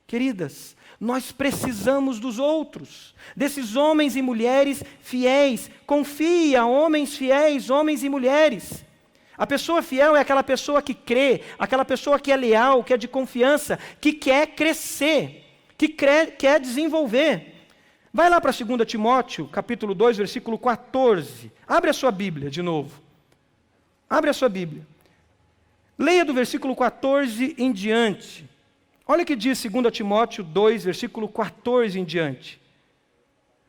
queridas, 0.08 0.76
nós 1.00 1.32
precisamos 1.32 2.20
dos 2.20 2.40
outros, 2.40 3.14
desses 3.36 3.76
homens 3.76 4.16
e 4.16 4.22
mulheres 4.22 4.84
fiéis. 5.02 5.70
Confia, 5.86 6.66
homens 6.66 7.16
fiéis, 7.16 7.70
homens 7.70 8.04
e 8.04 8.10
mulheres. 8.10 8.86
A 9.38 9.48
pessoa 9.48 9.82
fiel 9.82 10.16
é 10.16 10.20
aquela 10.20 10.44
pessoa 10.44 10.82
que 10.82 10.94
crê, 10.94 11.42
aquela 11.58 11.84
pessoa 11.84 12.20
que 12.20 12.32
é 12.32 12.38
leal, 12.38 12.84
que 12.84 12.94
é 12.94 12.98
de 12.98 13.08
confiança, 13.08 13.80
que 14.00 14.14
quer 14.14 14.48
crescer, 14.48 15.44
que 15.78 15.88
quer 15.88 16.60
desenvolver. 16.60 17.66
Vai 18.14 18.30
lá 18.30 18.40
para 18.40 18.52
2 18.52 18.88
Timóteo, 18.88 19.48
capítulo 19.48 19.96
2, 19.96 20.18
versículo 20.18 20.60
14. 20.60 21.52
Abre 21.68 21.90
a 21.90 21.94
sua 21.94 22.12
Bíblia 22.12 22.50
de 22.50 22.62
novo. 22.62 23.02
Abre 24.08 24.30
a 24.30 24.34
sua 24.34 24.50
Bíblia. 24.50 24.86
Leia 25.98 26.24
do 26.24 26.34
versículo 26.34 26.76
14 26.76 27.56
em 27.58 27.72
diante. 27.72 28.48
Olha 29.08 29.24
o 29.24 29.26
que 29.26 29.36
diz 29.36 29.64
2 29.64 29.92
Timóteo 29.92 30.44
2, 30.44 30.86
versículo 30.86 31.28
14 31.28 32.00
em 32.00 32.06
diante. 32.06 32.62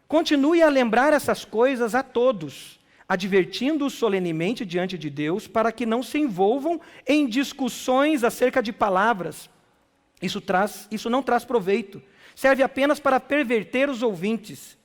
Continue 0.07 0.63
a 0.63 0.69
lembrar 0.69 1.15
essas 1.15 1.45
coisas 1.45 1.95
a 1.95 2.03
todos 2.03 2.79
advertindo-os 3.09 3.93
solenemente 3.93 4.65
diante 4.65 4.97
de 4.97 5.11
Deus, 5.11 5.47
para 5.47 5.71
que 5.71 5.85
não 5.85 6.03
se 6.03 6.19
envolvam 6.19 6.81
em 7.07 7.27
discussões 7.27 8.25
acerca 8.25 8.63
de 8.63 8.73
palavras. 8.73 9.51
Isso, 10.23 10.41
traz, 10.41 10.89
isso 10.91 11.11
não 11.11 11.23
traz 11.23 11.45
proveito, 11.45 12.03
serve 12.35 12.63
apenas 12.63 12.99
para 12.99 13.21
perverter 13.21 13.91
os 13.91 14.03
ouvintes. 14.03 14.79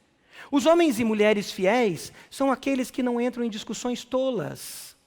Os 0.51 0.65
homens 0.65 0.99
e 0.99 1.03
mulheres 1.03 1.51
fiéis 1.51 2.11
são 2.29 2.51
aqueles 2.51 2.91
que 2.91 3.03
não 3.03 3.21
entram 3.21 3.43
em 3.43 3.49
discussões 3.49 4.03
tolas. 4.03 4.97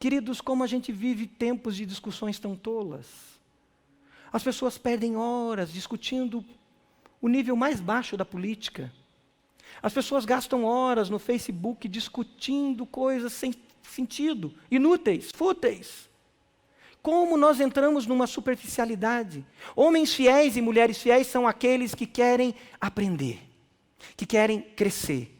Queridos, 0.00 0.40
como 0.40 0.64
a 0.64 0.66
gente 0.66 0.90
vive 0.90 1.26
tempos 1.26 1.76
de 1.76 1.86
discussões 1.86 2.38
tão 2.38 2.56
tolas. 2.56 3.06
As 4.32 4.42
pessoas 4.42 4.78
perdem 4.78 5.16
horas 5.16 5.72
discutindo 5.72 6.44
o 7.20 7.28
nível 7.28 7.54
mais 7.54 7.80
baixo 7.80 8.16
da 8.16 8.24
política 8.24 8.92
as 9.82 9.92
pessoas 9.92 10.24
gastam 10.24 10.64
horas 10.64 11.10
no 11.10 11.18
Facebook 11.18 11.88
discutindo 11.88 12.86
coisas 12.86 13.32
sem 13.32 13.52
sentido, 13.82 14.54
inúteis, 14.70 15.30
fúteis. 15.34 16.08
Como 17.02 17.36
nós 17.36 17.60
entramos 17.60 18.06
numa 18.06 18.28
superficialidade? 18.28 19.44
Homens 19.74 20.14
fiéis 20.14 20.56
e 20.56 20.62
mulheres 20.62 21.02
fiéis 21.02 21.26
são 21.26 21.48
aqueles 21.48 21.96
que 21.96 22.06
querem 22.06 22.54
aprender, 22.80 23.42
que 24.16 24.24
querem 24.24 24.60
crescer. 24.60 25.36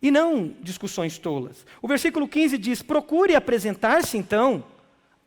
E 0.00 0.10
não 0.10 0.54
discussões 0.62 1.18
tolas. 1.18 1.66
O 1.82 1.88
versículo 1.88 2.26
15 2.26 2.56
diz: 2.56 2.80
procure 2.80 3.34
apresentar-se 3.34 4.16
então 4.16 4.64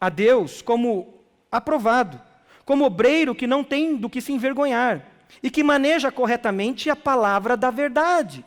a 0.01 0.09
Deus 0.09 0.63
como 0.63 1.13
aprovado, 1.51 2.19
como 2.65 2.85
obreiro 2.85 3.35
que 3.35 3.45
não 3.45 3.63
tem 3.63 3.95
do 3.95 4.09
que 4.09 4.19
se 4.19 4.33
envergonhar 4.33 5.16
e 5.41 5.49
que 5.49 5.63
maneja 5.63 6.11
corretamente 6.11 6.89
a 6.89 6.95
palavra 6.95 7.55
da 7.55 7.69
verdade. 7.69 8.43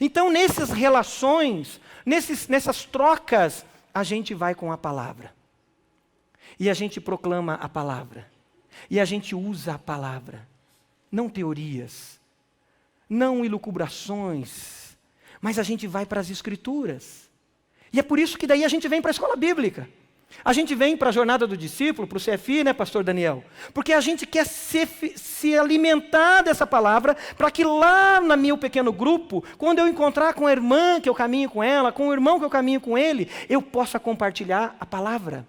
Então, 0.00 0.30
nessas 0.30 0.70
relações, 0.70 1.80
nesses, 2.04 2.48
nessas 2.48 2.84
trocas, 2.84 3.64
a 3.92 4.02
gente 4.02 4.34
vai 4.34 4.54
com 4.54 4.72
a 4.72 4.78
palavra. 4.78 5.34
E 6.58 6.68
a 6.68 6.74
gente 6.74 7.00
proclama 7.00 7.54
a 7.54 7.68
palavra. 7.68 8.26
E 8.88 9.00
a 9.00 9.04
gente 9.04 9.34
usa 9.34 9.74
a 9.74 9.78
palavra. 9.78 10.46
Não 11.10 11.28
teorias, 11.28 12.20
não 13.08 13.44
ilucubrações, 13.44 14.96
mas 15.40 15.58
a 15.58 15.62
gente 15.62 15.86
vai 15.86 16.06
para 16.06 16.20
as 16.20 16.30
escrituras. 16.30 17.28
E 17.92 17.98
é 17.98 18.02
por 18.02 18.18
isso 18.18 18.38
que 18.38 18.46
daí 18.46 18.64
a 18.64 18.68
gente 18.68 18.86
vem 18.86 19.02
para 19.02 19.10
a 19.10 19.12
escola 19.12 19.34
bíblica. 19.34 19.88
A 20.44 20.52
gente 20.52 20.74
vem 20.74 20.96
para 20.96 21.10
a 21.10 21.12
jornada 21.12 21.46
do 21.46 21.56
discípulo, 21.56 22.06
para 22.06 22.16
o 22.16 22.20
CFI, 22.20 22.64
né, 22.64 22.72
pastor 22.72 23.04
Daniel? 23.04 23.44
Porque 23.74 23.92
a 23.92 24.00
gente 24.00 24.26
quer 24.26 24.46
se, 24.46 24.86
se 25.16 25.56
alimentar 25.56 26.42
dessa 26.42 26.66
palavra, 26.66 27.16
para 27.36 27.50
que 27.50 27.64
lá 27.64 28.20
no 28.20 28.36
meu 28.36 28.56
pequeno 28.56 28.92
grupo, 28.92 29.44
quando 29.58 29.80
eu 29.80 29.88
encontrar 29.88 30.32
com 30.34 30.46
a 30.46 30.52
irmã 30.52 31.00
que 31.00 31.08
eu 31.08 31.14
caminho 31.14 31.50
com 31.50 31.62
ela, 31.62 31.92
com 31.92 32.08
o 32.08 32.12
irmão 32.12 32.38
que 32.38 32.44
eu 32.44 32.50
caminho 32.50 32.80
com 32.80 32.96
ele, 32.96 33.28
eu 33.48 33.60
possa 33.60 33.98
compartilhar 33.98 34.76
a 34.80 34.86
palavra. 34.86 35.46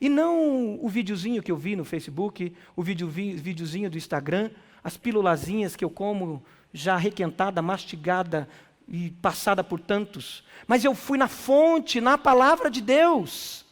E 0.00 0.08
não 0.08 0.78
o 0.82 0.88
videozinho 0.88 1.42
que 1.42 1.52
eu 1.52 1.56
vi 1.56 1.76
no 1.76 1.84
Facebook, 1.84 2.54
o 2.74 2.82
vídeo, 2.82 3.06
videozinho 3.06 3.90
do 3.90 3.98
Instagram, 3.98 4.50
as 4.82 4.96
pílulazinhas 4.96 5.76
que 5.76 5.84
eu 5.84 5.90
como 5.90 6.42
já 6.72 6.96
requentada, 6.96 7.60
mastigada 7.60 8.48
e 8.90 9.10
passada 9.22 9.62
por 9.62 9.78
tantos, 9.78 10.42
mas 10.66 10.84
eu 10.84 10.94
fui 10.94 11.16
na 11.16 11.28
fonte, 11.28 12.00
na 12.00 12.18
palavra 12.18 12.68
de 12.68 12.80
Deus. 12.80 13.64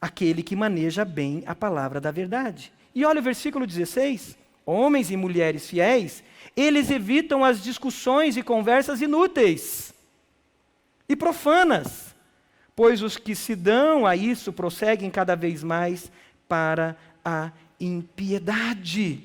Aquele 0.00 0.42
que 0.42 0.54
maneja 0.54 1.04
bem 1.04 1.42
a 1.44 1.54
palavra 1.54 2.00
da 2.00 2.12
verdade. 2.12 2.72
E 2.94 3.04
olha 3.04 3.20
o 3.20 3.22
versículo 3.22 3.66
16: 3.66 4.38
Homens 4.64 5.10
e 5.10 5.16
mulheres 5.16 5.68
fiéis, 5.68 6.22
eles 6.56 6.88
evitam 6.90 7.44
as 7.44 7.62
discussões 7.62 8.36
e 8.36 8.42
conversas 8.42 9.00
inúteis 9.02 9.92
e 11.08 11.16
profanas, 11.16 12.14
pois 12.76 13.02
os 13.02 13.16
que 13.16 13.34
se 13.34 13.56
dão 13.56 14.06
a 14.06 14.14
isso 14.14 14.52
prosseguem 14.52 15.10
cada 15.10 15.34
vez 15.34 15.64
mais 15.64 16.10
para 16.48 16.96
a 17.24 17.50
impiedade. 17.80 19.24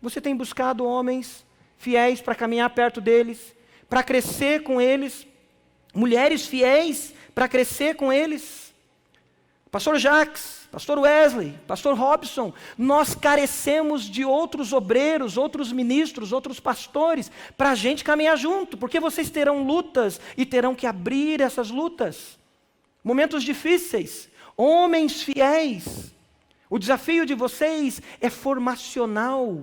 Você 0.00 0.20
tem 0.20 0.34
buscado 0.34 0.84
homens 0.86 1.44
fiéis 1.78 2.20
para 2.20 2.34
caminhar 2.34 2.70
perto 2.70 3.00
deles, 3.00 3.54
para 3.88 4.02
crescer 4.02 4.62
com 4.62 4.80
eles, 4.80 5.26
mulheres 5.94 6.46
fiéis 6.46 7.14
para 7.34 7.48
crescer 7.48 7.96
com 7.96 8.12
eles. 8.12 8.74
Pastor 9.70 9.98
Jacques, 9.98 10.66
Pastor 10.72 10.98
Wesley, 10.98 11.54
Pastor 11.66 11.96
Robson, 11.96 12.52
nós 12.78 13.14
carecemos 13.14 14.04
de 14.04 14.24
outros 14.24 14.72
obreiros, 14.72 15.36
outros 15.36 15.70
ministros, 15.70 16.32
outros 16.32 16.58
pastores, 16.58 17.30
para 17.56 17.70
a 17.70 17.74
gente 17.74 18.04
caminhar 18.04 18.36
junto, 18.38 18.76
porque 18.76 18.98
vocês 18.98 19.28
terão 19.28 19.62
lutas 19.64 20.20
e 20.36 20.46
terão 20.46 20.74
que 20.74 20.86
abrir 20.86 21.40
essas 21.40 21.70
lutas. 21.70 22.38
Momentos 23.04 23.42
difíceis, 23.42 24.28
homens 24.56 25.22
fiéis. 25.22 26.14
O 26.68 26.78
desafio 26.78 27.24
de 27.26 27.34
vocês 27.34 28.00
é 28.20 28.30
formacional. 28.30 29.62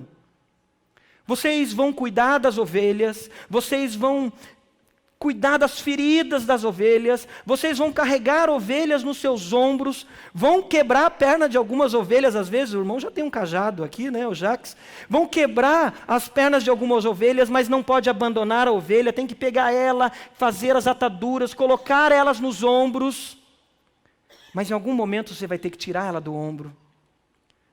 Vocês 1.25 1.71
vão 1.71 1.93
cuidar 1.93 2.37
das 2.37 2.57
ovelhas, 2.57 3.29
vocês 3.49 3.95
vão 3.95 4.31
cuidar 5.23 5.55
das 5.55 5.79
feridas 5.79 6.43
das 6.43 6.65
ovelhas, 6.65 7.25
vocês 7.45 7.77
vão 7.77 7.93
carregar 7.93 8.49
ovelhas 8.49 9.05
nos 9.05 9.19
seus 9.19 9.53
ombros, 9.53 10.05
vão 10.33 10.61
quebrar 10.61 11.05
a 11.05 11.09
perna 11.09 11.47
de 11.47 11.55
algumas 11.55 11.93
ovelhas, 11.93 12.35
às 12.35 12.49
vezes 12.49 12.73
o 12.73 12.79
irmão 12.79 12.99
já 12.99 13.09
tem 13.09 13.23
um 13.23 13.29
cajado 13.29 13.85
aqui, 13.85 14.11
né, 14.11 14.27
o 14.27 14.33
Jax, 14.35 14.75
vão 15.09 15.25
quebrar 15.25 16.03
as 16.05 16.27
pernas 16.27 16.61
de 16.61 16.69
algumas 16.69 17.05
ovelhas, 17.05 17.49
mas 17.49 17.69
não 17.69 17.81
pode 17.81 18.09
abandonar 18.09 18.67
a 18.67 18.73
ovelha, 18.73 19.13
tem 19.13 19.25
que 19.25 19.33
pegar 19.33 19.71
ela, 19.71 20.11
fazer 20.33 20.75
as 20.75 20.87
ataduras, 20.87 21.53
colocar 21.53 22.11
elas 22.11 22.41
nos 22.41 22.61
ombros, 22.61 23.37
mas 24.53 24.69
em 24.69 24.73
algum 24.73 24.93
momento 24.93 25.33
você 25.33 25.47
vai 25.47 25.57
ter 25.57 25.69
que 25.69 25.77
tirar 25.77 26.05
ela 26.05 26.19
do 26.19 26.35
ombro, 26.35 26.75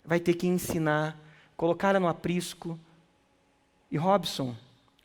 vai 0.04 0.20
ter 0.20 0.34
que 0.34 0.46
ensinar, 0.46 1.18
colocar 1.56 1.88
ela 1.88 1.98
no 1.98 2.06
aprisco, 2.06 2.78
e 3.90 3.96
Robson, 3.96 4.54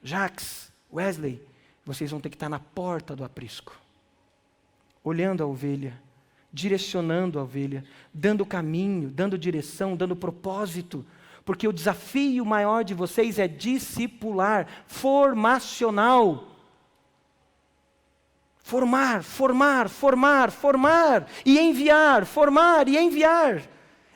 Jax, 0.04 0.72
Wesley, 0.94 1.42
vocês 1.84 2.12
vão 2.12 2.20
ter 2.20 2.30
que 2.30 2.36
estar 2.36 2.50
na 2.50 2.60
porta 2.60 3.16
do 3.16 3.24
aprisco, 3.24 3.76
olhando 5.04 5.44
a 5.44 5.48
ovelha, 5.48 6.00
direcionando 6.54 7.40
a 7.40 7.44
ovelha, 7.44 7.84
dando 8.14 8.46
caminho, 8.46 9.10
dando 9.10 9.38
direção, 9.38 9.96
dando 9.96 10.16
propósito. 10.16 11.06
Porque 11.44 11.68
o 11.68 11.74
desafio 11.74 12.46
maior 12.46 12.84
de 12.84 12.94
vocês 12.94 13.38
é 13.38 13.48
discipular, 13.48 14.68
formacional. 14.88 16.48
Formar, 18.60 19.22
formar, 19.22 19.90
formar, 19.90 20.50
formar 20.50 21.28
e 21.46 21.60
enviar, 21.60 22.26
formar 22.26 22.88
e 22.88 22.98
enviar. 22.98 23.62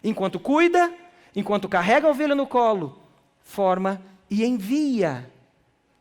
Enquanto 0.03 0.39
cuida, 0.39 0.91
enquanto 1.35 1.69
carrega 1.69 2.07
a 2.07 2.11
ovelha 2.11 2.33
no 2.33 2.47
colo, 2.47 2.99
forma 3.43 4.01
e 4.29 4.45
envia. 4.45 5.29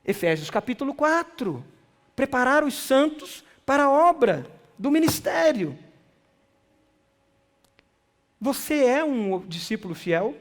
Efésios 0.05 0.51
capítulo 0.51 0.95
4. 0.95 1.64
Preparar 2.14 2.64
os 2.64 2.74
santos 2.74 3.45
para 3.64 3.85
a 3.85 3.91
obra 3.91 4.47
do 4.79 4.91
ministério. 4.91 5.79
Você 8.41 8.85
é 8.85 9.05
um 9.05 9.41
discípulo 9.47 9.95
fiel? 9.95 10.37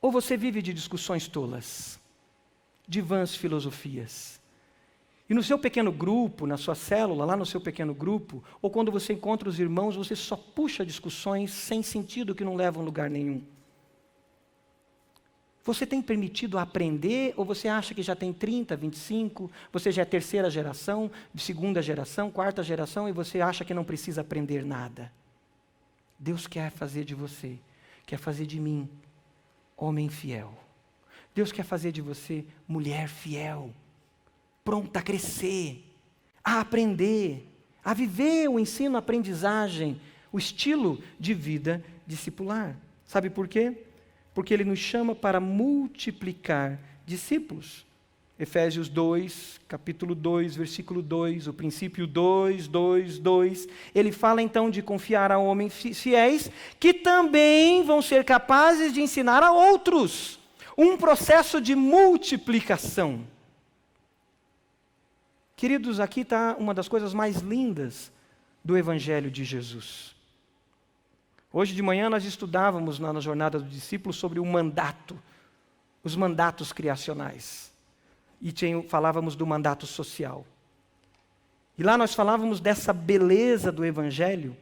Ou 0.00 0.10
você 0.10 0.36
vive 0.36 0.62
de 0.62 0.72
discussões 0.72 1.28
tolas, 1.28 1.98
de 2.88 3.00
vãs 3.00 3.34
filosofias? 3.34 4.40
E 5.28 5.34
no 5.34 5.42
seu 5.42 5.58
pequeno 5.58 5.92
grupo, 5.92 6.46
na 6.46 6.56
sua 6.56 6.74
célula, 6.74 7.24
lá 7.24 7.36
no 7.36 7.46
seu 7.46 7.60
pequeno 7.60 7.94
grupo, 7.94 8.42
ou 8.60 8.70
quando 8.70 8.90
você 8.90 9.12
encontra 9.12 9.48
os 9.48 9.60
irmãos, 9.60 9.94
você 9.94 10.16
só 10.16 10.36
puxa 10.36 10.84
discussões 10.84 11.52
sem 11.52 11.82
sentido 11.82 12.34
que 12.34 12.42
não 12.42 12.56
levam 12.56 12.82
lugar 12.82 13.08
nenhum. 13.08 13.40
Você 15.62 15.86
tem 15.86 16.00
permitido 16.00 16.58
aprender 16.58 17.34
ou 17.36 17.44
você 17.44 17.68
acha 17.68 17.94
que 17.94 18.02
já 18.02 18.16
tem 18.16 18.32
30, 18.32 18.76
25, 18.76 19.50
você 19.70 19.92
já 19.92 20.02
é 20.02 20.06
terceira 20.06 20.50
geração, 20.50 21.10
segunda 21.36 21.82
geração, 21.82 22.30
quarta 22.30 22.62
geração 22.62 23.08
e 23.08 23.12
você 23.12 23.40
acha 23.40 23.64
que 23.64 23.74
não 23.74 23.84
precisa 23.84 24.22
aprender 24.22 24.64
nada? 24.64 25.12
Deus 26.18 26.46
quer 26.46 26.70
fazer 26.70 27.04
de 27.04 27.14
você, 27.14 27.58
quer 28.06 28.18
fazer 28.18 28.46
de 28.46 28.58
mim 28.58 28.88
homem 29.76 30.08
fiel. 30.08 30.54
Deus 31.34 31.52
quer 31.52 31.62
fazer 31.62 31.92
de 31.92 32.00
você 32.00 32.44
mulher 32.66 33.08
fiel, 33.08 33.70
pronta 34.64 34.98
a 34.98 35.02
crescer, 35.02 35.84
a 36.42 36.60
aprender, 36.60 37.46
a 37.84 37.92
viver 37.92 38.48
o 38.48 38.58
ensino, 38.58 38.96
a 38.96 38.98
aprendizagem, 38.98 40.00
o 40.32 40.38
estilo 40.38 41.02
de 41.18 41.34
vida 41.34 41.84
discipular. 42.06 42.76
Sabe 43.04 43.28
por 43.28 43.46
quê? 43.46 43.76
Porque 44.34 44.54
ele 44.54 44.64
nos 44.64 44.78
chama 44.78 45.14
para 45.14 45.40
multiplicar 45.40 46.78
discípulos. 47.04 47.86
Efésios 48.38 48.88
2, 48.88 49.60
capítulo 49.68 50.14
2, 50.14 50.56
versículo 50.56 51.02
2, 51.02 51.46
o 51.46 51.52
princípio 51.52 52.06
2, 52.06 52.68
2, 52.68 53.18
2. 53.18 53.68
Ele 53.94 54.10
fala 54.10 54.40
então 54.40 54.70
de 54.70 54.80
confiar 54.80 55.30
a 55.30 55.38
homens 55.38 55.74
fiéis 55.74 56.50
que 56.78 56.94
também 56.94 57.82
vão 57.82 58.00
ser 58.00 58.24
capazes 58.24 58.94
de 58.94 59.02
ensinar 59.02 59.42
a 59.42 59.52
outros. 59.52 60.40
Um 60.76 60.96
processo 60.96 61.60
de 61.60 61.74
multiplicação. 61.74 63.26
Queridos, 65.54 66.00
aqui 66.00 66.22
está 66.22 66.56
uma 66.58 66.72
das 66.72 66.88
coisas 66.88 67.12
mais 67.12 67.40
lindas 67.40 68.10
do 68.64 68.78
Evangelho 68.78 69.30
de 69.30 69.44
Jesus. 69.44 70.16
Hoje 71.52 71.74
de 71.74 71.82
manhã 71.82 72.08
nós 72.08 72.24
estudávamos 72.24 73.00
na, 73.00 73.12
na 73.12 73.20
jornada 73.20 73.58
do 73.58 73.68
discípulo 73.68 74.12
sobre 74.12 74.38
o 74.38 74.46
mandato, 74.46 75.20
os 76.04 76.14
mandatos 76.14 76.72
criacionais. 76.72 77.72
E 78.40 78.52
tinha, 78.52 78.80
falávamos 78.84 79.34
do 79.34 79.44
mandato 79.44 79.84
social. 79.84 80.46
E 81.76 81.82
lá 81.82 81.98
nós 81.98 82.14
falávamos 82.14 82.60
dessa 82.60 82.92
beleza 82.92 83.72
do 83.72 83.84
Evangelho, 83.84 84.56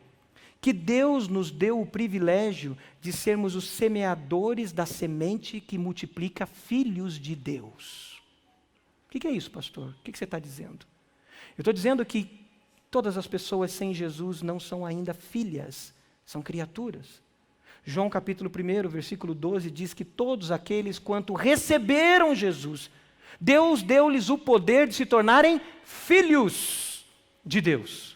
que 0.61 0.72
Deus 0.72 1.28
nos 1.28 1.51
deu 1.51 1.80
o 1.80 1.86
privilégio 1.86 2.76
de 3.01 3.12
sermos 3.12 3.55
os 3.55 3.68
semeadores 3.68 4.72
da 4.72 4.86
semente 4.86 5.61
que 5.61 5.76
multiplica 5.76 6.47
filhos 6.47 7.18
de 7.18 7.36
Deus. 7.36 8.20
O 9.07 9.11
que 9.11 9.26
é 9.26 9.30
isso, 9.30 9.51
pastor? 9.51 9.91
O 9.91 10.03
que 10.03 10.16
você 10.16 10.24
está 10.24 10.39
dizendo? 10.39 10.86
Eu 11.57 11.62
estou 11.62 11.72
dizendo 11.72 12.05
que 12.05 12.41
todas 12.91 13.18
as 13.18 13.26
pessoas 13.26 13.72
sem 13.72 13.93
Jesus 13.93 14.43
não 14.43 14.59
são 14.59 14.86
ainda 14.86 15.12
filhas 15.12 15.93
são 16.28 16.42
criaturas. 16.42 17.22
João 17.82 18.10
capítulo 18.10 18.50
1, 18.50 18.86
versículo 18.86 19.34
12 19.34 19.70
diz 19.70 19.94
que 19.94 20.04
todos 20.04 20.52
aqueles 20.52 20.98
quanto 20.98 21.32
receberam 21.32 22.34
Jesus, 22.34 22.90
Deus 23.40 23.80
deu-lhes 23.80 24.28
o 24.28 24.36
poder 24.36 24.86
de 24.88 24.94
se 24.94 25.06
tornarem 25.06 25.58
filhos 25.82 27.06
de 27.42 27.62
Deus. 27.62 28.14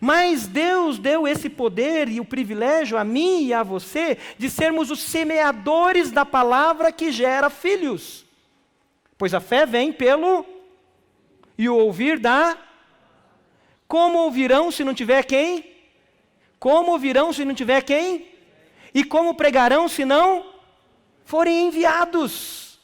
Mas 0.00 0.46
Deus 0.46 1.00
deu 1.00 1.26
esse 1.26 1.50
poder 1.50 2.08
e 2.08 2.20
o 2.20 2.24
privilégio 2.24 2.96
a 2.96 3.02
mim 3.02 3.46
e 3.46 3.52
a 3.52 3.64
você 3.64 4.18
de 4.38 4.48
sermos 4.48 4.88
os 4.92 5.00
semeadores 5.00 6.12
da 6.12 6.24
palavra 6.24 6.92
que 6.92 7.10
gera 7.10 7.50
filhos. 7.50 8.24
Pois 9.16 9.34
a 9.34 9.40
fé 9.40 9.66
vem 9.66 9.92
pelo 9.92 10.46
e 11.58 11.68
o 11.68 11.74
ouvir 11.74 12.20
da 12.20 12.56
como 13.88 14.18
ouvirão 14.18 14.70
se 14.70 14.84
não 14.84 14.94
tiver 14.94 15.24
quem? 15.24 15.77
Como 16.58 16.98
virão 16.98 17.32
se 17.32 17.44
não 17.44 17.54
tiver 17.54 17.82
quem? 17.82 18.28
E 18.92 19.04
como 19.04 19.34
pregarão 19.34 19.88
se 19.88 20.04
não 20.04 20.54
forem 21.24 21.68
enviados? 21.68 22.78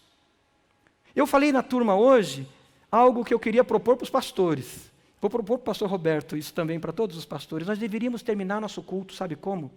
Eu 1.14 1.26
falei 1.26 1.52
na 1.52 1.62
turma 1.62 1.96
hoje 1.96 2.48
algo 2.90 3.24
que 3.24 3.34
eu 3.34 3.40
queria 3.40 3.64
propor 3.64 3.96
para 3.96 4.04
os 4.04 4.10
pastores. 4.10 4.92
Vou 5.20 5.30
propor 5.30 5.58
para 5.58 5.62
o 5.62 5.66
pastor 5.66 5.88
Roberto, 5.88 6.36
isso 6.36 6.52
também 6.52 6.78
para 6.78 6.92
todos 6.92 7.16
os 7.16 7.24
pastores. 7.24 7.66
Nós 7.66 7.78
deveríamos 7.78 8.22
terminar 8.22 8.60
nosso 8.60 8.82
culto, 8.82 9.14
sabe 9.14 9.34
como? 9.34 9.72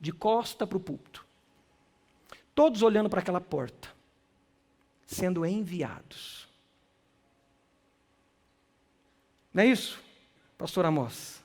De 0.00 0.10
costa 0.10 0.66
para 0.66 0.76
o 0.76 0.80
púlpito. 0.80 1.24
Todos 2.54 2.82
olhando 2.82 3.08
para 3.08 3.20
aquela 3.20 3.40
porta, 3.40 3.88
sendo 5.06 5.46
enviados. 5.46 6.48
Não 9.52 9.62
é 9.62 9.66
isso, 9.66 10.00
pastor 10.58 10.84
Amós? 10.84 11.43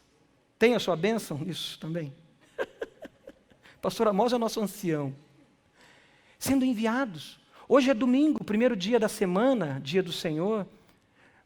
Tem 0.60 0.76
a 0.76 0.80
sua 0.80 0.98
bênção 0.98 1.38
nisso 1.38 1.80
também? 1.80 2.14
Pastor 3.82 4.10
Amós 4.10 4.34
é 4.34 4.38
nosso 4.38 4.60
ancião. 4.60 5.16
Sendo 6.38 6.66
enviados. 6.66 7.40
Hoje 7.68 7.90
é 7.90 7.94
domingo, 7.94 8.44
primeiro 8.44 8.76
dia 8.76 9.00
da 9.00 9.08
semana, 9.08 9.80
dia 9.82 10.04
do 10.04 10.12
Senhor. 10.12 10.68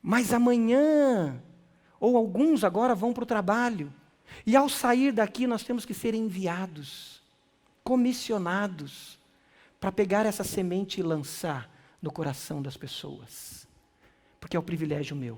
Mas 0.01 0.33
amanhã, 0.33 1.39
ou 1.99 2.17
alguns 2.17 2.63
agora 2.63 2.95
vão 2.95 3.13
para 3.13 3.23
o 3.23 3.27
trabalho. 3.27 3.93
E 4.47 4.55
ao 4.55 4.67
sair 4.67 5.11
daqui, 5.11 5.45
nós 5.45 5.63
temos 5.63 5.85
que 5.85 5.93
ser 5.93 6.15
enviados, 6.15 7.21
comissionados, 7.83 9.19
para 9.79 9.91
pegar 9.91 10.25
essa 10.25 10.43
semente 10.43 10.99
e 10.99 11.03
lançar 11.03 11.69
no 12.01 12.11
coração 12.11 12.63
das 12.63 12.75
pessoas. 12.75 13.67
Porque 14.39 14.57
é 14.57 14.59
o 14.59 14.63
privilégio 14.63 15.15
meu. 15.15 15.37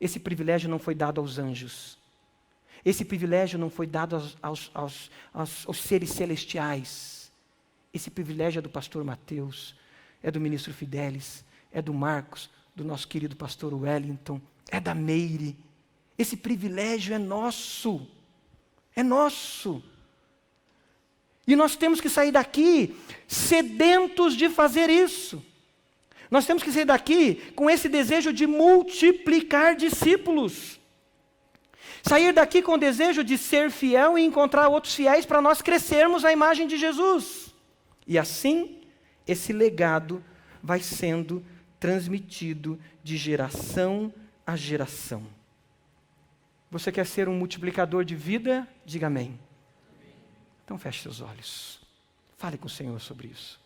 Esse 0.00 0.18
privilégio 0.18 0.70
não 0.70 0.78
foi 0.78 0.94
dado 0.94 1.20
aos 1.20 1.38
anjos. 1.38 1.98
Esse 2.86 3.04
privilégio 3.04 3.58
não 3.58 3.68
foi 3.68 3.84
dado 3.84 4.14
aos, 4.14 4.38
aos, 4.40 5.10
aos, 5.34 5.66
aos, 5.66 5.80
seres 5.80 6.10
celestiais. 6.10 7.32
Esse 7.92 8.08
privilégio 8.08 8.60
é 8.60 8.62
do 8.62 8.70
pastor 8.70 9.02
Mateus, 9.02 9.74
é 10.22 10.30
do 10.30 10.40
ministro 10.40 10.72
Fidelis, 10.72 11.44
é 11.72 11.82
do 11.82 11.92
Marcos, 11.92 12.48
do 12.76 12.84
nosso 12.84 13.08
querido 13.08 13.34
pastor 13.34 13.74
Wellington, 13.74 14.40
é 14.70 14.78
da 14.78 14.94
Meire. 14.94 15.56
Esse 16.16 16.36
privilégio 16.36 17.12
é 17.12 17.18
nosso. 17.18 18.06
É 18.94 19.02
nosso. 19.02 19.82
E 21.44 21.56
nós 21.56 21.74
temos 21.74 22.00
que 22.00 22.08
sair 22.08 22.30
daqui 22.30 22.96
sedentos 23.26 24.36
de 24.36 24.48
fazer 24.48 24.88
isso. 24.90 25.44
Nós 26.30 26.46
temos 26.46 26.62
que 26.62 26.70
sair 26.70 26.84
daqui 26.84 27.50
com 27.56 27.68
esse 27.68 27.88
desejo 27.88 28.32
de 28.32 28.46
multiplicar 28.46 29.74
discípulos. 29.74 30.78
Sair 32.08 32.32
daqui 32.32 32.62
com 32.62 32.74
o 32.74 32.78
desejo 32.78 33.24
de 33.24 33.36
ser 33.36 33.68
fiel 33.68 34.16
e 34.16 34.24
encontrar 34.24 34.68
outros 34.68 34.94
fiéis 34.94 35.26
para 35.26 35.42
nós 35.42 35.60
crescermos 35.60 36.24
a 36.24 36.30
imagem 36.30 36.68
de 36.68 36.76
Jesus. 36.76 37.52
E 38.06 38.16
assim, 38.16 38.80
esse 39.26 39.52
legado 39.52 40.24
vai 40.62 40.78
sendo 40.78 41.44
transmitido 41.80 42.80
de 43.02 43.16
geração 43.16 44.14
a 44.46 44.54
geração. 44.54 45.26
Você 46.70 46.92
quer 46.92 47.06
ser 47.06 47.28
um 47.28 47.36
multiplicador 47.36 48.04
de 48.04 48.14
vida? 48.14 48.68
Diga 48.84 49.08
amém. 49.08 49.36
Então 50.64 50.78
feche 50.78 51.02
seus 51.02 51.20
olhos. 51.20 51.80
Fale 52.38 52.56
com 52.56 52.68
o 52.68 52.70
Senhor 52.70 53.00
sobre 53.00 53.26
isso. 53.26 53.60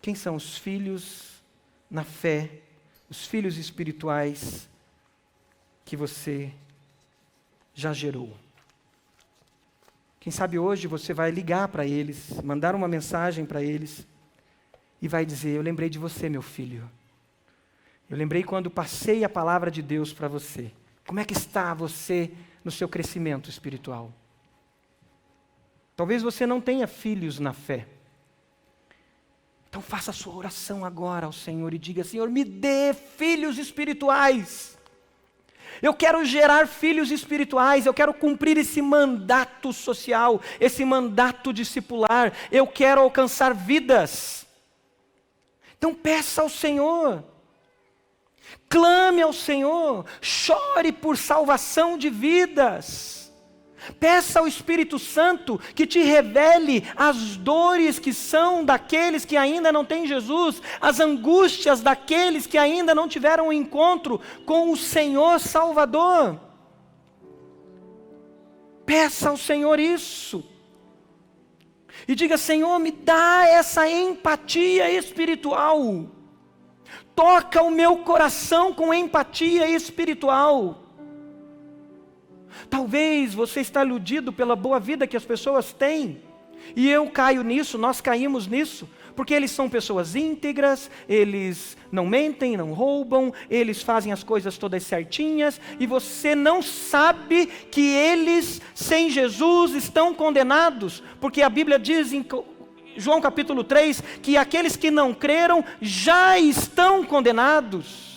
Quem 0.00 0.14
são 0.14 0.36
os 0.36 0.56
filhos 0.56 1.42
na 1.90 2.02
fé, 2.02 2.62
os 3.10 3.26
filhos 3.26 3.58
espirituais 3.58 4.72
que 5.84 5.96
você 5.96 6.52
já 7.74 7.92
gerou. 7.92 8.34
Quem 10.18 10.32
sabe 10.32 10.58
hoje 10.58 10.86
você 10.86 11.12
vai 11.12 11.30
ligar 11.30 11.68
para 11.68 11.86
eles, 11.86 12.40
mandar 12.42 12.74
uma 12.74 12.88
mensagem 12.88 13.44
para 13.44 13.62
eles 13.62 14.06
e 15.02 15.06
vai 15.06 15.26
dizer: 15.26 15.56
Eu 15.56 15.62
lembrei 15.62 15.90
de 15.90 15.98
você, 15.98 16.28
meu 16.28 16.40
filho. 16.40 16.90
Eu 18.08 18.16
lembrei 18.16 18.42
quando 18.42 18.70
passei 18.70 19.24
a 19.24 19.28
palavra 19.28 19.70
de 19.70 19.82
Deus 19.82 20.12
para 20.12 20.28
você. 20.28 20.72
Como 21.06 21.20
é 21.20 21.24
que 21.24 21.34
está 21.34 21.74
você 21.74 22.32
no 22.64 22.70
seu 22.70 22.88
crescimento 22.88 23.50
espiritual? 23.50 24.12
Talvez 25.96 26.22
você 26.22 26.46
não 26.46 26.60
tenha 26.60 26.86
filhos 26.86 27.38
na 27.38 27.52
fé. 27.52 27.86
Então 29.68 29.82
faça 29.82 30.10
a 30.10 30.14
sua 30.14 30.34
oração 30.34 30.84
agora 30.84 31.26
ao 31.26 31.32
Senhor 31.32 31.74
e 31.74 31.78
diga: 31.78 32.04
Senhor, 32.04 32.30
me 32.30 32.44
dê 32.44 32.94
filhos 32.94 33.58
espirituais. 33.58 34.73
Eu 35.82 35.94
quero 35.94 36.24
gerar 36.24 36.66
filhos 36.66 37.10
espirituais, 37.10 37.86
eu 37.86 37.94
quero 37.94 38.14
cumprir 38.14 38.56
esse 38.58 38.80
mandato 38.80 39.72
social, 39.72 40.40
esse 40.60 40.84
mandato 40.84 41.52
discipular, 41.52 42.32
eu 42.50 42.66
quero 42.66 43.00
alcançar 43.00 43.54
vidas. 43.54 44.46
Então 45.76 45.94
peça 45.94 46.42
ao 46.42 46.48
Senhor, 46.48 47.22
clame 48.68 49.22
ao 49.22 49.32
Senhor, 49.32 50.06
chore 50.20 50.92
por 50.92 51.16
salvação 51.16 51.98
de 51.98 52.08
vidas. 52.10 53.23
Peça 53.98 54.40
ao 54.40 54.46
Espírito 54.46 54.98
Santo 54.98 55.60
que 55.74 55.86
te 55.86 56.02
revele 56.02 56.84
as 56.96 57.36
dores 57.36 57.98
que 57.98 58.12
são 58.12 58.64
daqueles 58.64 59.24
que 59.24 59.36
ainda 59.36 59.70
não 59.72 59.84
têm 59.84 60.06
Jesus, 60.06 60.62
as 60.80 61.00
angústias 61.00 61.80
daqueles 61.80 62.46
que 62.46 62.58
ainda 62.58 62.94
não 62.94 63.08
tiveram 63.08 63.48
um 63.48 63.52
encontro 63.52 64.20
com 64.46 64.70
o 64.70 64.76
Senhor 64.76 65.40
Salvador. 65.40 66.40
Peça 68.86 69.30
ao 69.30 69.36
Senhor 69.36 69.78
isso. 69.80 70.44
E 72.06 72.14
diga: 72.14 72.36
Senhor, 72.36 72.78
me 72.78 72.90
dá 72.90 73.46
essa 73.46 73.88
empatia 73.88 74.90
espiritual. 74.90 76.06
Toca 77.14 77.62
o 77.62 77.70
meu 77.70 77.98
coração 77.98 78.72
com 78.74 78.92
empatia 78.92 79.68
espiritual. 79.68 80.83
Talvez 82.68 83.34
você 83.34 83.60
está 83.60 83.84
iludido 83.84 84.32
pela 84.32 84.56
boa 84.56 84.80
vida 84.80 85.06
que 85.06 85.16
as 85.16 85.24
pessoas 85.24 85.72
têm. 85.72 86.22
E 86.74 86.88
eu 86.88 87.08
caio 87.08 87.42
nisso, 87.42 87.76
nós 87.76 88.00
caímos 88.00 88.46
nisso, 88.46 88.88
porque 89.14 89.34
eles 89.34 89.50
são 89.50 89.68
pessoas 89.68 90.16
íntegras, 90.16 90.90
eles 91.08 91.76
não 91.90 92.06
mentem, 92.06 92.56
não 92.56 92.72
roubam, 92.72 93.32
eles 93.50 93.82
fazem 93.82 94.12
as 94.12 94.22
coisas 94.22 94.56
todas 94.56 94.82
certinhas, 94.82 95.60
e 95.78 95.86
você 95.86 96.34
não 96.34 96.62
sabe 96.62 97.46
que 97.70 97.94
eles, 97.94 98.60
sem 98.74 99.10
Jesus, 99.10 99.74
estão 99.74 100.14
condenados, 100.14 101.02
porque 101.20 101.42
a 101.42 101.48
Bíblia 101.48 101.78
diz 101.78 102.12
em 102.12 102.24
João 102.96 103.20
capítulo 103.20 103.62
3 103.62 104.02
que 104.22 104.36
aqueles 104.36 104.76
que 104.76 104.90
não 104.90 105.12
creram 105.12 105.64
já 105.80 106.38
estão 106.38 107.04
condenados. 107.04 108.13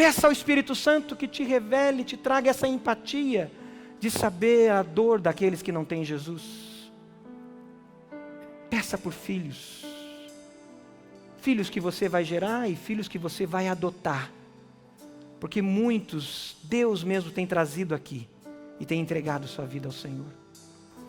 Peça 0.00 0.26
ao 0.26 0.32
Espírito 0.32 0.74
Santo 0.74 1.14
que 1.14 1.28
te 1.28 1.44
revele, 1.44 2.04
te 2.04 2.16
traga 2.16 2.48
essa 2.48 2.66
empatia 2.66 3.52
de 3.98 4.10
saber 4.10 4.70
a 4.70 4.82
dor 4.82 5.20
daqueles 5.20 5.60
que 5.60 5.70
não 5.70 5.84
têm 5.84 6.06
Jesus. 6.06 6.90
Peça 8.70 8.96
por 8.96 9.12
filhos. 9.12 9.84
Filhos 11.42 11.68
que 11.68 11.78
você 11.78 12.08
vai 12.08 12.24
gerar 12.24 12.66
e 12.66 12.76
filhos 12.76 13.08
que 13.08 13.18
você 13.18 13.44
vai 13.44 13.68
adotar. 13.68 14.32
Porque 15.38 15.60
muitos 15.60 16.56
Deus 16.62 17.04
mesmo 17.04 17.30
tem 17.30 17.46
trazido 17.46 17.94
aqui 17.94 18.26
e 18.80 18.86
tem 18.86 19.02
entregado 19.02 19.46
sua 19.46 19.66
vida 19.66 19.86
ao 19.86 19.92
Senhor. 19.92 20.32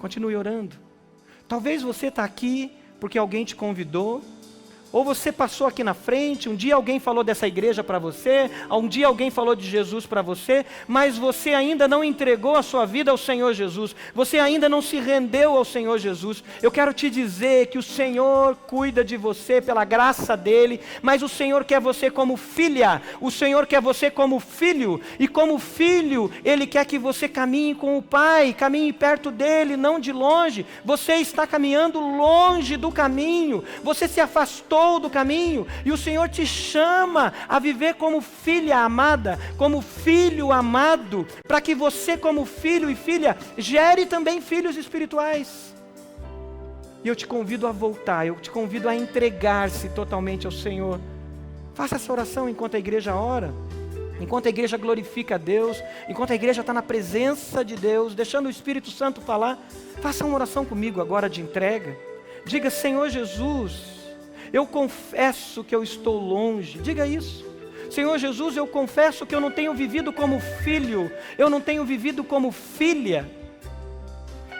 Continue 0.01 0.35
orando. 0.35 0.75
Talvez 1.47 1.81
você 1.81 2.07
está 2.07 2.25
aqui 2.25 2.73
porque 2.99 3.17
alguém 3.17 3.45
te 3.45 3.55
convidou, 3.55 4.21
ou 4.91 5.03
você 5.03 5.31
passou 5.31 5.67
aqui 5.67 5.83
na 5.83 5.93
frente, 5.93 6.49
um 6.49 6.55
dia 6.55 6.75
alguém 6.75 6.99
falou 6.99 7.23
dessa 7.23 7.47
igreja 7.47 7.83
para 7.83 7.97
você, 7.97 8.49
um 8.69 8.87
dia 8.87 9.07
alguém 9.07 9.31
falou 9.31 9.55
de 9.55 9.67
Jesus 9.67 10.05
para 10.05 10.21
você, 10.21 10.65
mas 10.87 11.17
você 11.17 11.53
ainda 11.53 11.87
não 11.87 12.03
entregou 12.03 12.55
a 12.55 12.63
sua 12.63 12.85
vida 12.85 13.11
ao 13.11 13.17
Senhor 13.17 13.53
Jesus, 13.53 13.95
você 14.13 14.37
ainda 14.39 14.67
não 14.67 14.81
se 14.81 14.99
rendeu 14.99 15.55
ao 15.55 15.63
Senhor 15.63 15.97
Jesus. 15.97 16.43
Eu 16.61 16.71
quero 16.71 16.93
te 16.93 17.09
dizer 17.09 17.67
que 17.67 17.77
o 17.77 17.83
Senhor 17.83 18.55
cuida 18.67 19.03
de 19.03 19.15
você 19.15 19.61
pela 19.61 19.85
graça 19.85 20.35
dele, 20.35 20.81
mas 21.01 21.23
o 21.23 21.29
Senhor 21.29 21.63
quer 21.63 21.79
você 21.79 22.11
como 22.11 22.35
filha, 22.35 23.01
o 23.21 23.31
Senhor 23.31 23.65
quer 23.65 23.81
você 23.81 24.11
como 24.11 24.39
filho, 24.39 24.99
e 25.19 25.27
como 25.27 25.57
filho, 25.57 26.29
ele 26.43 26.67
quer 26.67 26.85
que 26.85 26.97
você 26.97 27.29
caminhe 27.29 27.73
com 27.73 27.97
o 27.97 28.01
Pai, 28.01 28.53
caminhe 28.53 28.91
perto 28.91 29.31
dele, 29.31 29.77
não 29.77 29.99
de 29.99 30.11
longe. 30.11 30.65
Você 30.83 31.13
está 31.15 31.47
caminhando 31.47 31.99
longe 31.99 32.75
do 32.75 32.91
caminho, 32.91 33.63
você 33.83 34.07
se 34.07 34.19
afastou 34.19 34.80
do 34.99 35.09
caminho, 35.09 35.67
e 35.86 35.91
o 35.91 35.97
Senhor 35.97 36.27
te 36.29 36.45
chama 36.45 37.34
a 37.47 37.59
viver 37.59 37.95
como 37.95 38.21
filha 38.21 38.79
amada, 38.79 39.39
como 39.57 39.82
filho 39.82 40.51
amado, 40.51 41.27
para 41.47 41.61
que 41.61 41.75
você, 41.75 42.17
como 42.17 42.45
filho 42.45 42.89
e 42.89 42.95
filha, 42.95 43.38
gere 43.57 44.05
também 44.05 44.41
filhos 44.41 44.77
espirituais. 44.77 45.73
E 47.03 47.07
eu 47.07 47.15
te 47.15 47.25
convido 47.25 47.65
a 47.67 47.71
voltar, 47.71 48.27
eu 48.27 48.36
te 48.36 48.51
convido 48.51 48.88
a 48.88 48.95
entregar-se 48.95 49.89
totalmente 49.89 50.45
ao 50.45 50.51
Senhor. 50.51 50.99
Faça 51.73 51.95
essa 51.95 52.11
oração 52.11 52.47
enquanto 52.47 52.75
a 52.75 52.79
igreja 52.79 53.15
ora, 53.15 53.53
enquanto 54.19 54.45
a 54.45 54.49
igreja 54.49 54.77
glorifica 54.77 55.36
a 55.36 55.38
Deus, 55.38 55.82
enquanto 56.07 56.32
a 56.32 56.36
igreja 56.36 56.61
está 56.61 56.73
na 56.73 56.84
presença 56.84 57.65
de 57.65 57.75
Deus, 57.75 58.13
deixando 58.13 58.45
o 58.45 58.49
Espírito 58.49 58.91
Santo 58.91 59.19
falar. 59.19 59.57
Faça 60.01 60.25
uma 60.25 60.36
oração 60.36 60.63
comigo 60.63 61.01
agora 61.01 61.27
de 61.29 61.41
entrega. 61.41 61.97
Diga, 62.45 62.69
Senhor 62.69 63.09
Jesus, 63.09 64.00
eu 64.53 64.65
confesso 64.67 65.63
que 65.63 65.75
eu 65.75 65.83
estou 65.83 66.17
longe. 66.17 66.79
Diga 66.79 67.07
isso. 67.07 67.45
Senhor 67.89 68.17
Jesus, 68.17 68.55
eu 68.55 68.65
confesso 68.65 69.25
que 69.25 69.35
eu 69.35 69.41
não 69.41 69.51
tenho 69.51 69.73
vivido 69.73 70.13
como 70.13 70.39
filho, 70.39 71.11
eu 71.37 71.49
não 71.49 71.59
tenho 71.59 71.83
vivido 71.83 72.23
como 72.23 72.51
filha. 72.51 73.29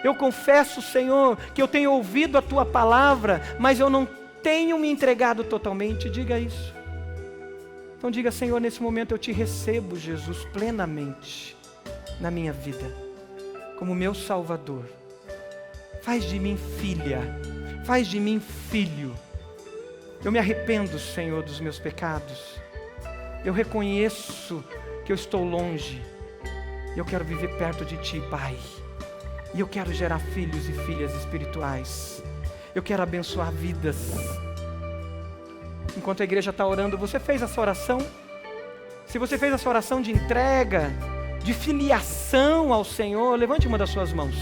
Eu 0.04 0.16
confesso, 0.16 0.82
Senhor, 0.82 1.38
que 1.54 1.62
eu 1.62 1.68
tenho 1.68 1.92
ouvido 1.92 2.38
a 2.38 2.42
tua 2.42 2.66
palavra, 2.66 3.42
mas 3.60 3.80
eu 3.80 3.90
não 3.90 4.06
tenho 4.44 4.78
me 4.78 4.90
entregado 4.90 5.44
totalmente. 5.44 6.10
Diga 6.10 6.40
isso. 6.40 6.74
Então 7.98 8.10
diga, 8.10 8.32
Senhor, 8.32 8.60
nesse 8.60 8.82
momento 8.82 9.14
eu 9.14 9.18
te 9.18 9.32
recebo, 9.32 9.96
Jesus, 9.96 10.44
plenamente 10.46 11.56
na 12.20 12.32
minha 12.32 12.52
vida, 12.52 12.92
como 13.78 13.94
meu 13.94 14.14
Salvador. 14.14 14.86
Faz 16.02 16.24
de 16.24 16.40
mim 16.40 16.58
filha, 16.80 17.22
faz 17.86 18.08
de 18.08 18.20
mim 18.20 18.40
filho. 18.40 19.14
Eu 20.24 20.32
me 20.32 20.38
arrependo, 20.38 21.00
Senhor, 21.00 21.42
dos 21.42 21.60
meus 21.60 21.80
pecados. 21.80 22.60
Eu 23.44 23.54
reconheço 23.54 24.64
que 25.04 25.12
eu 25.12 25.16
estou 25.16 25.44
longe. 25.44 26.00
Eu 26.96 27.04
quero 27.04 27.26
viver 27.26 27.58
perto 27.58 27.84
de 27.84 27.98
Ti, 27.98 28.22
Pai. 28.30 28.56
E 29.54 29.60
eu 29.60 29.68
quero 29.68 29.92
gerar 29.92 30.20
filhos 30.20 30.70
e 30.70 30.74
filhas 30.74 31.12
espirituais. 31.16 32.24
Eu 32.76 32.84
quero 32.84 33.02
abençoar 33.02 33.52
vidas. 33.52 33.98
Enquanto 35.98 36.22
a 36.22 36.24
igreja 36.24 36.52
está 36.52 36.68
orando, 36.68 36.98
você 37.00 37.20
fez 37.20 37.42
essa 37.42 37.60
oração? 37.60 37.98
Se 39.08 39.18
você 39.18 39.40
fez 39.40 39.52
essa 39.54 39.68
oração 39.68 40.02
de 40.02 40.12
entrega, 40.12 40.92
de 41.44 41.54
filiação 41.54 42.72
ao 42.72 42.86
Senhor, 42.86 43.36
levante 43.38 43.68
uma 43.68 43.78
das 43.78 43.90
suas 43.90 44.14
mãos. 44.14 44.36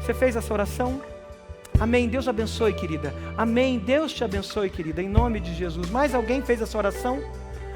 Você 0.00 0.14
fez 0.14 0.36
essa 0.36 0.52
oração? 0.52 1.02
Amém. 1.80 2.08
Deus 2.08 2.26
abençoe, 2.28 2.72
querida. 2.72 3.14
Amém. 3.36 3.78
Deus 3.78 4.12
te 4.12 4.24
abençoe, 4.24 4.70
querida. 4.70 5.02
Em 5.02 5.08
nome 5.08 5.40
de 5.40 5.54
Jesus. 5.54 5.90
Mais 5.90 6.14
alguém 6.14 6.42
fez 6.42 6.60
essa 6.60 6.76
oração? 6.76 7.22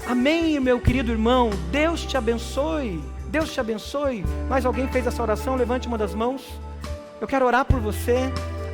Amém, 0.07 0.59
meu 0.59 0.81
querido 0.81 1.13
irmão. 1.13 1.51
Deus 1.71 2.05
te 2.05 2.17
abençoe. 2.17 3.01
Deus 3.29 3.53
te 3.53 3.61
abençoe. 3.61 4.25
Mais 4.49 4.65
alguém 4.65 4.89
fez 4.89 5.07
essa 5.07 5.23
oração? 5.23 5.57
Levante 5.57 5.87
uma 5.87 5.99
das 5.99 6.15
mãos. 6.15 6.43
Eu 7.21 7.29
quero 7.29 7.47
orar 7.47 7.65
por 7.65 7.81
você. 7.81 8.17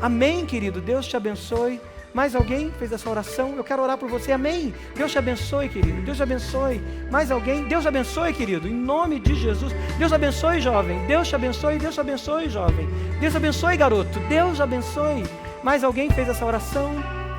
Amém, 0.01 0.47
querido. 0.47 0.81
Deus 0.81 1.07
te 1.07 1.16
abençoe. 1.16 1.81
Mais 2.16 2.34
alguém 2.34 2.72
fez 2.78 2.90
essa 2.92 3.10
oração? 3.10 3.56
Eu 3.58 3.62
quero 3.62 3.82
orar 3.82 3.98
por 3.98 4.08
você. 4.08 4.32
Amém. 4.32 4.72
Deus 4.94 5.12
te 5.12 5.18
abençoe, 5.18 5.68
querido. 5.68 6.00
Deus 6.00 6.16
te 6.16 6.22
abençoe. 6.22 6.80
Mais 7.10 7.30
alguém? 7.30 7.64
Deus 7.64 7.86
abençoe, 7.86 8.32
querido. 8.32 8.66
Em 8.66 8.72
nome 8.72 9.20
de 9.20 9.34
Jesus. 9.34 9.74
Deus 9.98 10.14
abençoe, 10.14 10.62
jovem. 10.62 11.04
Deus 11.04 11.28
te 11.28 11.34
abençoe. 11.34 11.78
Deus 11.78 11.94
te 11.94 12.00
abençoe, 12.00 12.48
jovem. 12.48 12.88
Deus 13.20 13.36
abençoe, 13.36 13.76
garoto. 13.76 14.18
Deus 14.30 14.62
abençoe. 14.62 15.24
Mais 15.62 15.84
alguém 15.84 16.08
fez 16.08 16.26
essa 16.26 16.42
oração 16.42 16.90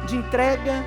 de 0.05 0.15
entrega? 0.15 0.85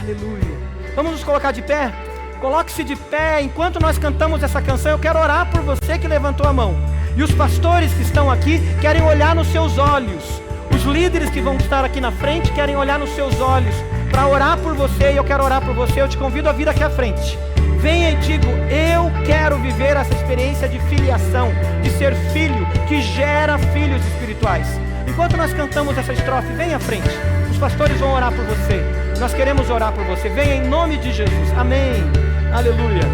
Aleluia. 0.00 0.58
Vamos 0.96 1.12
nos 1.12 1.24
colocar 1.24 1.52
de 1.52 1.60
pé? 1.60 1.92
Coloque-se 2.40 2.82
de 2.84 2.96
pé 2.96 3.42
enquanto 3.42 3.78
nós 3.80 3.98
cantamos 3.98 4.42
essa 4.42 4.62
canção. 4.62 4.92
Eu 4.92 4.98
quero 4.98 5.18
orar 5.18 5.50
por 5.50 5.60
você 5.60 5.98
que 5.98 6.08
levantou 6.08 6.46
a 6.46 6.54
mão. 6.54 6.74
E 7.18 7.22
os 7.22 7.32
pastores 7.32 7.92
que 7.92 8.00
estão 8.00 8.30
aqui 8.30 8.62
querem 8.80 9.02
olhar 9.02 9.34
nos 9.34 9.48
seus 9.48 9.76
olhos 9.76 10.42
os 10.84 10.92
líderes 10.92 11.30
que 11.30 11.40
vão 11.40 11.56
estar 11.56 11.82
aqui 11.82 11.98
na 11.98 12.12
frente 12.12 12.52
querem 12.52 12.76
olhar 12.76 12.98
nos 12.98 13.08
seus 13.14 13.40
olhos 13.40 13.74
para 14.10 14.28
orar 14.28 14.58
por 14.58 14.74
você 14.74 15.12
e 15.12 15.16
eu 15.16 15.24
quero 15.24 15.42
orar 15.42 15.64
por 15.64 15.74
você. 15.74 16.02
Eu 16.02 16.08
te 16.08 16.16
convido 16.16 16.48
a 16.48 16.52
vir 16.52 16.68
aqui 16.68 16.84
à 16.84 16.90
frente. 16.90 17.38
Venha 17.78 18.10
e 18.10 18.16
digo: 18.16 18.46
Eu 18.68 19.10
quero 19.24 19.56
viver 19.58 19.96
essa 19.96 20.12
experiência 20.14 20.68
de 20.68 20.78
filiação, 20.80 21.50
de 21.82 21.90
ser 21.90 22.14
filho 22.32 22.66
que 22.86 23.00
gera 23.00 23.56
filhos 23.58 24.04
espirituais. 24.08 24.68
Enquanto 25.08 25.36
nós 25.36 25.54
cantamos 25.54 25.96
essa 25.96 26.12
estrofe, 26.12 26.52
venha 26.52 26.76
à 26.76 26.80
frente. 26.80 27.08
Os 27.50 27.56
pastores 27.56 27.98
vão 27.98 28.12
orar 28.12 28.32
por 28.32 28.44
você. 28.44 28.84
Nós 29.18 29.32
queremos 29.32 29.70
orar 29.70 29.92
por 29.92 30.04
você. 30.04 30.28
Venha 30.28 30.56
em 30.56 30.68
nome 30.68 30.98
de 30.98 31.12
Jesus. 31.12 31.52
Amém. 31.56 32.04
Aleluia. 32.52 33.04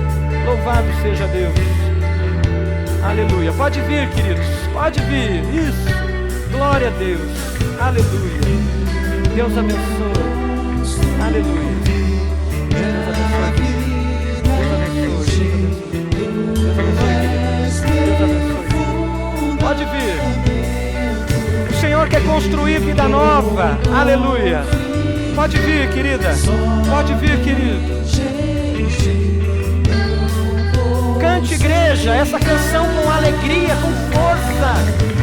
Louvado 0.45 0.89
seja 1.03 1.27
Deus. 1.29 1.55
Aleluia. 3.05 3.53
Pode 3.53 3.81
vir, 3.83 4.09
queridos. 4.11 4.47
Pode 4.73 5.01
vir. 5.03 5.43
Isso. 5.55 6.20
Glória 6.53 6.89
a 6.89 6.91
Deus. 6.91 7.21
Aleluia. 7.81 8.41
Deus 9.35 9.57
abençoe. 9.57 10.21
Aleluia. 11.23 11.81
Deus 12.71 13.09
abençoe. 13.09 13.81
Deus 14.45 14.71
abençoe. 14.75 15.51
Deus 16.65 16.99
abençoe, 16.99 17.91
Deus 18.05 18.21
abençoe. 18.23 19.57
Pode 19.61 19.85
vir. 19.85 20.19
O 21.71 21.81
Senhor 21.81 22.09
quer 22.09 22.23
construir 22.25 22.81
vida 22.81 23.09
nova. 23.09 23.79
Aleluia. 23.95 24.63
Pode 25.35 25.59
vir, 25.59 25.91
querida. 25.93 26.35
Pode 26.89 27.15
vir, 27.15 27.39
querido. 27.43 28.01
Cante, 31.21 31.55
igreja, 31.55 32.15
essa 32.15 32.39
canção 32.39 32.87
com 32.87 33.11
alegria, 33.11 33.77
com 33.77 33.93
força. 34.13 35.20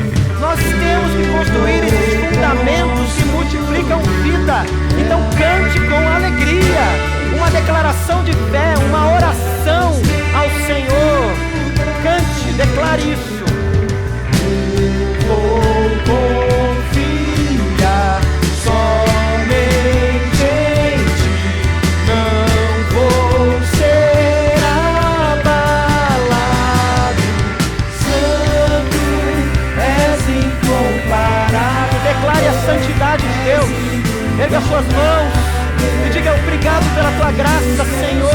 Nós 0.48 0.62
temos 0.62 1.12
que 1.12 1.30
construir 1.30 1.84
esses 1.84 2.26
fundamentos 2.26 3.12
que 3.18 3.26
multiplicam 3.26 4.00
vida. 4.24 4.64
Então 4.98 5.20
cante 5.32 5.78
com 5.89 6.16
alegria. 6.16 7.36
Uma 7.36 7.52
declaração 7.52 8.24
de 8.24 8.32
fé, 8.32 8.74
uma 8.88 9.14
oração 9.14 9.91
ao 10.34 10.50
Senhor. 10.66 11.34
Cante, 12.02 12.54
declare 12.56 13.12
isso. 13.12 13.37
Obrigado 36.68 36.95
pela 36.95 37.11
tua 37.13 37.32
graça, 37.32 37.86
Senhor. 37.99 38.32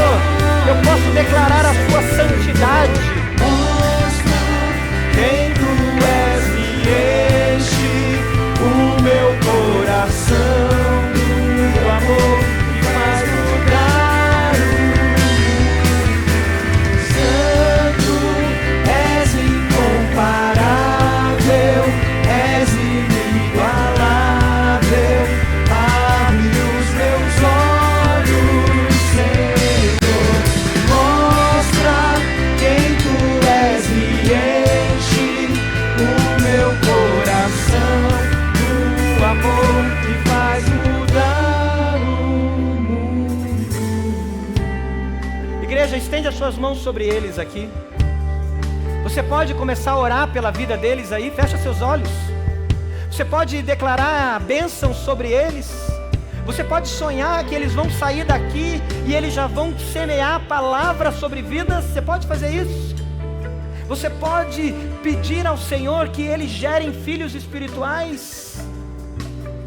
Eu 0.67 0.77
posso 0.83 1.11
declarar 1.13 1.67
a 1.67 1.75
tua 1.91 2.03
santidade. 2.17 3.22
Suas 46.43 46.59
mãos 46.59 46.79
sobre 46.79 47.05
eles 47.05 47.39
aqui. 47.39 47.69
Você 49.05 49.23
pode 49.23 49.55
começar 49.55 49.93
a 49.93 49.99
orar 49.99 50.33
pela 50.33 50.51
vida 50.51 50.77
deles 50.77 51.13
aí, 51.13 51.31
fecha 51.31 51.57
seus 51.57 51.81
olhos. 51.81 52.09
Você 53.09 53.25
pode 53.25 53.63
declarar 53.63 54.41
bênção 54.41 54.93
sobre 54.93 55.29
eles. 55.29 55.71
Você 56.45 56.65
pode 56.65 56.89
sonhar 56.89 57.45
que 57.45 57.55
eles 57.55 57.73
vão 57.73 57.89
sair 57.89 58.25
daqui 58.25 58.83
e 59.07 59.15
eles 59.15 59.33
já 59.33 59.47
vão 59.47 59.79
semear 59.79 60.41
palavras 60.49 61.15
sobre 61.15 61.43
vidas. 61.43 61.85
Você 61.85 62.03
pode 62.03 62.27
fazer 62.27 62.49
isso. 62.49 62.97
Você 63.87 64.11
pode 64.11 64.75
pedir 65.01 65.47
ao 65.47 65.57
Senhor 65.57 66.09
que 66.09 66.23
eles 66.23 66.51
gerem 66.51 66.93
filhos 66.93 67.37
espirituais. 67.37 68.67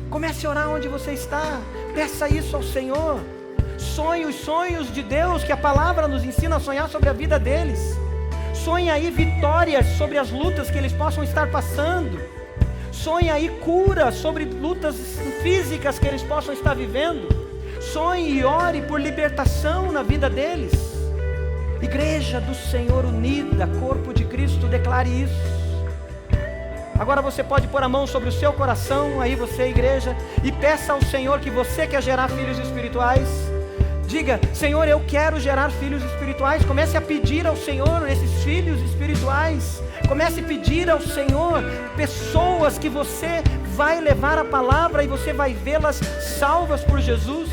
Comece 0.09 0.45
a 0.45 0.49
orar 0.49 0.69
onde 0.71 0.89
você 0.89 1.11
está. 1.11 1.57
Peça 1.93 2.27
isso 2.27 2.53
ao 2.53 2.63
Senhor 2.63 3.21
sonhe 3.77 4.25
os 4.25 4.35
sonhos 4.35 4.93
de 4.93 5.01
Deus 5.01 5.43
que 5.43 5.51
a 5.51 5.57
palavra 5.57 6.07
nos 6.07 6.23
ensina 6.23 6.57
a 6.57 6.59
sonhar 6.59 6.89
sobre 6.89 7.09
a 7.09 7.13
vida 7.13 7.39
deles. 7.39 7.79
Sonhe 8.53 8.89
aí 8.89 9.09
vitórias 9.11 9.85
sobre 9.97 10.17
as 10.17 10.31
lutas 10.31 10.69
que 10.69 10.77
eles 10.77 10.93
possam 10.93 11.23
estar 11.23 11.51
passando. 11.51 12.19
Sonhe 12.91 13.29
aí 13.29 13.49
cura 13.63 14.11
sobre 14.11 14.45
lutas 14.45 14.95
físicas 15.43 15.99
que 15.99 16.07
eles 16.07 16.23
possam 16.23 16.53
estar 16.53 16.73
vivendo. 16.73 17.27
Sonhe 17.79 18.39
e 18.39 18.43
ore 18.43 18.81
por 18.81 18.99
libertação 18.99 19.91
na 19.91 20.01
vida 20.01 20.29
deles. 20.29 20.73
Igreja 21.81 22.41
do 22.41 22.55
Senhor 22.55 23.05
unida, 23.05 23.67
corpo 23.79 24.13
de 24.13 24.25
Cristo, 24.25 24.65
declare 24.67 25.09
isso. 25.09 25.55
Agora 26.97 27.21
você 27.21 27.43
pode 27.43 27.67
pôr 27.67 27.83
a 27.83 27.89
mão 27.89 28.07
sobre 28.07 28.29
o 28.29 28.31
seu 28.31 28.53
coração, 28.53 29.19
aí 29.19 29.35
você, 29.35 29.67
igreja, 29.67 30.15
e 30.43 30.51
peça 30.51 30.93
ao 30.93 31.01
Senhor 31.01 31.39
que 31.39 31.49
você 31.49 31.85
quer 31.85 32.01
gerar 32.01 32.29
filhos 32.29 32.57
espirituais. 32.57 33.27
Diga, 34.07 34.39
Senhor, 34.53 34.87
eu 34.87 35.01
quero 35.07 35.39
gerar 35.39 35.71
filhos 35.71 36.03
espirituais. 36.03 36.63
Comece 36.63 36.95
a 36.95 37.01
pedir 37.01 37.47
ao 37.47 37.55
Senhor 37.55 38.07
esses 38.07 38.43
filhos 38.43 38.79
espirituais. 38.81 39.81
Comece 40.07 40.39
a 40.39 40.43
pedir 40.43 40.89
ao 40.89 41.01
Senhor 41.01 41.63
pessoas 41.97 42.77
que 42.77 42.87
você 42.87 43.43
vai 43.75 43.99
levar 43.99 44.37
a 44.37 44.45
palavra 44.45 45.03
e 45.03 45.07
você 45.07 45.33
vai 45.33 45.53
vê-las 45.53 45.99
salvas 46.39 46.83
por 46.83 46.99
Jesus. 46.99 47.49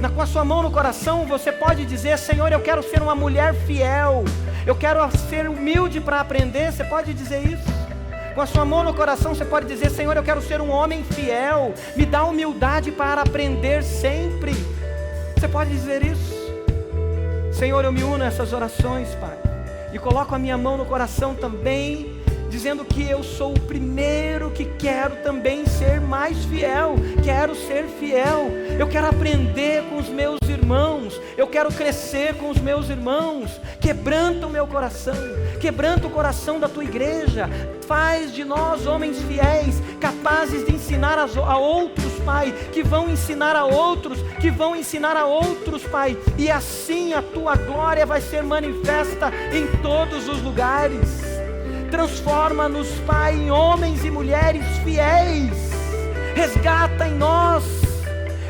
Na, 0.00 0.08
com 0.08 0.20
a 0.20 0.26
sua 0.26 0.44
mão 0.44 0.62
no 0.62 0.70
coração, 0.70 1.26
você 1.26 1.52
pode 1.52 1.84
dizer: 1.84 2.18
Senhor, 2.18 2.50
eu 2.50 2.60
quero 2.60 2.82
ser 2.82 3.02
uma 3.02 3.14
mulher 3.14 3.54
fiel. 3.54 4.24
Eu 4.66 4.74
quero 4.74 5.00
ser 5.28 5.48
humilde 5.48 6.00
para 6.00 6.20
aprender. 6.20 6.72
Você 6.72 6.84
pode 6.84 7.12
dizer 7.12 7.46
isso? 7.46 7.74
Com 8.34 8.40
a 8.40 8.46
sua 8.46 8.64
mão 8.64 8.82
no 8.82 8.94
coração, 8.94 9.34
você 9.34 9.44
pode 9.44 9.66
dizer: 9.66 9.90
Senhor, 9.90 10.16
eu 10.16 10.22
quero 10.22 10.40
ser 10.40 10.60
um 10.60 10.70
homem 10.70 11.04
fiel. 11.04 11.74
Me 11.94 12.06
dá 12.06 12.24
humildade 12.24 12.90
para 12.90 13.20
aprender 13.20 13.84
sempre. 13.84 14.73
Você 15.44 15.48
pode 15.48 15.70
dizer 15.72 16.02
isso? 16.02 16.34
Senhor, 17.52 17.84
eu 17.84 17.92
me 17.92 18.02
uno 18.02 18.24
a 18.24 18.28
essas 18.28 18.54
orações, 18.54 19.14
Pai, 19.16 19.36
e 19.92 19.98
coloco 19.98 20.34
a 20.34 20.38
minha 20.38 20.56
mão 20.56 20.78
no 20.78 20.86
coração 20.86 21.34
também, 21.34 22.18
dizendo 22.48 22.82
que 22.82 23.06
eu 23.06 23.22
sou 23.22 23.52
o 23.52 23.60
primeiro 23.60 24.50
que 24.52 24.64
quero 24.64 25.16
também 25.16 25.66
ser 25.66 26.00
mais 26.00 26.46
fiel, 26.46 26.94
quero 27.22 27.54
ser 27.54 27.84
fiel, 28.00 28.46
eu 28.78 28.88
quero 28.88 29.06
aprender 29.06 29.82
com 29.90 29.98
os 29.98 30.08
meus 30.08 30.38
irmãos, 30.48 31.20
eu 31.36 31.46
quero 31.46 31.70
crescer 31.70 32.34
com 32.36 32.48
os 32.48 32.58
meus 32.58 32.88
irmãos. 32.88 33.60
Quebranta 33.78 34.46
o 34.46 34.50
meu 34.50 34.66
coração, 34.66 35.14
quebranta 35.60 36.06
o 36.06 36.10
coração 36.10 36.58
da 36.58 36.70
tua 36.70 36.84
igreja, 36.84 37.50
faz 37.86 38.32
de 38.32 38.44
nós 38.44 38.86
homens 38.86 39.20
fiéis, 39.20 39.74
capazes 40.00 40.64
de 40.64 40.72
ensinar 40.72 41.18
a 41.18 41.58
outros, 41.58 42.13
Pai, 42.24 42.52
que 42.72 42.82
vão 42.82 43.08
ensinar 43.08 43.54
a 43.54 43.64
outros, 43.64 44.20
que 44.40 44.50
vão 44.50 44.74
ensinar 44.74 45.16
a 45.16 45.26
outros, 45.26 45.82
Pai, 45.84 46.16
e 46.38 46.50
assim 46.50 47.12
a 47.12 47.22
tua 47.22 47.56
glória 47.56 48.06
vai 48.06 48.20
ser 48.20 48.42
manifesta 48.42 49.32
em 49.52 49.66
todos 49.82 50.28
os 50.28 50.42
lugares. 50.42 51.22
Transforma-nos, 51.90 52.88
Pai, 53.06 53.34
em 53.34 53.50
homens 53.50 54.04
e 54.04 54.10
mulheres 54.10 54.64
fiéis. 54.82 55.72
Resgata 56.34 57.06
em 57.06 57.14
nós 57.14 57.62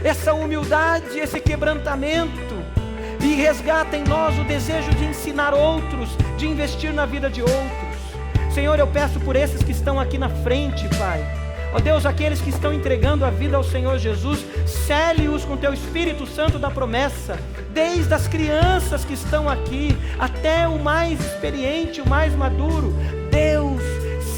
essa 0.02 0.34
humildade, 0.34 1.18
esse 1.18 1.40
quebrantamento, 1.40 2.54
e 3.20 3.34
resgata 3.34 3.96
em 3.96 4.04
nós 4.04 4.38
o 4.38 4.44
desejo 4.44 4.90
de 4.90 5.04
ensinar 5.04 5.54
outros, 5.54 6.10
de 6.36 6.46
investir 6.46 6.92
na 6.92 7.06
vida 7.06 7.30
de 7.30 7.40
outros. 7.40 8.54
Senhor, 8.54 8.78
eu 8.78 8.86
peço 8.86 9.18
por 9.20 9.34
esses 9.34 9.62
que 9.62 9.72
estão 9.72 9.98
aqui 9.98 10.18
na 10.18 10.28
frente, 10.28 10.86
Pai. 10.96 11.43
Ó 11.74 11.80
Deus, 11.80 12.06
aqueles 12.06 12.40
que 12.40 12.50
estão 12.50 12.72
entregando 12.72 13.24
a 13.24 13.30
vida 13.30 13.56
ao 13.56 13.64
Senhor 13.64 13.98
Jesus, 13.98 14.46
cele-os 14.64 15.44
com 15.44 15.56
teu 15.56 15.74
Espírito 15.74 16.24
Santo 16.26 16.58
da 16.58 16.70
promessa, 16.70 17.36
desde 17.70 18.14
as 18.14 18.28
crianças 18.28 19.04
que 19.04 19.14
estão 19.14 19.48
aqui 19.48 19.94
até 20.18 20.66
o 20.68 20.78
mais 20.78 21.20
experiente, 21.20 22.00
o 22.00 22.08
mais 22.08 22.32
maduro. 22.34 22.94
Deus, 23.30 23.82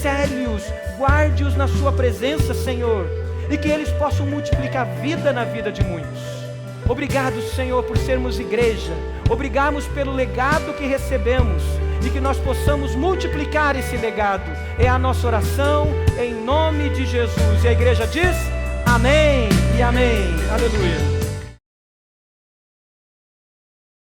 cele-os, 0.00 0.62
guarde-os 0.98 1.54
na 1.54 1.68
Sua 1.68 1.92
presença, 1.92 2.54
Senhor 2.54 3.06
e 3.50 3.56
que 3.56 3.68
eles 3.68 3.90
possam 3.92 4.26
multiplicar 4.26 4.86
vida 5.00 5.32
na 5.32 5.44
vida 5.44 5.70
de 5.70 5.82
muitos. 5.84 6.20
Obrigado, 6.88 7.40
Senhor, 7.54 7.82
por 7.84 7.96
sermos 7.98 8.38
igreja. 8.38 8.92
Obrigamos 9.28 9.86
pelo 9.88 10.12
legado 10.12 10.72
que 10.74 10.86
recebemos 10.86 11.62
e 12.04 12.10
que 12.10 12.20
nós 12.20 12.38
possamos 12.38 12.94
multiplicar 12.94 13.76
esse 13.76 13.96
legado. 13.96 14.50
É 14.78 14.88
a 14.88 14.98
nossa 14.98 15.26
oração 15.26 15.88
em 16.18 16.34
nome 16.34 16.90
de 16.90 17.06
Jesus. 17.06 17.64
E 17.64 17.68
a 17.68 17.72
igreja 17.72 18.06
diz: 18.06 18.36
Amém 18.84 19.48
e 19.76 19.82
Amém. 19.82 20.34
Aleluia. 20.50 21.15